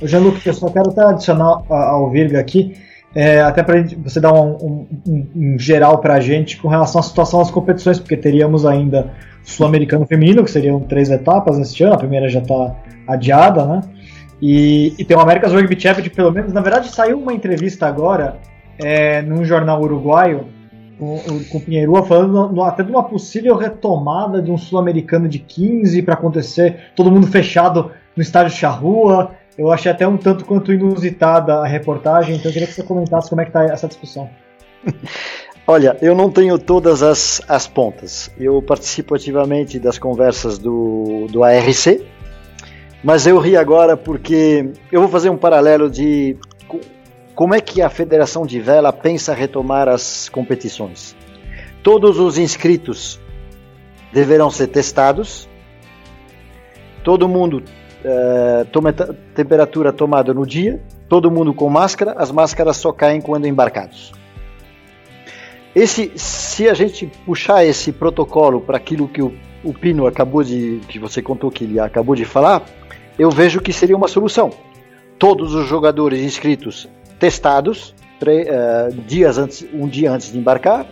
Jean-Luc, 0.00 0.44
eu 0.46 0.54
só 0.54 0.68
quero 0.70 0.90
até 0.90 1.02
adicionar 1.02 1.62
ao 1.68 2.10
Virga 2.10 2.38
aqui, 2.38 2.74
é, 3.14 3.40
até 3.40 3.62
para 3.62 3.82
você 4.04 4.20
dar 4.20 4.32
um, 4.32 4.56
um, 4.56 4.86
um, 5.06 5.26
um 5.36 5.58
geral 5.58 5.98
para 5.98 6.14
a 6.14 6.20
gente 6.20 6.56
com 6.56 6.68
relação 6.68 7.00
à 7.00 7.02
situação 7.02 7.40
das 7.40 7.50
competições, 7.50 7.98
porque 7.98 8.16
teríamos 8.16 8.64
ainda 8.64 9.12
Sul-Americano 9.42 10.06
Feminino, 10.06 10.44
que 10.44 10.50
seriam 10.50 10.80
três 10.80 11.10
etapas 11.10 11.58
neste 11.58 11.82
ano, 11.84 11.94
a 11.94 11.98
primeira 11.98 12.28
já 12.28 12.40
está 12.40 12.76
adiada, 13.06 13.64
né? 13.66 13.80
E, 14.40 14.94
e 14.98 15.04
tem 15.04 15.16
o 15.16 15.20
America's 15.20 15.52
Rugby 15.52 15.78
Championship, 15.78 16.16
pelo 16.16 16.32
menos. 16.32 16.52
Na 16.52 16.60
verdade, 16.60 16.88
saiu 16.88 17.18
uma 17.18 17.32
entrevista 17.32 17.86
agora 17.86 18.38
é, 18.78 19.22
num 19.22 19.44
jornal 19.44 19.80
uruguaio 19.80 20.46
com, 20.98 21.18
com 21.50 21.60
Pinheirua 21.60 22.04
falando 22.04 22.48
no, 22.48 22.64
até 22.64 22.82
de 22.82 22.90
uma 22.90 23.04
possível 23.04 23.56
retomada 23.56 24.40
de 24.40 24.50
um 24.50 24.58
sul-americano 24.58 25.28
de 25.28 25.38
15 25.38 26.02
para 26.02 26.14
acontecer, 26.14 26.92
todo 26.96 27.10
mundo 27.10 27.26
fechado 27.26 27.90
no 28.16 28.22
estádio 28.22 28.56
Charrua. 28.56 29.30
Eu 29.56 29.70
achei 29.70 29.90
até 29.90 30.06
um 30.06 30.16
tanto 30.16 30.44
quanto 30.44 30.72
inusitada 30.72 31.56
a 31.56 31.66
reportagem, 31.66 32.36
então 32.36 32.48
eu 32.48 32.52
queria 32.52 32.66
que 32.66 32.74
você 32.74 32.82
comentasse 32.82 33.28
como 33.28 33.40
é 33.40 33.44
que 33.44 33.50
está 33.50 33.64
essa 33.64 33.86
discussão. 33.86 34.28
Olha, 35.66 35.96
eu 36.02 36.14
não 36.14 36.30
tenho 36.30 36.58
todas 36.58 37.02
as, 37.02 37.40
as 37.46 37.68
pontas. 37.68 38.30
Eu 38.36 38.60
participo 38.60 39.14
ativamente 39.14 39.78
das 39.78 39.98
conversas 39.98 40.58
do, 40.58 41.28
do 41.30 41.44
ARC, 41.44 42.02
mas 43.04 43.26
eu 43.26 43.38
ri 43.38 43.56
agora 43.56 43.96
porque 43.96 44.70
eu 44.90 45.00
vou 45.00 45.08
fazer 45.08 45.30
um 45.30 45.36
paralelo 45.36 45.88
de 45.88 46.36
como 47.34 47.54
é 47.54 47.60
que 47.60 47.80
a 47.80 47.88
Federação 47.88 48.44
de 48.44 48.58
Vela 48.58 48.92
pensa 48.92 49.34
retomar 49.34 49.88
as 49.88 50.28
competições. 50.28 51.14
Todos 51.82 52.18
os 52.18 52.38
inscritos 52.38 53.20
deverão 54.12 54.50
ser 54.50 54.66
testados, 54.66 55.48
todo 57.04 57.28
mundo 57.28 57.62
é, 58.04 58.64
toma 58.72 58.92
temperatura 58.92 59.92
tomada 59.92 60.32
no 60.34 60.46
dia, 60.46 60.80
todo 61.08 61.30
mundo 61.30 61.52
com 61.54 61.68
máscara, 61.68 62.14
as 62.16 62.30
máscaras 62.30 62.76
só 62.76 62.92
caem 62.92 63.20
quando 63.20 63.46
embarcados. 63.46 64.12
Esse, 65.74 66.12
se 66.16 66.68
a 66.68 66.74
gente 66.74 67.06
puxar 67.24 67.64
esse 67.64 67.92
protocolo 67.92 68.60
para 68.60 68.76
aquilo 68.76 69.08
que 69.08 69.22
o, 69.22 69.32
o 69.64 69.72
Pino 69.72 70.06
acabou 70.06 70.42
de, 70.42 70.80
que 70.88 70.98
você 70.98 71.22
contou 71.22 71.50
que 71.50 71.64
ele 71.64 71.80
acabou 71.80 72.14
de 72.14 72.24
falar, 72.24 72.62
eu 73.18 73.30
vejo 73.30 73.60
que 73.60 73.72
seria 73.72 73.96
uma 73.96 74.08
solução. 74.08 74.50
Todos 75.18 75.54
os 75.54 75.66
jogadores 75.66 76.20
inscritos 76.20 76.88
testados 77.18 77.94
uh, 78.20 78.94
dias 79.06 79.38
antes, 79.38 79.66
um 79.72 79.88
dia 79.88 80.10
antes 80.10 80.32
de 80.32 80.38
embarcar, 80.38 80.86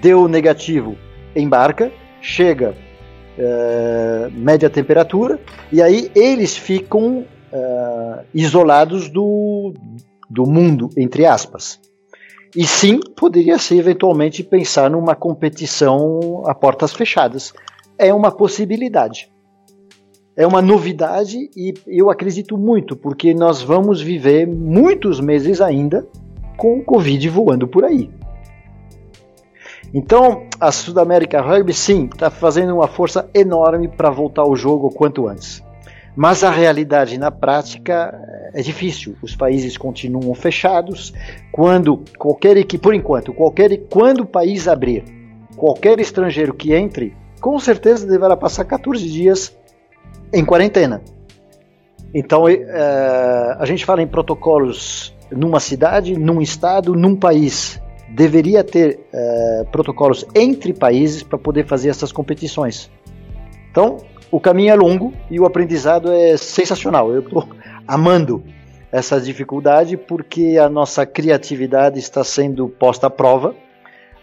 deu 0.00 0.26
negativo, 0.26 0.96
embarca, 1.36 1.92
chega 2.20 2.74
uh, 3.38 4.30
média 4.32 4.68
temperatura 4.70 5.38
e 5.70 5.80
aí 5.80 6.10
eles 6.14 6.56
ficam 6.56 7.18
uh, 7.18 8.24
isolados 8.34 9.08
do, 9.08 9.74
do 10.28 10.46
mundo, 10.46 10.90
entre 10.96 11.26
aspas. 11.26 11.80
E 12.54 12.66
sim, 12.66 13.00
poderia 13.16 13.58
ser 13.58 13.76
eventualmente 13.76 14.42
pensar 14.42 14.90
numa 14.90 15.14
competição 15.14 16.42
a 16.46 16.54
portas 16.54 16.92
fechadas. 16.92 17.52
É 17.98 18.12
uma 18.12 18.30
possibilidade 18.30 19.32
é 20.36 20.46
uma 20.46 20.62
novidade 20.62 21.50
e 21.56 21.74
eu 21.86 22.10
acredito 22.10 22.56
muito, 22.56 22.96
porque 22.96 23.34
nós 23.34 23.62
vamos 23.62 24.00
viver 24.00 24.46
muitos 24.46 25.20
meses 25.20 25.60
ainda 25.60 26.06
com 26.56 26.78
o 26.78 26.84
Covid 26.84 27.28
voando 27.28 27.68
por 27.68 27.84
aí. 27.84 28.10
Então, 29.94 30.46
a 30.58 30.72
Sudamérica 30.72 31.40
Rugby, 31.42 31.74
sim, 31.74 32.08
está 32.12 32.30
fazendo 32.30 32.74
uma 32.74 32.88
força 32.88 33.28
enorme 33.34 33.88
para 33.88 34.10
voltar 34.10 34.42
ao 34.42 34.56
jogo 34.56 34.86
o 34.86 34.92
quanto 34.92 35.28
antes. 35.28 35.62
Mas 36.16 36.44
a 36.44 36.50
realidade 36.50 37.18
na 37.18 37.30
prática 37.30 38.18
é 38.54 38.62
difícil. 38.62 39.16
Os 39.22 39.34
países 39.36 39.76
continuam 39.76 40.34
fechados. 40.34 41.12
Quando 41.50 42.02
qualquer 42.18 42.56
equipe, 42.56 42.82
por 42.82 42.94
enquanto, 42.94 43.32
qualquer 43.32 43.76
quando 43.88 44.20
o 44.20 44.26
país 44.26 44.68
abrir, 44.68 45.04
qualquer 45.56 46.00
estrangeiro 46.00 46.54
que 46.54 46.72
entre, 46.72 47.14
com 47.40 47.58
certeza 47.58 48.06
deverá 48.06 48.36
passar 48.36 48.64
14 48.64 49.04
dias 49.08 49.56
em 50.32 50.44
quarentena. 50.44 51.02
Então, 52.14 52.46
é, 52.48 53.56
a 53.58 53.64
gente 53.64 53.84
fala 53.84 54.02
em 54.02 54.06
protocolos 54.06 55.14
numa 55.30 55.60
cidade, 55.60 56.18
num 56.18 56.42
estado, 56.42 56.94
num 56.94 57.16
país. 57.16 57.80
Deveria 58.14 58.62
ter 58.62 59.00
é, 59.12 59.64
protocolos 59.72 60.24
entre 60.34 60.72
países 60.72 61.22
para 61.22 61.38
poder 61.38 61.66
fazer 61.66 61.88
essas 61.88 62.12
competições. 62.12 62.90
Então, 63.70 63.98
o 64.30 64.38
caminho 64.38 64.70
é 64.70 64.74
longo 64.74 65.12
e 65.30 65.40
o 65.40 65.44
aprendizado 65.44 66.12
é 66.12 66.36
sensacional. 66.36 67.12
Eu 67.12 67.20
estou 67.20 67.48
amando 67.88 68.44
essa 68.90 69.18
dificuldade 69.20 69.96
porque 69.96 70.58
a 70.58 70.68
nossa 70.68 71.06
criatividade 71.06 71.98
está 71.98 72.22
sendo 72.22 72.68
posta 72.68 73.06
à 73.06 73.10
prova, 73.10 73.56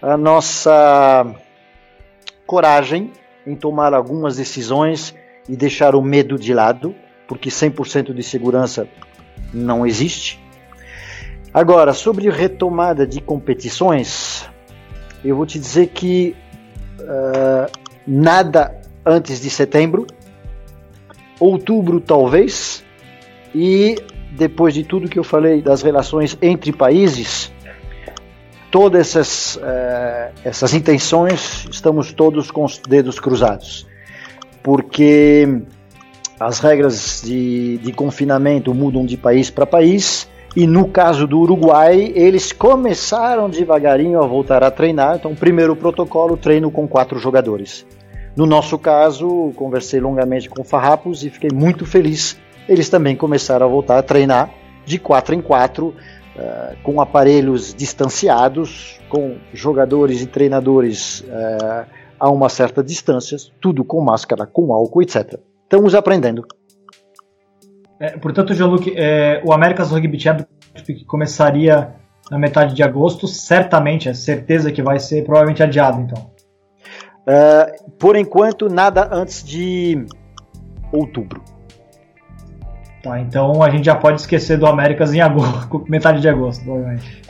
a 0.01 0.15
nossa 0.15 1.25
coragem 2.45 3.11
em 3.45 3.55
tomar 3.55 3.93
algumas 3.93 4.37
decisões 4.37 5.15
e 5.47 5.55
deixar 5.55 5.95
o 5.95 6.01
medo 6.01 6.37
de 6.37 6.53
lado, 6.53 6.95
porque 7.27 7.49
100% 7.49 8.13
de 8.13 8.21
segurança 8.21 8.87
não 9.51 9.85
existe. 9.85 10.39
Agora, 11.53 11.93
sobre 11.93 12.29
retomada 12.29 13.05
de 13.05 13.19
competições, 13.21 14.47
eu 15.23 15.35
vou 15.35 15.45
te 15.45 15.59
dizer 15.59 15.87
que 15.87 16.35
uh, 16.99 17.71
nada 18.05 18.79
antes 19.05 19.41
de 19.41 19.49
setembro, 19.49 20.05
outubro 21.39 21.99
talvez, 21.99 22.83
e 23.53 23.95
depois 24.31 24.73
de 24.73 24.83
tudo 24.83 25.09
que 25.09 25.17
eu 25.17 25.23
falei 25.23 25.61
das 25.61 25.81
relações 25.81 26.37
entre 26.41 26.71
países, 26.71 27.51
todas 28.69 29.01
essas, 29.01 29.55
uh, 29.55 30.31
essas 30.43 30.73
intenções, 30.73 31.65
estamos 31.71 32.13
todos 32.13 32.51
com 32.51 32.63
os 32.63 32.77
dedos 32.77 33.19
cruzados 33.19 33.89
porque 34.63 35.63
as 36.39 36.59
regras 36.59 37.21
de, 37.23 37.77
de 37.79 37.91
confinamento 37.91 38.73
mudam 38.73 39.05
de 39.05 39.17
país 39.17 39.49
para 39.49 39.65
país. 39.65 40.27
E 40.55 40.65
no 40.65 40.87
caso 40.87 41.27
do 41.27 41.39
Uruguai, 41.39 42.11
eles 42.15 42.51
começaram 42.51 43.49
devagarinho 43.49 44.21
a 44.21 44.25
voltar 44.25 44.63
a 44.63 44.71
treinar. 44.71 45.17
Então, 45.17 45.35
primeiro 45.35 45.75
protocolo, 45.75 46.35
treino 46.35 46.71
com 46.71 46.87
quatro 46.87 47.19
jogadores. 47.19 47.85
No 48.35 48.45
nosso 48.45 48.77
caso, 48.79 49.51
conversei 49.55 49.99
longamente 49.99 50.49
com 50.49 50.63
Farrapos 50.63 51.23
e 51.23 51.29
fiquei 51.29 51.49
muito 51.53 51.85
feliz. 51.85 52.37
Eles 52.67 52.89
também 52.89 53.15
começaram 53.15 53.65
a 53.65 53.69
voltar 53.69 53.97
a 53.97 54.03
treinar 54.03 54.49
de 54.85 54.97
quatro 54.97 55.35
em 55.35 55.41
quatro, 55.41 55.87
uh, 56.35 56.75
com 56.83 56.99
aparelhos 56.99 57.73
distanciados, 57.73 58.99
com 59.07 59.37
jogadores 59.53 60.21
e 60.21 60.25
treinadores 60.25 61.21
uh, 61.21 61.85
a 62.19 62.29
uma 62.29 62.49
certa 62.49 62.83
distância, 62.83 63.37
tudo 63.61 63.83
com 63.83 64.01
máscara, 64.01 64.47
com 64.47 64.73
álcool, 64.73 65.03
etc. 65.03 65.39
Estamos 65.63 65.93
aprendendo. 65.93 66.45
É, 67.99 68.17
portanto, 68.17 68.53
Jean-Luc, 68.53 68.93
é, 68.95 69.41
o 69.43 69.51
America's 69.51 69.91
Rugby 69.91 70.19
Championship 70.19 71.03
começaria 71.05 71.95
na 72.31 72.37
metade 72.37 72.73
de 72.73 72.81
agosto, 72.81 73.27
certamente, 73.27 74.07
é 74.07 74.13
certeza 74.13 74.71
que 74.71 74.81
vai 74.81 74.99
ser 74.99 75.23
provavelmente 75.25 75.61
adiado, 75.61 76.01
então. 76.01 76.31
É, 77.27 77.75
por 77.99 78.15
enquanto, 78.15 78.69
nada 78.69 79.09
antes 79.11 79.43
de 79.43 80.05
outubro. 80.91 81.43
Tá, 83.03 83.19
então 83.19 83.61
a 83.63 83.69
gente 83.69 83.85
já 83.85 83.95
pode 83.95 84.21
esquecer 84.21 84.57
do 84.57 84.65
Américas 84.65 85.13
em 85.13 85.21
agosto, 85.21 85.83
metade 85.89 86.21
de 86.21 86.29
agosto, 86.29 86.63
provavelmente. 86.63 87.21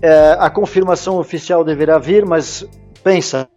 É, 0.00 0.36
a 0.38 0.50
confirmação 0.50 1.18
oficial 1.18 1.64
deverá 1.64 1.98
vir, 1.98 2.26
mas 2.26 2.66
pensa, 3.04 3.48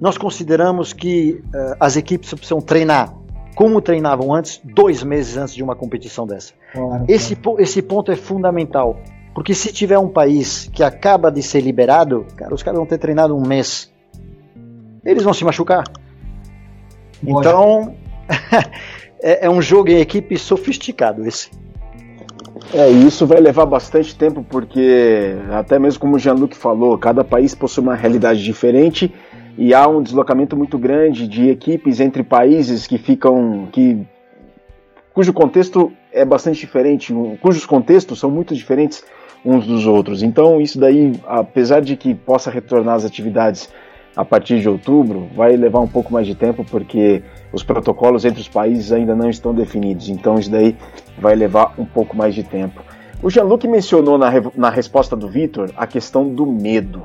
nós 0.00 0.16
consideramos 0.16 0.92
que 0.92 1.42
uh, 1.46 1.76
as 1.78 1.96
equipes 1.96 2.32
precisam 2.32 2.60
treinar 2.60 3.12
como 3.54 3.80
treinavam 3.80 4.34
antes, 4.34 4.60
dois 4.64 5.02
meses 5.02 5.36
antes 5.36 5.54
de 5.54 5.62
uma 5.62 5.76
competição 5.76 6.26
dessa. 6.26 6.52
Claro, 6.72 7.04
esse, 7.08 7.36
esse 7.58 7.82
ponto 7.82 8.10
é 8.10 8.16
fundamental. 8.16 8.98
Porque 9.34 9.52
se 9.52 9.72
tiver 9.72 9.98
um 9.98 10.08
país 10.08 10.70
que 10.72 10.82
acaba 10.82 11.30
de 11.30 11.42
ser 11.42 11.60
liberado, 11.60 12.24
cara, 12.36 12.54
os 12.54 12.62
caras 12.62 12.78
vão 12.78 12.86
ter 12.86 12.98
treinado 12.98 13.36
um 13.36 13.44
mês. 13.44 13.92
Eles 15.04 15.24
vão 15.24 15.34
se 15.34 15.44
machucar. 15.44 15.84
Então, 17.22 17.94
é, 19.20 19.46
é 19.46 19.50
um 19.50 19.60
jogo 19.60 19.90
em 19.90 19.98
equipe 19.98 20.38
sofisticado 20.38 21.26
esse. 21.26 21.50
É, 22.72 22.90
e 22.90 23.06
isso 23.06 23.26
vai 23.26 23.40
levar 23.40 23.66
bastante 23.66 24.16
tempo, 24.16 24.44
porque, 24.48 25.36
até 25.50 25.78
mesmo 25.78 26.00
como 26.00 26.16
o 26.16 26.18
Jean-Luc 26.18 26.56
falou, 26.56 26.96
cada 26.96 27.24
país 27.24 27.54
possui 27.54 27.82
uma 27.82 27.94
realidade 27.94 28.42
diferente 28.42 29.12
e 29.56 29.72
há 29.72 29.86
um 29.88 30.02
deslocamento 30.02 30.56
muito 30.56 30.78
grande 30.78 31.28
de 31.28 31.48
equipes 31.48 32.00
entre 32.00 32.22
países 32.22 32.86
que 32.86 32.98
ficam 32.98 33.68
que 33.72 34.04
cujo 35.12 35.32
contexto 35.32 35.92
é 36.12 36.24
bastante 36.24 36.60
diferente, 36.60 37.14
cujos 37.40 37.64
contextos 37.64 38.18
são 38.18 38.30
muito 38.30 38.54
diferentes 38.54 39.04
uns 39.44 39.66
dos 39.66 39.86
outros. 39.86 40.22
Então, 40.22 40.60
isso 40.60 40.78
daí, 40.78 41.12
apesar 41.26 41.80
de 41.80 41.96
que 41.96 42.14
possa 42.14 42.50
retornar 42.50 42.94
às 42.94 43.04
atividades 43.04 43.68
a 44.16 44.24
partir 44.24 44.60
de 44.60 44.68
outubro, 44.68 45.28
vai 45.34 45.56
levar 45.56 45.80
um 45.80 45.88
pouco 45.88 46.12
mais 46.12 46.26
de 46.26 46.34
tempo 46.34 46.64
porque 46.64 47.22
os 47.52 47.62
protocolos 47.62 48.24
entre 48.24 48.40
os 48.40 48.48
países 48.48 48.90
ainda 48.90 49.14
não 49.14 49.28
estão 49.28 49.52
definidos. 49.52 50.08
Então, 50.08 50.38
isso 50.38 50.50
daí 50.50 50.76
vai 51.18 51.34
levar 51.34 51.74
um 51.78 51.84
pouco 51.84 52.16
mais 52.16 52.34
de 52.34 52.42
tempo. 52.42 52.82
O 53.22 53.30
Jean-Luc 53.30 53.66
mencionou 53.66 54.16
na, 54.16 54.30
na 54.56 54.70
resposta 54.70 55.14
do 55.14 55.28
Vitor 55.28 55.70
a 55.76 55.86
questão 55.86 56.28
do 56.28 56.46
medo. 56.46 57.02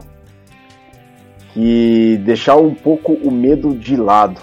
Que 1.60 2.18
deixar 2.24 2.55
um 2.55 2.74
pouco 2.74 3.12
o 3.12 3.30
medo 3.30 3.76
de 3.76 3.97
lado. 3.97 4.39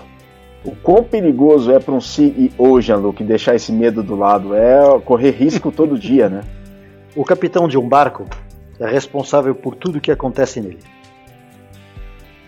O 0.63 0.73
quão 0.77 1.03
perigoso 1.03 1.73
é 1.73 1.79
para 1.79 1.95
um 1.95 2.01
CEO, 2.01 2.79
Jean-Luc, 2.83 3.25
deixar 3.25 3.55
esse 3.55 3.73
medo 3.73 4.03
do 4.03 4.15
lado? 4.15 4.55
É 4.55 5.01
correr 5.03 5.31
risco 5.31 5.73
todo 5.73 5.97
dia, 5.99 6.29
né? 6.29 6.43
O 7.17 7.25
capitão 7.25 7.67
de 7.69 7.79
um 7.79 7.89
barco 7.89 8.27
é 8.79 8.87
responsável 8.87 9.55
por 9.55 9.75
tudo 9.75 9.99
que 9.99 10.11
acontece 10.11 10.61
nele. 10.61 10.81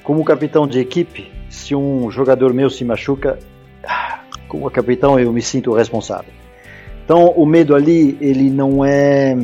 Como 0.05 0.23
capitão 0.23 0.67
de 0.67 0.81
equipe, 0.81 1.33
se 1.49 1.75
um 1.75 2.11
jogador 2.11 2.53
meu 2.53 2.69
se 2.69 2.85
machuca, 2.85 3.39
como 4.49 4.71
capitão 4.71 5.19
eu 5.19 5.33
me 5.33 5.41
sinto 5.41 5.73
responsável. 5.73 6.35
Então 7.07 7.31
o 7.31 7.47
medo 7.47 7.75
ali 7.75 8.19
ele 8.21 8.51
não 8.51 8.85
é 8.85 9.35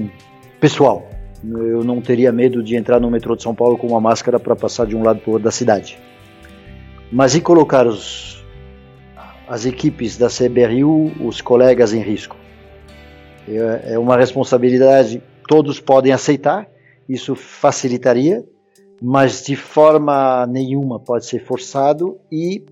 pessoal. 0.61 1.09
Eu 1.53 1.85
não 1.85 2.01
teria 2.01 2.33
medo 2.33 2.63
de 2.63 2.77
entrar 2.77 3.01
no 3.01 3.11
metrô 3.11 3.37
de 3.37 3.43
São 3.43 3.55
Paulo 3.55 3.77
com 3.77 3.89
uma 3.89 4.01
máscara 4.01 4.39
para 4.41 4.57
passar 4.57 4.87
de 4.87 4.97
um 4.97 5.03
lado 5.03 5.21
para 5.21 5.31
o 5.31 5.33
outro 5.35 5.45
da 5.45 5.51
cidade. 5.51 5.99
Mas 7.13 7.35
e 7.35 7.41
colocar 7.41 7.87
os, 7.87 8.45
as 9.47 9.67
equipes 9.67 10.17
da 10.17 10.29
CBRU, 10.29 11.13
os 11.27 11.41
colegas 11.41 11.93
em 11.93 12.01
risco? 12.01 12.37
É, 13.47 13.95
é 13.95 13.99
uma 13.99 14.17
responsabilidade 14.17 15.23
todos 15.47 15.81
podem 15.81 16.13
aceitar, 16.13 16.69
isso 17.09 17.35
facilitaria, 17.35 18.45
mas 19.01 19.45
de 19.45 19.57
forma 19.57 20.47
nenhuma 20.47 20.99
pode 20.99 21.27
ser 21.27 21.41
forçado 21.41 22.19
e 22.31 22.65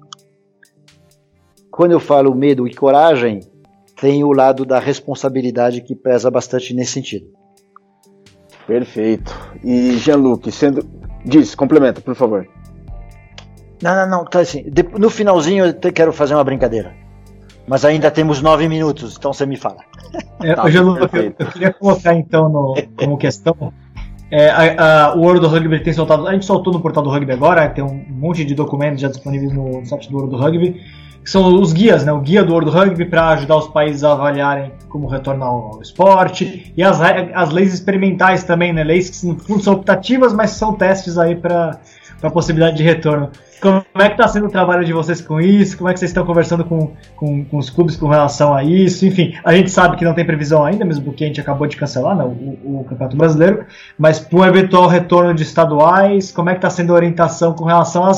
quando 1.71 1.93
eu 1.93 2.01
falo 2.01 2.35
medo 2.35 2.67
e 2.67 2.75
coragem, 2.75 3.41
tem 3.99 4.25
o 4.25 4.33
lado 4.33 4.65
da 4.65 4.79
responsabilidade 4.79 5.81
que 5.81 5.95
pesa 5.95 6.31
bastante 6.31 6.75
nesse 6.75 6.93
sentido. 6.93 7.27
Perfeito. 8.73 9.39
E 9.63 9.99
Jean-Luc, 9.99 10.51
sendo. 10.51 10.89
Diz, 11.27 11.55
complementa, 11.55 12.01
por 12.01 12.15
favor. 12.15 12.49
Não, 13.83 13.95
não, 13.95 14.09
não, 14.09 14.25
tá 14.25 14.41
assim. 14.41 14.65
No 14.99 15.11
finalzinho 15.11 15.67
eu 15.67 15.93
quero 15.93 16.11
fazer 16.11 16.35
uma 16.35 16.43
brincadeira. 16.43 16.95
Mas 17.69 17.85
ainda 17.85 18.11
temos 18.11 18.41
nove 18.41 18.67
minutos, 18.69 19.17
então 19.19 19.33
você 19.33 19.45
me 19.45 19.57
fala. 19.57 19.77
É, 20.43 20.55
tá, 20.55 20.69
eu, 20.71 20.97
eu, 20.97 21.09
eu, 21.39 21.47
queria 21.53 21.73
colocar 21.73 22.15
então 22.15 22.49
no, 22.49 22.75
como 22.97 23.19
questão. 23.19 23.73
É, 24.31 24.49
a, 24.49 25.11
a, 25.11 25.15
o 25.15 25.21
World 25.21 25.41
do 25.43 25.49
Rugby 25.49 25.81
tem 25.81 25.93
soltado. 25.93 26.27
A 26.27 26.33
gente 26.33 26.47
soltou 26.47 26.73
no 26.73 26.81
portal 26.81 27.03
do 27.03 27.11
Rugby 27.11 27.33
agora, 27.33 27.69
tem 27.69 27.85
um 27.85 28.05
monte 28.09 28.45
de 28.45 28.55
documentos 28.55 29.03
já 29.03 29.09
disponíveis 29.09 29.53
no 29.53 29.85
site 29.85 30.11
do 30.11 30.17
World 30.17 30.35
do 30.35 30.43
Rugby, 30.43 30.81
que 31.23 31.31
são 31.31 31.55
os 31.61 31.73
guias, 31.73 32.05
né? 32.05 32.13
O 32.13 32.21
guia 32.21 32.45
do 32.45 32.53
World 32.53 32.71
Rugby 32.71 33.05
para 33.05 33.29
ajudar 33.31 33.57
os 33.57 33.69
países 33.69 34.03
a 34.03 34.13
avaliarem 34.13 34.73
como 34.89 35.07
retornar 35.07 35.49
ao 35.49 35.81
esporte, 35.81 36.73
e 36.77 36.83
as, 36.83 37.01
as 37.01 37.51
leis 37.51 37.73
experimentais 37.73 38.45
também, 38.45 38.73
né? 38.73 38.83
Leis 38.83 39.09
que 39.09 39.45
fundo 39.45 39.63
são 39.63 39.75
optativas, 39.75 40.33
mas 40.33 40.51
são 40.51 40.75
testes 40.75 41.17
aí 41.17 41.35
para 41.37 41.79
a 42.23 42.31
possibilidade 42.31 42.77
de 42.77 42.83
retorno. 42.83 43.31
Como 43.61 43.85
é 43.95 44.07
que 44.07 44.15
está 44.15 44.27
sendo 44.27 44.47
o 44.47 44.51
trabalho 44.51 44.85
de 44.85 44.93
vocês 44.93 45.21
com 45.21 45.41
isso? 45.41 45.79
Como 45.79 45.89
é 45.89 45.93
que 45.93 46.01
vocês 46.01 46.11
estão 46.11 46.27
conversando 46.27 46.65
com, 46.65 46.95
com, 47.15 47.45
com, 47.45 47.59
os 47.59 47.71
clubes 47.71 47.95
com 47.97 48.09
relação 48.09 48.53
a 48.53 48.65
isso? 48.65 49.07
Enfim, 49.07 49.35
a 49.45 49.55
gente 49.55 49.71
sabe 49.71 49.97
que 49.97 50.05
não 50.05 50.15
tem 50.15 50.25
previsão 50.25 50.65
ainda, 50.65 50.85
mesmo 50.85 51.05
porque 51.05 51.23
a 51.23 51.27
gente 51.29 51.41
acabou 51.41 51.69
de 51.69 51.77
cancelar 51.77 52.17
né, 52.17 52.25
o, 52.25 52.81
o 52.81 52.85
Campeonato 52.85 53.17
Brasileiro, 53.17 53.65
mas 53.97 54.19
para 54.19 54.37
o 54.37 54.45
eventual 54.45 54.89
retorno 54.89 55.33
de 55.33 55.45
estaduais, 55.45 56.33
como 56.33 56.51
é 56.51 56.55
que 56.55 56.59
está 56.59 56.71
sendo 56.71 56.93
a 56.93 56.97
orientação 56.97 57.53
com 57.53 57.65
relação 57.65 58.05
a 58.05 58.11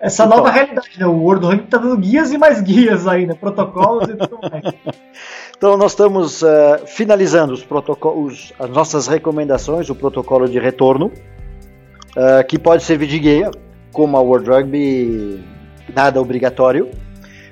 essa 0.00 0.24
então, 0.24 0.38
nova 0.38 0.50
realidade? 0.50 0.98
Né? 0.98 1.06
O 1.06 1.12
World 1.12 1.46
Ranking 1.46 1.64
está 1.64 1.78
dando 1.78 1.96
guias 1.98 2.32
e 2.32 2.38
mais 2.38 2.60
guias 2.62 3.06
ainda, 3.06 3.34
protocolos 3.34 4.08
e 4.08 4.16
tudo 4.16 4.38
mais. 4.42 4.74
Então 5.56 5.76
nós 5.76 5.92
estamos 5.92 6.40
uh, 6.40 6.86
finalizando 6.86 7.52
os 7.52 7.62
protocolos, 7.62 8.50
as 8.58 8.70
nossas 8.70 9.06
recomendações, 9.06 9.90
o 9.90 9.94
protocolo 9.94 10.48
de 10.48 10.58
retorno, 10.58 11.12
uh, 12.16 12.42
que 12.48 12.58
pode 12.58 12.82
servir 12.82 13.08
de 13.08 13.18
guia 13.18 13.50
como 13.92 14.16
a 14.16 14.20
World 14.20 14.48
Rugby, 14.48 15.44
nada 15.94 16.18
obrigatório. 16.18 16.90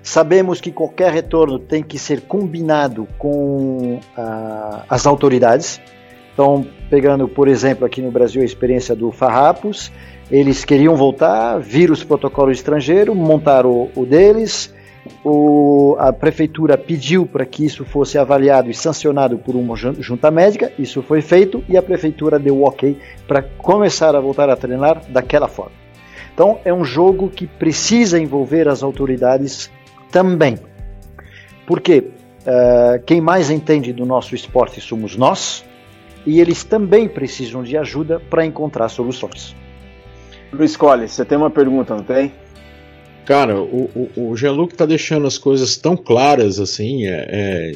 Sabemos 0.03 0.59
que 0.59 0.73
qualquer 0.73 1.13
retorno 1.13 1.59
tem 1.59 1.83
que 1.83 1.99
ser 1.99 2.23
combinado 2.23 3.07
com 3.19 4.01
uh, 4.17 4.83
as 4.89 5.07
autoridades. 5.07 5.79
Então, 6.33 6.67
pegando, 6.89 7.29
por 7.29 7.47
exemplo, 7.47 7.85
aqui 7.85 8.01
no 8.01 8.11
Brasil 8.11 8.41
a 8.41 8.45
experiência 8.45 8.97
do 8.97 9.13
Farrapos, 9.13 9.93
eles 10.31 10.65
queriam 10.65 10.95
voltar, 10.97 11.59
viram 11.59 11.93
os 11.93 12.05
protocolos 12.05 12.59
estrangeiros, 12.59 13.17
montaram 13.17 13.89
o, 13.95 14.05
deles, 14.05 14.75
o, 15.25 15.97
a 15.99 16.13
prefeitura 16.13 16.77
pediu 16.77 17.27
para 17.27 17.47
que 17.47 17.65
isso 17.65 17.85
fosse 17.85 18.19
avaliado 18.19 18.71
e 18.71 18.75
sancionado 18.75 19.39
por 19.39 19.57
uma 19.57 19.75
junta 19.77 20.31
médica, 20.31 20.73
isso 20.79 21.03
foi 21.03 21.23
feito 21.23 21.65
e 21.69 21.77
a 21.77 21.83
prefeitura 21.83 22.39
deu 22.39 22.63
ok 22.63 22.99
para 23.27 23.43
começar 23.43 24.15
a 24.15 24.21
voltar 24.21 24.51
a 24.51 24.57
treinar 24.57 25.03
daquela 25.09 25.49
forma. 25.49 25.73
Então 26.35 26.61
é 26.65 26.73
um 26.73 26.85
jogo 26.85 27.29
que 27.29 27.47
precisa 27.47 28.21
envolver 28.21 28.69
as 28.69 28.83
autoridades 28.83 29.71
também. 30.11 30.59
Porque 31.67 31.99
uh, 31.99 33.03
quem 33.05 33.21
mais 33.21 33.51
entende 33.51 33.93
do 33.93 34.07
nosso 34.07 34.35
esporte 34.35 34.81
somos 34.81 35.17
nós, 35.17 35.65
e 36.27 36.41
eles 36.41 36.63
também 36.63 37.09
precisam 37.09 37.63
de 37.63 37.77
ajuda 37.77 38.21
para 38.29 38.45
encontrar 38.45 38.89
soluções. 38.89 39.57
Luiz 40.53 40.77
Colles, 40.77 41.13
você 41.13 41.25
tem 41.25 41.37
uma 41.37 41.51
pergunta, 41.51 41.95
não 41.95 42.03
tem? 42.03 42.33
Cara, 43.25 43.61
o, 43.61 44.11
o, 44.17 44.31
o 44.31 44.37
Jean-Luc 44.37 44.75
tá 44.75 44.87
deixando 44.87 45.27
as 45.27 45.37
coisas 45.37 45.77
tão 45.77 45.97
claras 45.97 46.59
assim, 46.59 47.07
é, 47.07 47.27
é, 47.29 47.73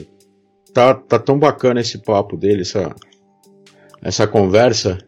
tá, 0.73 0.95
tá 0.95 1.19
tão 1.19 1.39
bacana 1.39 1.81
esse 1.81 1.99
papo 1.99 2.37
dele, 2.37 2.63
essa, 2.63 2.95
essa 4.03 4.27
conversa, 4.27 4.99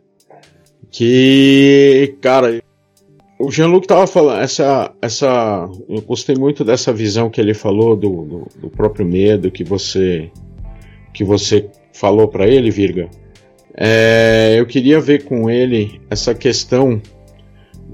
que, 0.90 2.16
cara, 2.20 2.62
o 3.38 3.50
Jean-Luc 3.50 3.84
estava 3.84 4.06
falando, 4.06 4.42
essa, 4.42 4.94
essa, 5.00 5.68
eu 5.88 6.02
gostei 6.02 6.36
muito 6.36 6.62
dessa 6.62 6.92
visão 6.92 7.30
que 7.30 7.40
ele 7.40 7.54
falou 7.54 7.96
do, 7.96 8.24
do, 8.24 8.48
do 8.60 8.70
próprio 8.70 9.06
medo 9.06 9.50
que 9.50 9.64
você, 9.64 10.30
que 11.12 11.24
você 11.24 11.70
falou 11.92 12.28
para 12.28 12.46
ele, 12.46 12.70
Virga. 12.70 13.08
É, 13.76 14.54
eu 14.56 14.66
queria 14.66 15.00
ver 15.00 15.24
com 15.24 15.50
ele 15.50 16.00
essa 16.08 16.34
questão 16.34 17.00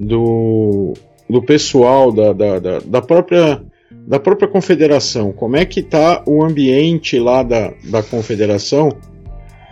do, 0.01 0.95
do 1.29 1.43
pessoal 1.43 2.11
da, 2.11 2.33
da, 2.33 2.59
da, 2.59 2.79
da 2.81 3.03
própria 3.03 3.63
da 3.93 4.19
própria 4.19 4.49
confederação. 4.49 5.33
Como 5.33 5.57
é 5.57 5.65
que 5.65 5.81
está 5.81 6.23
o 6.27 6.43
ambiente 6.43 7.19
lá 7.19 7.43
da, 7.43 7.73
da 7.91 8.03
confederação 8.03 8.91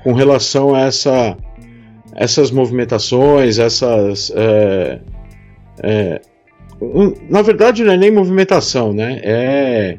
com 0.05 0.13
relação 0.13 0.75
a 0.75 0.83
essa, 0.83 1.37
essas 2.15 2.51
movimentações, 2.51 3.59
essas 3.59 4.31
é, 4.35 5.01
é, 5.83 6.21
um, 6.81 7.15
na 7.29 7.43
verdade, 7.43 7.83
não 7.83 7.93
é 7.93 7.97
nem 7.97 8.11
movimentação, 8.11 8.93
né? 8.93 9.21
É 9.23 9.99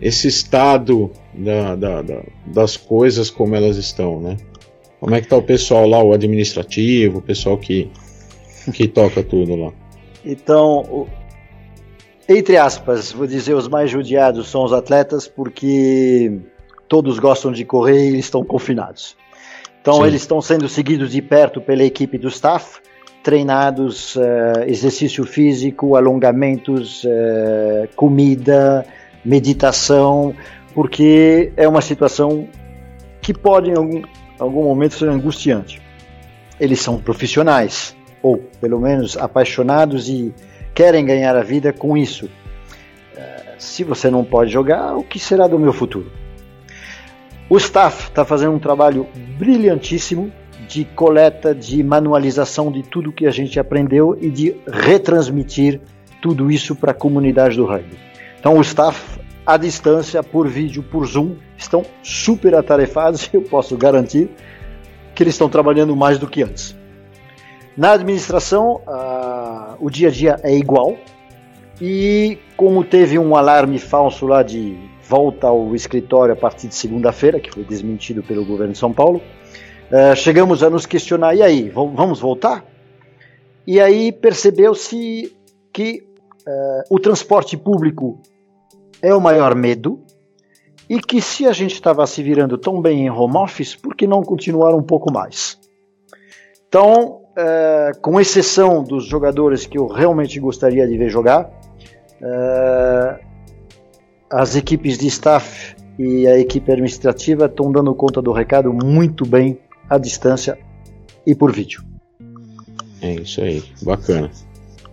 esse 0.00 0.28
estado 0.28 1.10
da, 1.34 1.74
da, 1.74 2.02
da, 2.02 2.22
das 2.46 2.76
coisas 2.76 3.30
como 3.30 3.54
elas 3.54 3.76
estão, 3.76 4.20
né? 4.20 4.36
Como 5.00 5.14
é 5.14 5.20
que 5.20 5.28
tá 5.28 5.36
o 5.36 5.42
pessoal 5.42 5.86
lá, 5.86 6.02
o 6.02 6.12
administrativo, 6.12 7.18
o 7.18 7.22
pessoal 7.22 7.56
que, 7.58 7.90
que 8.72 8.88
toca 8.88 9.22
tudo 9.22 9.56
lá? 9.56 9.72
Então, 10.24 11.06
entre 12.28 12.56
aspas, 12.56 13.12
vou 13.12 13.26
dizer, 13.26 13.54
os 13.54 13.68
mais 13.68 13.90
judiados 13.90 14.48
são 14.48 14.64
os 14.64 14.72
atletas 14.72 15.28
porque 15.28 16.40
todos 16.88 17.18
gostam 17.18 17.52
de 17.52 17.64
correr 17.64 18.04
e 18.04 18.08
eles 18.08 18.24
estão 18.24 18.44
confinados. 18.44 19.16
Então, 19.80 19.94
Sim. 19.94 20.06
eles 20.06 20.22
estão 20.22 20.40
sendo 20.40 20.68
seguidos 20.68 21.12
de 21.12 21.22
perto 21.22 21.60
pela 21.60 21.84
equipe 21.84 22.18
do 22.18 22.26
staff, 22.26 22.80
treinados, 23.22 24.16
uh, 24.16 24.64
exercício 24.66 25.24
físico, 25.24 25.94
alongamentos, 25.94 27.04
uh, 27.04 27.88
comida, 27.94 28.84
meditação, 29.24 30.34
porque 30.74 31.52
é 31.56 31.68
uma 31.68 31.80
situação 31.80 32.48
que 33.20 33.32
pode 33.32 33.70
em 33.70 33.76
algum, 33.76 34.02
algum 34.38 34.64
momento 34.64 34.94
ser 34.94 35.08
angustiante. 35.08 35.80
Eles 36.58 36.80
são 36.80 36.98
profissionais, 36.98 37.96
ou 38.22 38.38
pelo 38.60 38.80
menos 38.80 39.16
apaixonados 39.16 40.08
e 40.08 40.34
querem 40.74 41.04
ganhar 41.04 41.36
a 41.36 41.42
vida 41.42 41.72
com 41.72 41.96
isso. 41.96 42.26
Uh, 42.26 43.54
se 43.58 43.84
você 43.84 44.10
não 44.10 44.24
pode 44.24 44.52
jogar, 44.52 44.96
o 44.96 45.02
que 45.02 45.18
será 45.18 45.46
do 45.46 45.58
meu 45.58 45.72
futuro? 45.72 46.10
O 47.48 47.56
staff 47.58 48.08
está 48.08 48.24
fazendo 48.24 48.52
um 48.52 48.58
trabalho 48.58 49.06
brilhantíssimo 49.38 50.32
de 50.68 50.84
coleta, 50.84 51.54
de 51.54 51.82
manualização 51.82 52.72
de 52.72 52.82
tudo 52.82 53.12
que 53.12 53.26
a 53.26 53.30
gente 53.30 53.60
aprendeu 53.60 54.18
e 54.20 54.28
de 54.28 54.56
retransmitir 54.66 55.80
tudo 56.20 56.50
isso 56.50 56.74
para 56.74 56.90
a 56.90 56.94
comunidade 56.94 57.56
do 57.56 57.64
rugby. 57.64 57.96
Então 58.40 58.58
o 58.58 58.60
staff 58.62 59.20
à 59.46 59.56
distância, 59.56 60.22
por 60.24 60.48
vídeo, 60.48 60.82
por 60.82 61.06
Zoom, 61.06 61.36
estão 61.56 61.84
super 62.02 62.54
atarefados 62.56 63.28
e 63.32 63.36
eu 63.36 63.42
posso 63.42 63.76
garantir 63.76 64.28
que 65.14 65.22
eles 65.22 65.34
estão 65.34 65.48
trabalhando 65.48 65.94
mais 65.94 66.18
do 66.18 66.26
que 66.26 66.42
antes. 66.42 66.76
Na 67.76 67.92
administração, 67.92 68.80
o 69.78 69.90
dia 69.90 70.08
a 70.08 70.10
dia 70.10 70.40
é 70.42 70.56
igual 70.56 70.96
e 71.80 72.38
como 72.56 72.82
teve 72.82 73.18
um 73.18 73.36
alarme 73.36 73.78
falso 73.78 74.26
lá 74.26 74.42
de 74.42 74.78
volta 75.02 75.46
ao 75.46 75.74
escritório 75.74 76.32
a 76.32 76.36
partir 76.36 76.68
de 76.68 76.74
segunda-feira, 76.74 77.38
que 77.38 77.50
foi 77.50 77.64
desmentido 77.64 78.22
pelo 78.22 78.44
governo 78.44 78.72
de 78.72 78.78
São 78.78 78.92
Paulo, 78.92 79.20
uh, 79.90 80.16
chegamos 80.16 80.62
a 80.62 80.70
nos 80.70 80.86
questionar: 80.86 81.34
e 81.34 81.42
aí, 81.42 81.68
vamos 81.68 82.20
voltar? 82.20 82.64
E 83.66 83.80
aí 83.80 84.10
percebeu-se 84.10 85.36
que 85.72 86.06
uh, 86.46 86.94
o 86.94 86.98
transporte 86.98 87.56
público 87.56 88.20
é 89.02 89.14
o 89.14 89.20
maior 89.20 89.54
medo 89.54 90.00
e 90.88 91.00
que 91.00 91.20
se 91.20 91.46
a 91.46 91.52
gente 91.52 91.74
estava 91.74 92.06
se 92.06 92.22
virando 92.22 92.56
tão 92.56 92.80
bem 92.80 93.06
em 93.06 93.10
home 93.10 93.36
office, 93.36 93.76
por 93.76 93.94
que 93.94 94.06
não 94.06 94.22
continuar 94.22 94.74
um 94.74 94.82
pouco 94.82 95.12
mais? 95.12 95.58
Então, 96.68 97.20
uh, 97.36 98.00
com 98.00 98.20
exceção 98.20 98.82
dos 98.82 99.06
jogadores 99.06 99.66
que 99.66 99.78
eu 99.78 99.86
realmente 99.86 100.40
gostaria 100.40 100.86
de 100.86 100.96
ver 100.96 101.10
jogar, 101.10 101.50
uh, 102.20 103.26
as 104.30 104.56
equipes 104.56 104.98
de 104.98 105.06
staff 105.06 105.76
e 105.98 106.26
a 106.26 106.38
equipe 106.38 106.70
administrativa 106.70 107.46
estão 107.46 107.70
dando 107.70 107.94
conta 107.94 108.20
do 108.20 108.32
recado 108.32 108.72
muito 108.72 109.24
bem 109.24 109.58
à 109.88 109.98
distância 109.98 110.58
e 111.26 111.34
por 111.34 111.52
vídeo. 111.52 111.84
É 113.00 113.14
isso 113.14 113.40
aí, 113.40 113.62
bacana. 113.82 114.30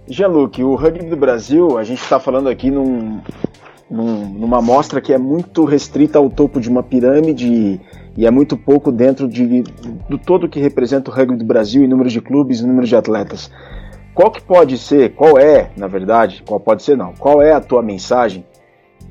Jean-Luc, 0.08 0.62
o 0.62 0.76
rugby 0.76 1.06
do 1.06 1.16
Brasil, 1.16 1.78
a 1.78 1.84
gente 1.84 2.02
está 2.02 2.20
falando 2.20 2.50
aqui 2.50 2.70
num, 2.70 3.22
num, 3.90 4.30
numa 4.30 4.60
amostra 4.60 5.00
que 5.00 5.14
é 5.14 5.18
muito 5.18 5.64
restrita 5.64 6.20
ao 6.20 6.30
topo 6.30 6.60
de 6.60 6.70
uma 6.70 6.84
pirâmide 6.84 7.80
e 8.16 8.26
é 8.26 8.32
muito 8.32 8.56
pouco 8.56 8.92
dentro 8.92 9.28
de, 9.28 9.64
do 10.08 10.18
todo 10.18 10.48
que 10.48 10.60
representa 10.60 11.10
o 11.10 11.14
rugby 11.14 11.38
do 11.38 11.46
Brasil 11.46 11.84
em 11.84 11.88
número 11.88 12.10
de 12.10 12.22
clubes 12.22 12.60
e 12.60 12.68
número 12.68 12.86
de 12.86 12.96
atletas. 12.96 13.52
Qual 14.14 14.30
que 14.30 14.42
pode 14.42 14.78
ser, 14.78 15.14
qual 15.16 15.40
é, 15.40 15.72
na 15.76 15.88
verdade, 15.88 16.44
qual 16.46 16.60
pode 16.60 16.84
ser 16.84 16.96
não, 16.96 17.14
qual 17.14 17.42
é 17.42 17.52
a 17.52 17.60
tua 17.60 17.82
mensagem 17.82 18.46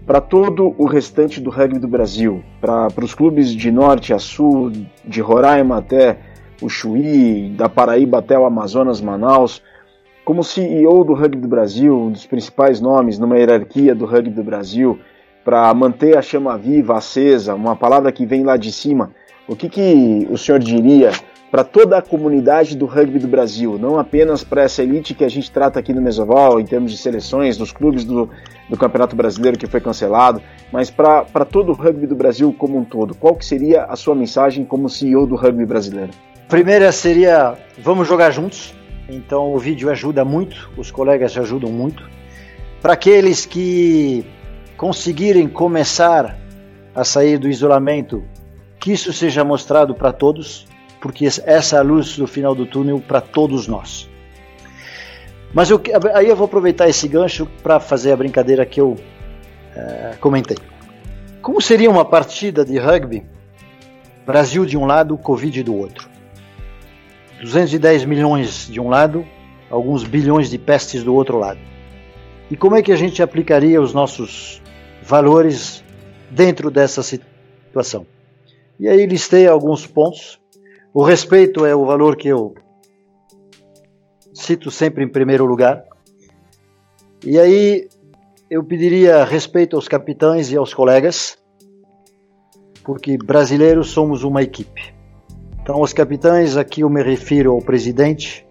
para 0.06 0.20
todo 0.20 0.74
o 0.78 0.86
restante 0.86 1.40
do 1.40 1.50
rugby 1.50 1.78
do 1.78 1.88
Brasil, 1.88 2.42
para 2.60 2.88
os 3.02 3.14
clubes 3.14 3.52
de 3.52 3.70
norte 3.70 4.12
a 4.12 4.18
sul, 4.18 4.72
de 5.04 5.20
Roraima 5.20 5.78
até 5.78 6.18
o 6.60 6.68
Chuí, 6.68 7.52
da 7.56 7.68
Paraíba 7.68 8.18
até 8.18 8.38
o 8.38 8.44
Amazonas, 8.44 9.00
Manaus, 9.00 9.62
como 10.24 10.44
CEO 10.44 11.04
do 11.04 11.14
rugby 11.14 11.40
do 11.40 11.48
Brasil, 11.48 11.96
um 11.98 12.12
dos 12.12 12.26
principais 12.26 12.80
nomes 12.80 13.18
numa 13.18 13.36
hierarquia 13.36 13.94
do 13.94 14.06
rugby 14.06 14.30
do 14.30 14.44
Brasil, 14.44 14.98
para 15.44 15.72
manter 15.74 16.16
a 16.16 16.22
chama 16.22 16.56
viva, 16.56 16.96
acesa, 16.96 17.54
uma 17.54 17.76
palavra 17.76 18.12
que 18.12 18.24
vem 18.24 18.44
lá 18.44 18.56
de 18.56 18.70
cima, 18.70 19.10
o 19.48 19.56
que, 19.56 19.68
que 19.68 20.26
o 20.30 20.38
senhor 20.38 20.58
diria 20.58 21.10
para 21.52 21.64
toda 21.64 21.98
a 21.98 22.02
comunidade 22.02 22.74
do 22.74 22.86
rugby 22.86 23.18
do 23.18 23.28
Brasil, 23.28 23.78
não 23.78 23.98
apenas 23.98 24.42
para 24.42 24.62
essa 24.62 24.82
elite 24.82 25.12
que 25.12 25.22
a 25.22 25.28
gente 25.28 25.50
trata 25.50 25.78
aqui 25.78 25.92
no 25.92 26.00
Mesoval, 26.00 26.58
em 26.58 26.64
termos 26.64 26.90
de 26.90 26.96
seleções, 26.96 27.58
dos 27.58 27.70
clubes 27.70 28.04
do, 28.04 28.30
do 28.70 28.76
Campeonato 28.78 29.14
Brasileiro 29.14 29.58
que 29.58 29.66
foi 29.66 29.78
cancelado, 29.78 30.40
mas 30.72 30.90
para 30.90 31.44
todo 31.44 31.70
o 31.70 31.74
rugby 31.74 32.06
do 32.06 32.14
Brasil 32.14 32.54
como 32.56 32.78
um 32.78 32.84
todo? 32.84 33.14
Qual 33.14 33.34
que 33.34 33.44
seria 33.44 33.84
a 33.84 33.96
sua 33.96 34.14
mensagem 34.14 34.64
como 34.64 34.88
CEO 34.88 35.26
do 35.26 35.36
rugby 35.36 35.66
brasileiro? 35.66 36.12
Primeira 36.48 36.90
seria, 36.90 37.54
vamos 37.78 38.08
jogar 38.08 38.30
juntos, 38.30 38.74
então 39.06 39.52
o 39.52 39.58
vídeo 39.58 39.90
ajuda 39.90 40.24
muito, 40.24 40.70
os 40.74 40.90
colegas 40.90 41.36
ajudam 41.36 41.70
muito. 41.70 42.08
Para 42.80 42.94
aqueles 42.94 43.44
que 43.44 44.24
conseguirem 44.82 45.46
começar 45.46 46.36
a 46.92 47.04
sair 47.04 47.38
do 47.38 47.48
isolamento, 47.48 48.24
que 48.80 48.90
isso 48.90 49.12
seja 49.12 49.44
mostrado 49.44 49.94
para 49.94 50.12
todos, 50.12 50.66
porque 51.00 51.24
essa 51.24 51.76
é 51.76 51.78
a 51.78 51.82
luz 51.82 52.16
do 52.16 52.26
final 52.26 52.52
do 52.52 52.66
túnel 52.66 53.00
para 53.00 53.20
todos 53.20 53.68
nós. 53.68 54.10
Mas 55.54 55.70
eu, 55.70 55.80
aí 56.14 56.28
eu 56.28 56.34
vou 56.34 56.46
aproveitar 56.46 56.88
esse 56.88 57.06
gancho 57.06 57.46
para 57.62 57.78
fazer 57.78 58.10
a 58.10 58.16
brincadeira 58.16 58.66
que 58.66 58.80
eu 58.80 58.96
é, 59.76 60.16
comentei. 60.20 60.56
Como 61.40 61.60
seria 61.60 61.88
uma 61.88 62.04
partida 62.04 62.64
de 62.64 62.76
rugby? 62.76 63.24
Brasil 64.26 64.66
de 64.66 64.76
um 64.76 64.84
lado, 64.84 65.16
Covid 65.16 65.62
do 65.62 65.76
outro. 65.76 66.08
210 67.40 68.04
milhões 68.04 68.66
de 68.68 68.80
um 68.80 68.88
lado, 68.88 69.24
alguns 69.70 70.02
bilhões 70.02 70.50
de 70.50 70.58
pestes 70.58 71.04
do 71.04 71.14
outro 71.14 71.38
lado. 71.38 71.60
E 72.50 72.56
como 72.56 72.74
é 72.74 72.82
que 72.82 72.90
a 72.90 72.96
gente 72.96 73.22
aplicaria 73.22 73.80
os 73.80 73.94
nossos 73.94 74.60
valores 75.04 75.84
dentro 76.30 76.70
dessa 76.70 77.02
situação? 77.02 78.06
E 78.78 78.88
aí 78.88 79.06
listei 79.06 79.46
alguns 79.46 79.86
pontos. 79.86 80.40
O 80.92 81.02
respeito 81.02 81.64
é 81.64 81.74
o 81.74 81.84
valor 81.84 82.16
que 82.16 82.28
eu 82.28 82.54
cito 84.34 84.70
sempre 84.70 85.04
em 85.04 85.08
primeiro 85.08 85.44
lugar. 85.44 85.84
E 87.24 87.38
aí 87.38 87.88
eu 88.50 88.62
pediria 88.64 89.24
respeito 89.24 89.76
aos 89.76 89.88
capitães 89.88 90.50
e 90.50 90.56
aos 90.56 90.74
colegas, 90.74 91.38
porque 92.84 93.16
brasileiros 93.16 93.90
somos 93.90 94.24
uma 94.24 94.42
equipe. 94.42 94.92
Então, 95.62 95.80
os 95.80 95.92
capitães, 95.92 96.56
aqui 96.56 96.80
eu 96.80 96.90
me 96.90 97.02
refiro 97.02 97.52
ao 97.52 97.62
presidente, 97.62 98.44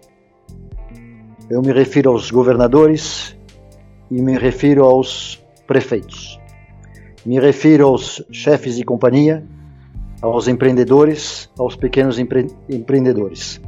eu 1.50 1.60
me 1.60 1.72
refiro 1.72 2.10
aos 2.10 2.30
governadores 2.30 3.36
e 4.10 4.22
me 4.22 4.38
refiro 4.38 4.84
aos 4.84 5.44
prefeitos. 5.66 6.41
Me 7.24 7.38
refiro 7.38 7.86
aos 7.86 8.24
chefes 8.30 8.76
de 8.76 8.84
companhia, 8.84 9.44
aos 10.20 10.48
empreendedores, 10.48 11.48
aos 11.58 11.76
pequenos 11.76 12.18
empre 12.18 12.46
empreendedores. 12.68 13.60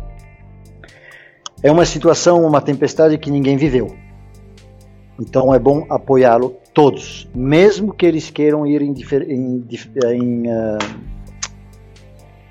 É 1.63 1.71
uma 1.71 1.85
situação, 1.85 2.45
uma 2.45 2.61
tempestade 2.61 3.17
que 3.17 3.31
ninguém 3.31 3.57
viveu. 3.57 3.95
Então 5.21 5.55
é 5.55 5.59
bom 5.59 5.87
apoiá-lo 5.89 6.57
todos, 6.73 7.29
mesmo 7.35 7.95
que 7.95 8.05
eles 8.05 8.31
queiram 8.31 8.67
ir 8.67 8.83
em, 8.83 8.93
em, 8.93 9.65
em 10.13 10.43
uh, 10.49 10.79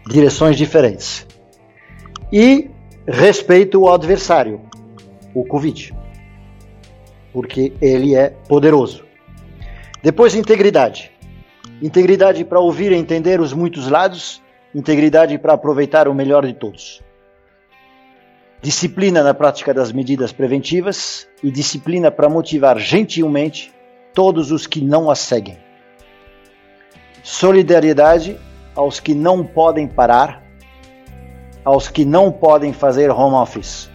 direções 0.10 0.58
diferentes. 0.58 1.28
E 2.32 2.72
respeito 3.06 3.86
ao 3.86 3.94
adversário, 3.94 4.62
o 5.34 5.44
Covid, 5.46 5.94
porque 7.34 7.74
ele 7.82 8.16
é 8.16 8.30
poderoso. 8.30 9.03
Depois, 10.04 10.36
integridade. 10.36 11.10
Integridade 11.82 12.44
para 12.44 12.60
ouvir 12.60 12.92
e 12.92 12.96
entender 12.96 13.40
os 13.40 13.54
muitos 13.54 13.88
lados, 13.88 14.42
integridade 14.76 15.38
para 15.38 15.54
aproveitar 15.54 16.10
o 16.10 16.14
melhor 16.14 16.46
de 16.46 16.54
todos. 16.54 17.02
Disciplina 18.62 19.24
na 19.24 19.34
prática 19.34 19.74
das 19.74 19.94
medidas 19.94 20.34
preventivas 20.34 21.26
e 21.42 21.50
disciplina 21.50 22.12
para 22.12 22.28
motivar 22.28 22.78
gentilmente 22.80 23.74
todos 24.14 24.52
os 24.52 24.68
que 24.68 24.82
não 24.82 25.10
as 25.10 25.20
seguem. 25.20 25.58
Solidariedade 27.24 28.38
aos 28.76 29.00
que 29.00 29.14
não 29.14 29.46
podem 29.46 29.88
parar, 29.88 30.44
aos 31.64 31.88
que 31.88 32.04
não 32.04 32.30
podem 32.30 32.74
fazer 32.74 33.10
home 33.10 33.38
office. 33.38 33.90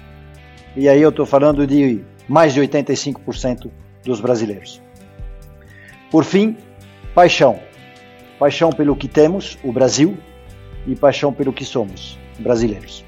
E 0.74 0.88
aí 0.88 1.02
eu 1.02 1.10
estou 1.10 1.26
falando 1.26 1.66
de 1.66 2.02
mais 2.26 2.54
de 2.54 2.62
85% 2.62 3.70
dos 4.02 4.22
brasileiros. 4.22 4.87
Por 6.10 6.24
fim, 6.24 6.56
paixão. 7.14 7.60
Paixão 8.38 8.70
pelo 8.70 8.96
que 8.96 9.08
temos, 9.08 9.58
o 9.64 9.72
Brasil, 9.72 10.16
e 10.86 10.94
paixão 10.94 11.32
pelo 11.32 11.52
que 11.52 11.64
somos, 11.64 12.18
brasileiros. 12.38 13.04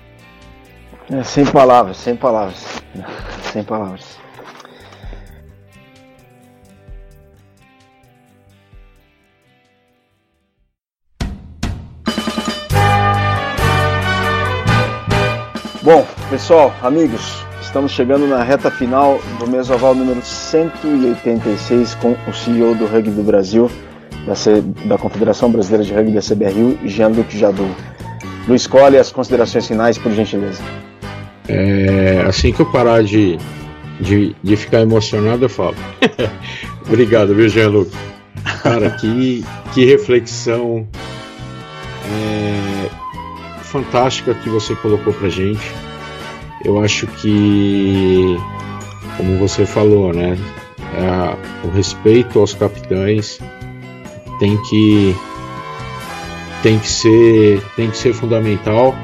É, 1.11 1.23
sem 1.23 1.45
palavras, 1.47 1.97
sem 1.97 2.15
palavras. 2.15 2.83
Sem 3.53 3.65
palavras. 3.65 4.17
Bom, 15.83 16.07
pessoal, 16.29 16.73
amigos, 16.83 17.45
estamos 17.71 17.93
chegando 17.93 18.27
na 18.27 18.43
reta 18.43 18.69
final 18.69 19.21
do 19.39 19.49
Mesoval 19.49 19.95
número 19.95 20.21
186 20.21 21.95
com 21.95 22.17
o 22.27 22.35
CEO 22.35 22.75
do 22.75 22.85
Rugby 22.85 23.11
do 23.11 23.23
Brasil, 23.23 23.71
da, 24.27 24.35
C... 24.35 24.61
da 24.87 24.99
Confederação 24.99 25.53
Brasileira 25.53 25.85
de 25.85 25.95
Rugby 25.95 26.11
da 26.11 26.21
CBRU, 26.21 26.77
Jean-Luc 26.85 27.39
Jadot. 27.39 27.71
Luiz, 28.49 28.63
escolhe 28.63 28.99
as 28.99 29.13
considerações 29.13 29.69
finais, 29.69 29.97
por 29.97 30.11
gentileza. 30.11 30.61
É, 31.47 32.25
assim 32.27 32.53
que 32.53 32.59
eu 32.59 32.67
parar 32.67 33.05
de, 33.05 33.39
de, 34.01 34.35
de 34.43 34.57
ficar 34.57 34.81
emocionado, 34.81 35.45
eu 35.45 35.49
falo. 35.49 35.77
Obrigado, 36.89 37.37
viu, 37.37 37.49
Jean-Luc? 37.49 37.93
Cara, 38.65 38.91
que, 38.91 39.45
que 39.73 39.85
reflexão. 39.85 40.89
É, 42.05 42.89
fantástica 43.63 44.35
que 44.35 44.49
você 44.49 44.75
colocou 44.75 45.13
pra 45.13 45.29
gente. 45.29 45.73
Eu 46.65 46.83
acho 46.83 47.07
que, 47.07 48.37
como 49.17 49.39
você 49.39 49.65
falou, 49.65 50.13
né, 50.13 50.37
o 51.65 51.69
respeito 51.69 52.39
aos 52.39 52.55
capitães, 52.55 53.39
tem 54.39 54.57
que 54.63 55.15
tem 56.63 56.79
que 56.79 56.89
ser 56.89 57.63
tem 57.75 57.91
que 57.91 57.97
ser 57.97 58.13
fundamental 58.13 58.95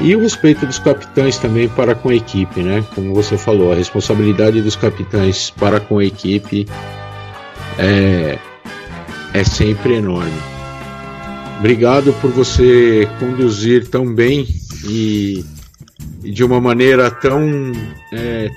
e 0.00 0.16
o 0.16 0.20
respeito 0.20 0.64
dos 0.64 0.78
capitães 0.78 1.36
também 1.38 1.68
para 1.68 1.94
com 1.94 2.08
a 2.08 2.14
equipe, 2.14 2.62
né? 2.62 2.82
Como 2.94 3.14
você 3.14 3.36
falou, 3.36 3.70
a 3.70 3.74
responsabilidade 3.74 4.62
dos 4.62 4.74
capitães 4.74 5.50
para 5.50 5.78
com 5.78 5.98
a 5.98 6.04
equipe 6.04 6.66
é, 7.78 8.38
é 9.34 9.44
sempre 9.44 9.96
enorme. 9.96 10.40
Obrigado 11.58 12.14
por 12.14 12.30
você 12.30 13.06
conduzir 13.18 13.88
tão 13.88 14.14
bem 14.14 14.46
e, 14.84 15.44
de 16.20 16.44
uma 16.44 16.60
maneira 16.60 17.10
tão. 17.10 17.72
É, 18.12 18.50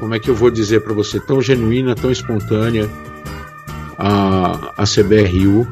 como 0.00 0.14
é 0.14 0.18
que 0.18 0.28
eu 0.28 0.34
vou 0.34 0.50
dizer 0.50 0.80
para 0.80 0.92
você? 0.92 1.18
Tão 1.20 1.40
genuína, 1.40 1.94
tão 1.94 2.10
espontânea 2.10 2.88
a, 3.98 4.72
a 4.76 4.84
CBRU. 4.84 5.66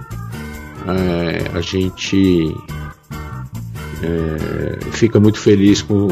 É, 0.87 1.57
a 1.57 1.61
gente 1.61 2.55
é, 4.03 4.91
fica 4.93 5.21
muito 5.21 5.39
feliz 5.39 5.83
com, 5.83 6.09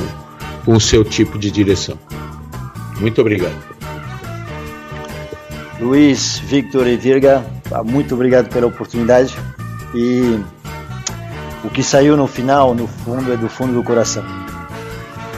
com 0.65 0.73
o 0.73 0.81
seu 0.81 1.05
tipo 1.05 1.39
de 1.39 1.51
direção. 1.51 1.99
Muito 3.01 3.21
obrigado. 3.21 3.71
Luiz, 5.81 6.39
Victor 6.39 6.87
e 6.87 6.97
Virga, 6.97 7.45
tá, 7.69 7.83
muito 7.83 8.15
obrigado 8.15 8.51
pela 8.51 8.67
oportunidade 8.67 9.35
e 9.95 10.39
o 11.65 11.71
que 11.71 11.83
saiu 11.83 12.19
no 12.19 12.27
final, 12.27 12.75
no 12.75 12.87
fundo, 12.87 13.33
é 13.33 13.37
do 13.37 13.49
fundo 13.49 13.73
do 13.73 13.83
coração. 13.83 14.23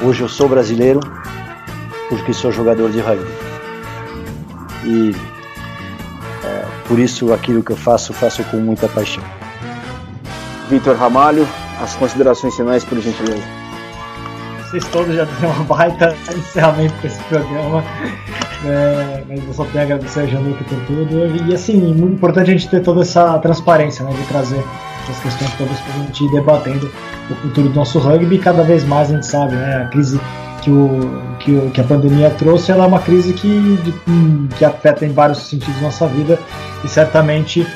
Hoje 0.05 0.23
eu 0.23 0.29
sou 0.29 0.49
brasileiro 0.49 0.99
porque 2.09 2.33
sou 2.33 2.51
jogador 2.51 2.91
de 2.91 3.01
rugby 3.01 3.31
e 4.85 5.15
é, 6.45 6.65
por 6.89 6.99
isso 6.99 7.33
aquilo 7.33 7.63
que 7.63 7.71
eu 7.71 7.77
faço, 7.77 8.13
faço 8.13 8.43
com 8.45 8.57
muita 8.57 8.89
paixão. 8.89 9.23
Victor 10.69 10.97
Ramalho, 10.97 11.47
as 11.81 11.95
considerações 11.95 12.57
finais, 12.57 12.85
por 12.85 12.99
gentileza. 13.01 13.43
Vocês 14.63 14.85
todos 14.87 15.15
já 15.15 15.25
têm 15.25 15.49
uma 15.49 15.65
baita 15.65 16.17
encerramento 16.35 16.95
para 16.95 17.07
esse 17.07 17.23
programa. 17.25 17.85
É, 18.65 19.23
mas 19.29 19.47
eu 19.47 19.55
só 19.55 19.65
tenho 19.67 19.81
a 19.81 19.83
agradecer 19.83 20.21
a 20.21 20.27
Januque 20.27 20.65
por 20.65 20.79
tudo. 20.87 21.49
E 21.49 21.55
assim, 21.55 21.77
muito 21.77 22.15
importante 22.15 22.51
a 22.51 22.53
gente 22.55 22.69
ter 22.69 22.83
toda 22.83 23.03
essa 23.03 23.39
transparência, 23.39 24.05
né? 24.05 24.13
De 24.13 24.27
trazer 24.27 24.65
essas 25.03 25.23
questões 25.23 25.53
todas 25.55 25.79
para 25.81 25.95
a 25.95 25.99
gente 25.99 26.25
ir 26.25 26.31
debatendo 26.31 26.91
o 27.31 27.35
futuro 27.35 27.69
do 27.69 27.75
nosso 27.75 27.99
rugby. 27.99 28.39
Cada 28.39 28.63
vez 28.63 28.85
mais 28.85 29.11
a 29.11 29.15
gente 29.15 29.27
sabe, 29.27 29.55
né? 29.55 29.83
A 29.83 29.89
crise 29.89 30.21
que, 30.63 30.71
o, 30.71 31.37
que, 31.39 31.53
o, 31.53 31.71
que 31.71 31.81
a 31.81 31.85
pandemia 31.85 32.31
trouxe 32.31 32.73
ela 32.73 32.85
é 32.85 32.87
uma 32.87 33.01
crise 33.01 33.33
que, 33.33 33.77
de, 33.83 33.93
que 34.57 34.65
afeta 34.65 35.05
em 35.05 35.13
vários 35.13 35.39
sentidos 35.49 35.81
nossa 35.81 36.07
vida. 36.07 36.39
E 36.85 36.89
certamente 36.89 37.67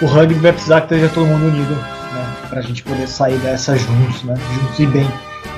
o 0.00 0.06
rugby 0.06 0.34
vai 0.34 0.52
precisar 0.52 0.82
que 0.82 0.94
esteja 0.94 1.12
todo 1.12 1.26
mundo 1.26 1.46
unido, 1.46 1.74
né? 1.74 2.34
Para 2.48 2.58
a 2.60 2.62
gente 2.62 2.82
poder 2.82 3.06
sair 3.06 3.38
dessa 3.38 3.76
juntos, 3.76 4.22
né? 4.24 4.34
Juntos 4.54 4.78
e 4.78 4.86
bem. 4.86 5.08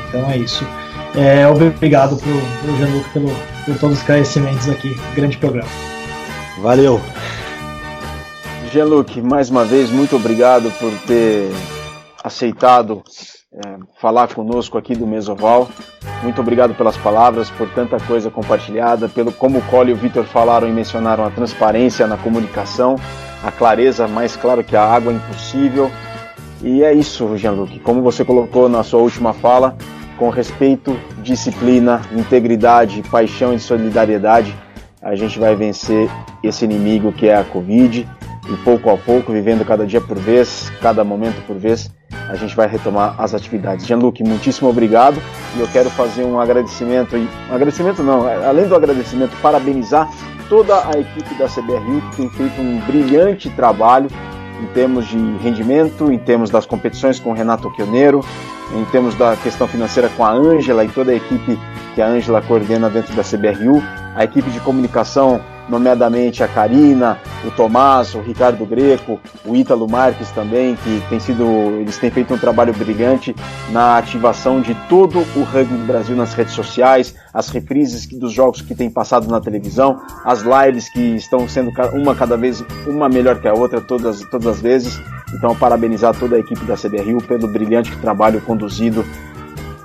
Então 0.08 0.30
é 0.30 0.38
isso. 0.38 0.66
É, 1.14 1.46
obrigado 1.46 2.16
pro, 2.16 2.40
pro 2.62 2.76
Jean-Luc 2.76 3.08
pelo, 3.10 3.28
por 3.64 3.78
todos 3.78 3.96
os 3.96 4.00
esclarecimentos 4.00 4.68
aqui. 4.68 4.96
Grande 5.14 5.36
programa. 5.36 5.68
Valeu. 6.62 7.00
Jean-Luc, 8.70 9.22
mais 9.22 9.48
uma 9.48 9.64
vez, 9.64 9.90
muito 9.90 10.16
obrigado 10.16 10.70
por 10.78 10.92
ter 11.06 11.50
aceitado 12.22 13.02
é, 13.52 13.78
falar 13.98 14.32
conosco 14.34 14.76
aqui 14.76 14.94
do 14.94 15.06
Mesoval. 15.06 15.68
Muito 16.22 16.40
obrigado 16.40 16.74
pelas 16.74 16.96
palavras, 16.96 17.48
por 17.48 17.68
tanta 17.70 17.98
coisa 17.98 18.30
compartilhada, 18.30 19.08
pelo 19.08 19.32
como 19.32 19.58
o 19.58 19.62
Cole 19.62 19.90
e 19.90 19.94
o 19.94 19.96
Vitor 19.96 20.24
falaram 20.24 20.68
e 20.68 20.72
mencionaram 20.72 21.24
a 21.24 21.30
transparência 21.30 22.06
na 22.06 22.18
comunicação, 22.18 22.96
a 23.42 23.50
clareza, 23.50 24.06
mais 24.06 24.36
claro 24.36 24.62
que 24.62 24.76
a 24.76 24.84
água, 24.84 25.12
impossível. 25.12 25.90
E 26.62 26.82
é 26.82 26.92
isso, 26.92 27.36
Jean-Luc. 27.38 27.78
Como 27.80 28.02
você 28.02 28.22
colocou 28.22 28.68
na 28.68 28.82
sua 28.82 29.00
última 29.00 29.32
fala, 29.32 29.78
com 30.18 30.28
respeito, 30.28 30.98
disciplina, 31.22 32.02
integridade, 32.12 33.02
paixão 33.10 33.54
e 33.54 33.58
solidariedade, 33.58 34.54
a 35.00 35.14
gente 35.14 35.38
vai 35.38 35.56
vencer 35.56 36.10
esse 36.42 36.66
inimigo 36.66 37.12
que 37.12 37.28
é 37.28 37.36
a 37.36 37.44
Covid 37.44 38.06
e 38.48 38.56
pouco 38.58 38.90
a 38.90 38.96
pouco, 38.96 39.32
vivendo 39.32 39.64
cada 39.64 39.86
dia 39.86 40.00
por 40.00 40.18
vez, 40.18 40.72
cada 40.80 41.04
momento 41.04 41.44
por 41.46 41.56
vez, 41.56 41.90
a 42.28 42.34
gente 42.34 42.54
vai 42.54 42.66
retomar 42.66 43.14
as 43.18 43.34
atividades. 43.34 43.86
Jean-Luc, 43.86 44.22
muitíssimo 44.22 44.68
obrigado 44.68 45.20
e 45.56 45.60
eu 45.60 45.68
quero 45.68 45.90
fazer 45.90 46.24
um 46.24 46.38
agradecimento, 46.38 47.16
um 47.16 47.54
agradecimento 47.54 48.02
não, 48.02 48.26
além 48.26 48.66
do 48.66 48.74
agradecimento, 48.74 49.36
parabenizar 49.40 50.08
toda 50.48 50.74
a 50.88 50.98
equipe 50.98 51.34
da 51.34 51.46
CBRU 51.46 52.00
que 52.10 52.16
tem 52.16 52.30
feito 52.30 52.60
um 52.60 52.80
brilhante 52.80 53.50
trabalho 53.50 54.08
em 54.62 54.66
termos 54.68 55.06
de 55.06 55.16
rendimento, 55.42 56.10
em 56.10 56.18
termos 56.18 56.50
das 56.50 56.66
competições 56.66 57.20
com 57.20 57.30
o 57.30 57.34
Renato 57.34 57.70
Quioneiro, 57.72 58.20
em 58.74 58.84
termos 58.86 59.14
da 59.14 59.36
questão 59.36 59.68
financeira 59.68 60.08
com 60.10 60.24
a 60.24 60.32
Ângela 60.32 60.84
e 60.84 60.88
toda 60.88 61.12
a 61.12 61.14
equipe 61.14 61.58
que 61.94 62.02
a 62.02 62.06
Ângela 62.06 62.42
coordena 62.42 62.90
dentro 62.90 63.14
da 63.14 63.22
CBRU, 63.22 63.82
a 64.14 64.24
equipe 64.24 64.50
de 64.50 64.60
comunicação, 64.60 65.40
nomeadamente 65.68 66.42
a 66.42 66.48
Karina, 66.48 67.18
o 67.44 67.50
Tomás, 67.50 68.14
o 68.14 68.20
Ricardo 68.20 68.64
Greco, 68.64 69.20
o 69.44 69.54
Ítalo 69.54 69.88
Marques 69.88 70.30
também, 70.30 70.76
que 70.76 71.02
tem 71.08 71.20
sido, 71.20 71.44
eles 71.80 71.98
têm 71.98 72.10
feito 72.10 72.32
um 72.34 72.38
trabalho 72.38 72.72
brilhante 72.72 73.34
na 73.70 73.98
ativação 73.98 74.60
de 74.60 74.74
todo 74.88 75.18
o 75.36 75.42
rugby 75.42 75.76
do 75.76 75.86
Brasil 75.86 76.16
nas 76.16 76.34
redes 76.34 76.54
sociais, 76.54 77.14
as 77.32 77.48
reprises 77.48 78.06
dos 78.06 78.32
jogos 78.32 78.60
que 78.60 78.74
têm 78.74 78.90
passado 78.90 79.28
na 79.28 79.40
televisão, 79.40 80.00
as 80.24 80.42
lives 80.42 80.88
que 80.88 81.16
estão 81.16 81.48
sendo 81.48 81.70
uma 81.92 82.14
cada 82.14 82.36
vez 82.36 82.64
uma 82.86 83.08
melhor 83.08 83.40
que 83.40 83.48
a 83.48 83.54
outra 83.54 83.80
todas, 83.80 84.20
todas 84.30 84.46
as 84.46 84.60
vezes. 84.60 85.00
Então, 85.34 85.54
parabenizar 85.54 86.16
toda 86.18 86.36
a 86.36 86.38
equipe 86.38 86.64
da 86.64 86.74
CBRU 86.74 87.22
pelo 87.22 87.46
brilhante 87.46 87.94
trabalho 87.98 88.40
conduzido 88.40 89.04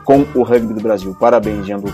com 0.06 0.26
o 0.34 0.44
rugby 0.44 0.74
do 0.74 0.82
Brasil. 0.82 1.16
Parabéns, 1.20 1.66
Jean-Luc. 1.66 1.94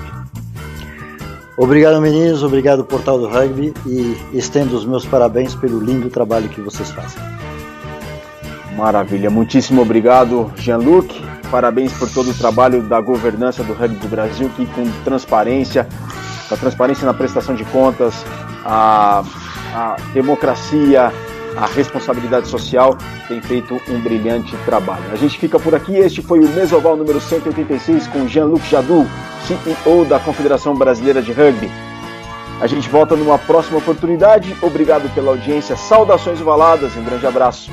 Obrigado, 1.62 2.00
meninos. 2.00 2.42
Obrigado, 2.42 2.86
Portal 2.86 3.20
do 3.20 3.28
Rugby. 3.28 3.74
E 3.86 4.18
estendo 4.32 4.78
os 4.78 4.86
meus 4.86 5.06
parabéns 5.06 5.54
pelo 5.54 5.78
lindo 5.78 6.10
trabalho 6.10 6.48
que 6.48 6.62
vocês 6.62 6.90
fazem. 6.90 7.22
Maravilha. 8.78 9.30
Muitíssimo 9.30 9.82
obrigado, 9.82 10.50
Jean-Luc. 10.56 11.22
Parabéns 11.52 11.92
por 11.92 12.10
todo 12.10 12.32
o 12.32 12.34
trabalho 12.34 12.82
da 12.84 13.02
governança 13.02 13.62
do 13.62 13.74
rugby 13.74 13.98
do 13.98 14.08
Brasil, 14.08 14.50
que 14.56 14.66
com 14.68 14.90
transparência, 15.04 15.86
a 16.50 16.56
transparência 16.56 17.06
na 17.06 17.14
prestação 17.14 17.54
de 17.54 17.66
contas, 17.66 18.14
a, 18.64 19.22
a 19.74 19.96
democracia, 20.14 21.12
a 21.56 21.66
responsabilidade 21.66 22.48
social 22.48 22.98
tem 23.28 23.42
feito 23.42 23.80
um 23.90 24.00
brilhante 24.00 24.56
trabalho. 24.66 25.04
A 25.12 25.16
gente 25.16 25.38
fica 25.38 25.60
por 25.60 25.76
aqui. 25.76 25.96
Este 25.96 26.22
foi 26.22 26.40
o 26.40 26.50
Mesoval 26.50 26.96
número 26.96 27.20
186 27.20 28.08
com 28.08 28.28
Jean-Luc 28.28 28.66
Jadou, 28.70 29.06
CEO 29.48 30.06
da 30.06 30.20
Confederação 30.20 30.76
Brasileira 30.76 31.22
de 31.22 31.32
Rugby. 31.32 31.70
A 32.62 32.68
gente 32.68 32.90
volta 32.90 33.16
numa 33.16 33.38
próxima 33.38 33.78
oportunidade. 33.78 34.56
Obrigado 34.62 35.14
pela 35.14 35.32
audiência. 35.32 35.76
Saudações 35.78 36.42
ovaladas 36.42 36.96
e 36.96 37.00
um 37.00 37.04
grande 37.04 37.26
abraço. 37.26 37.72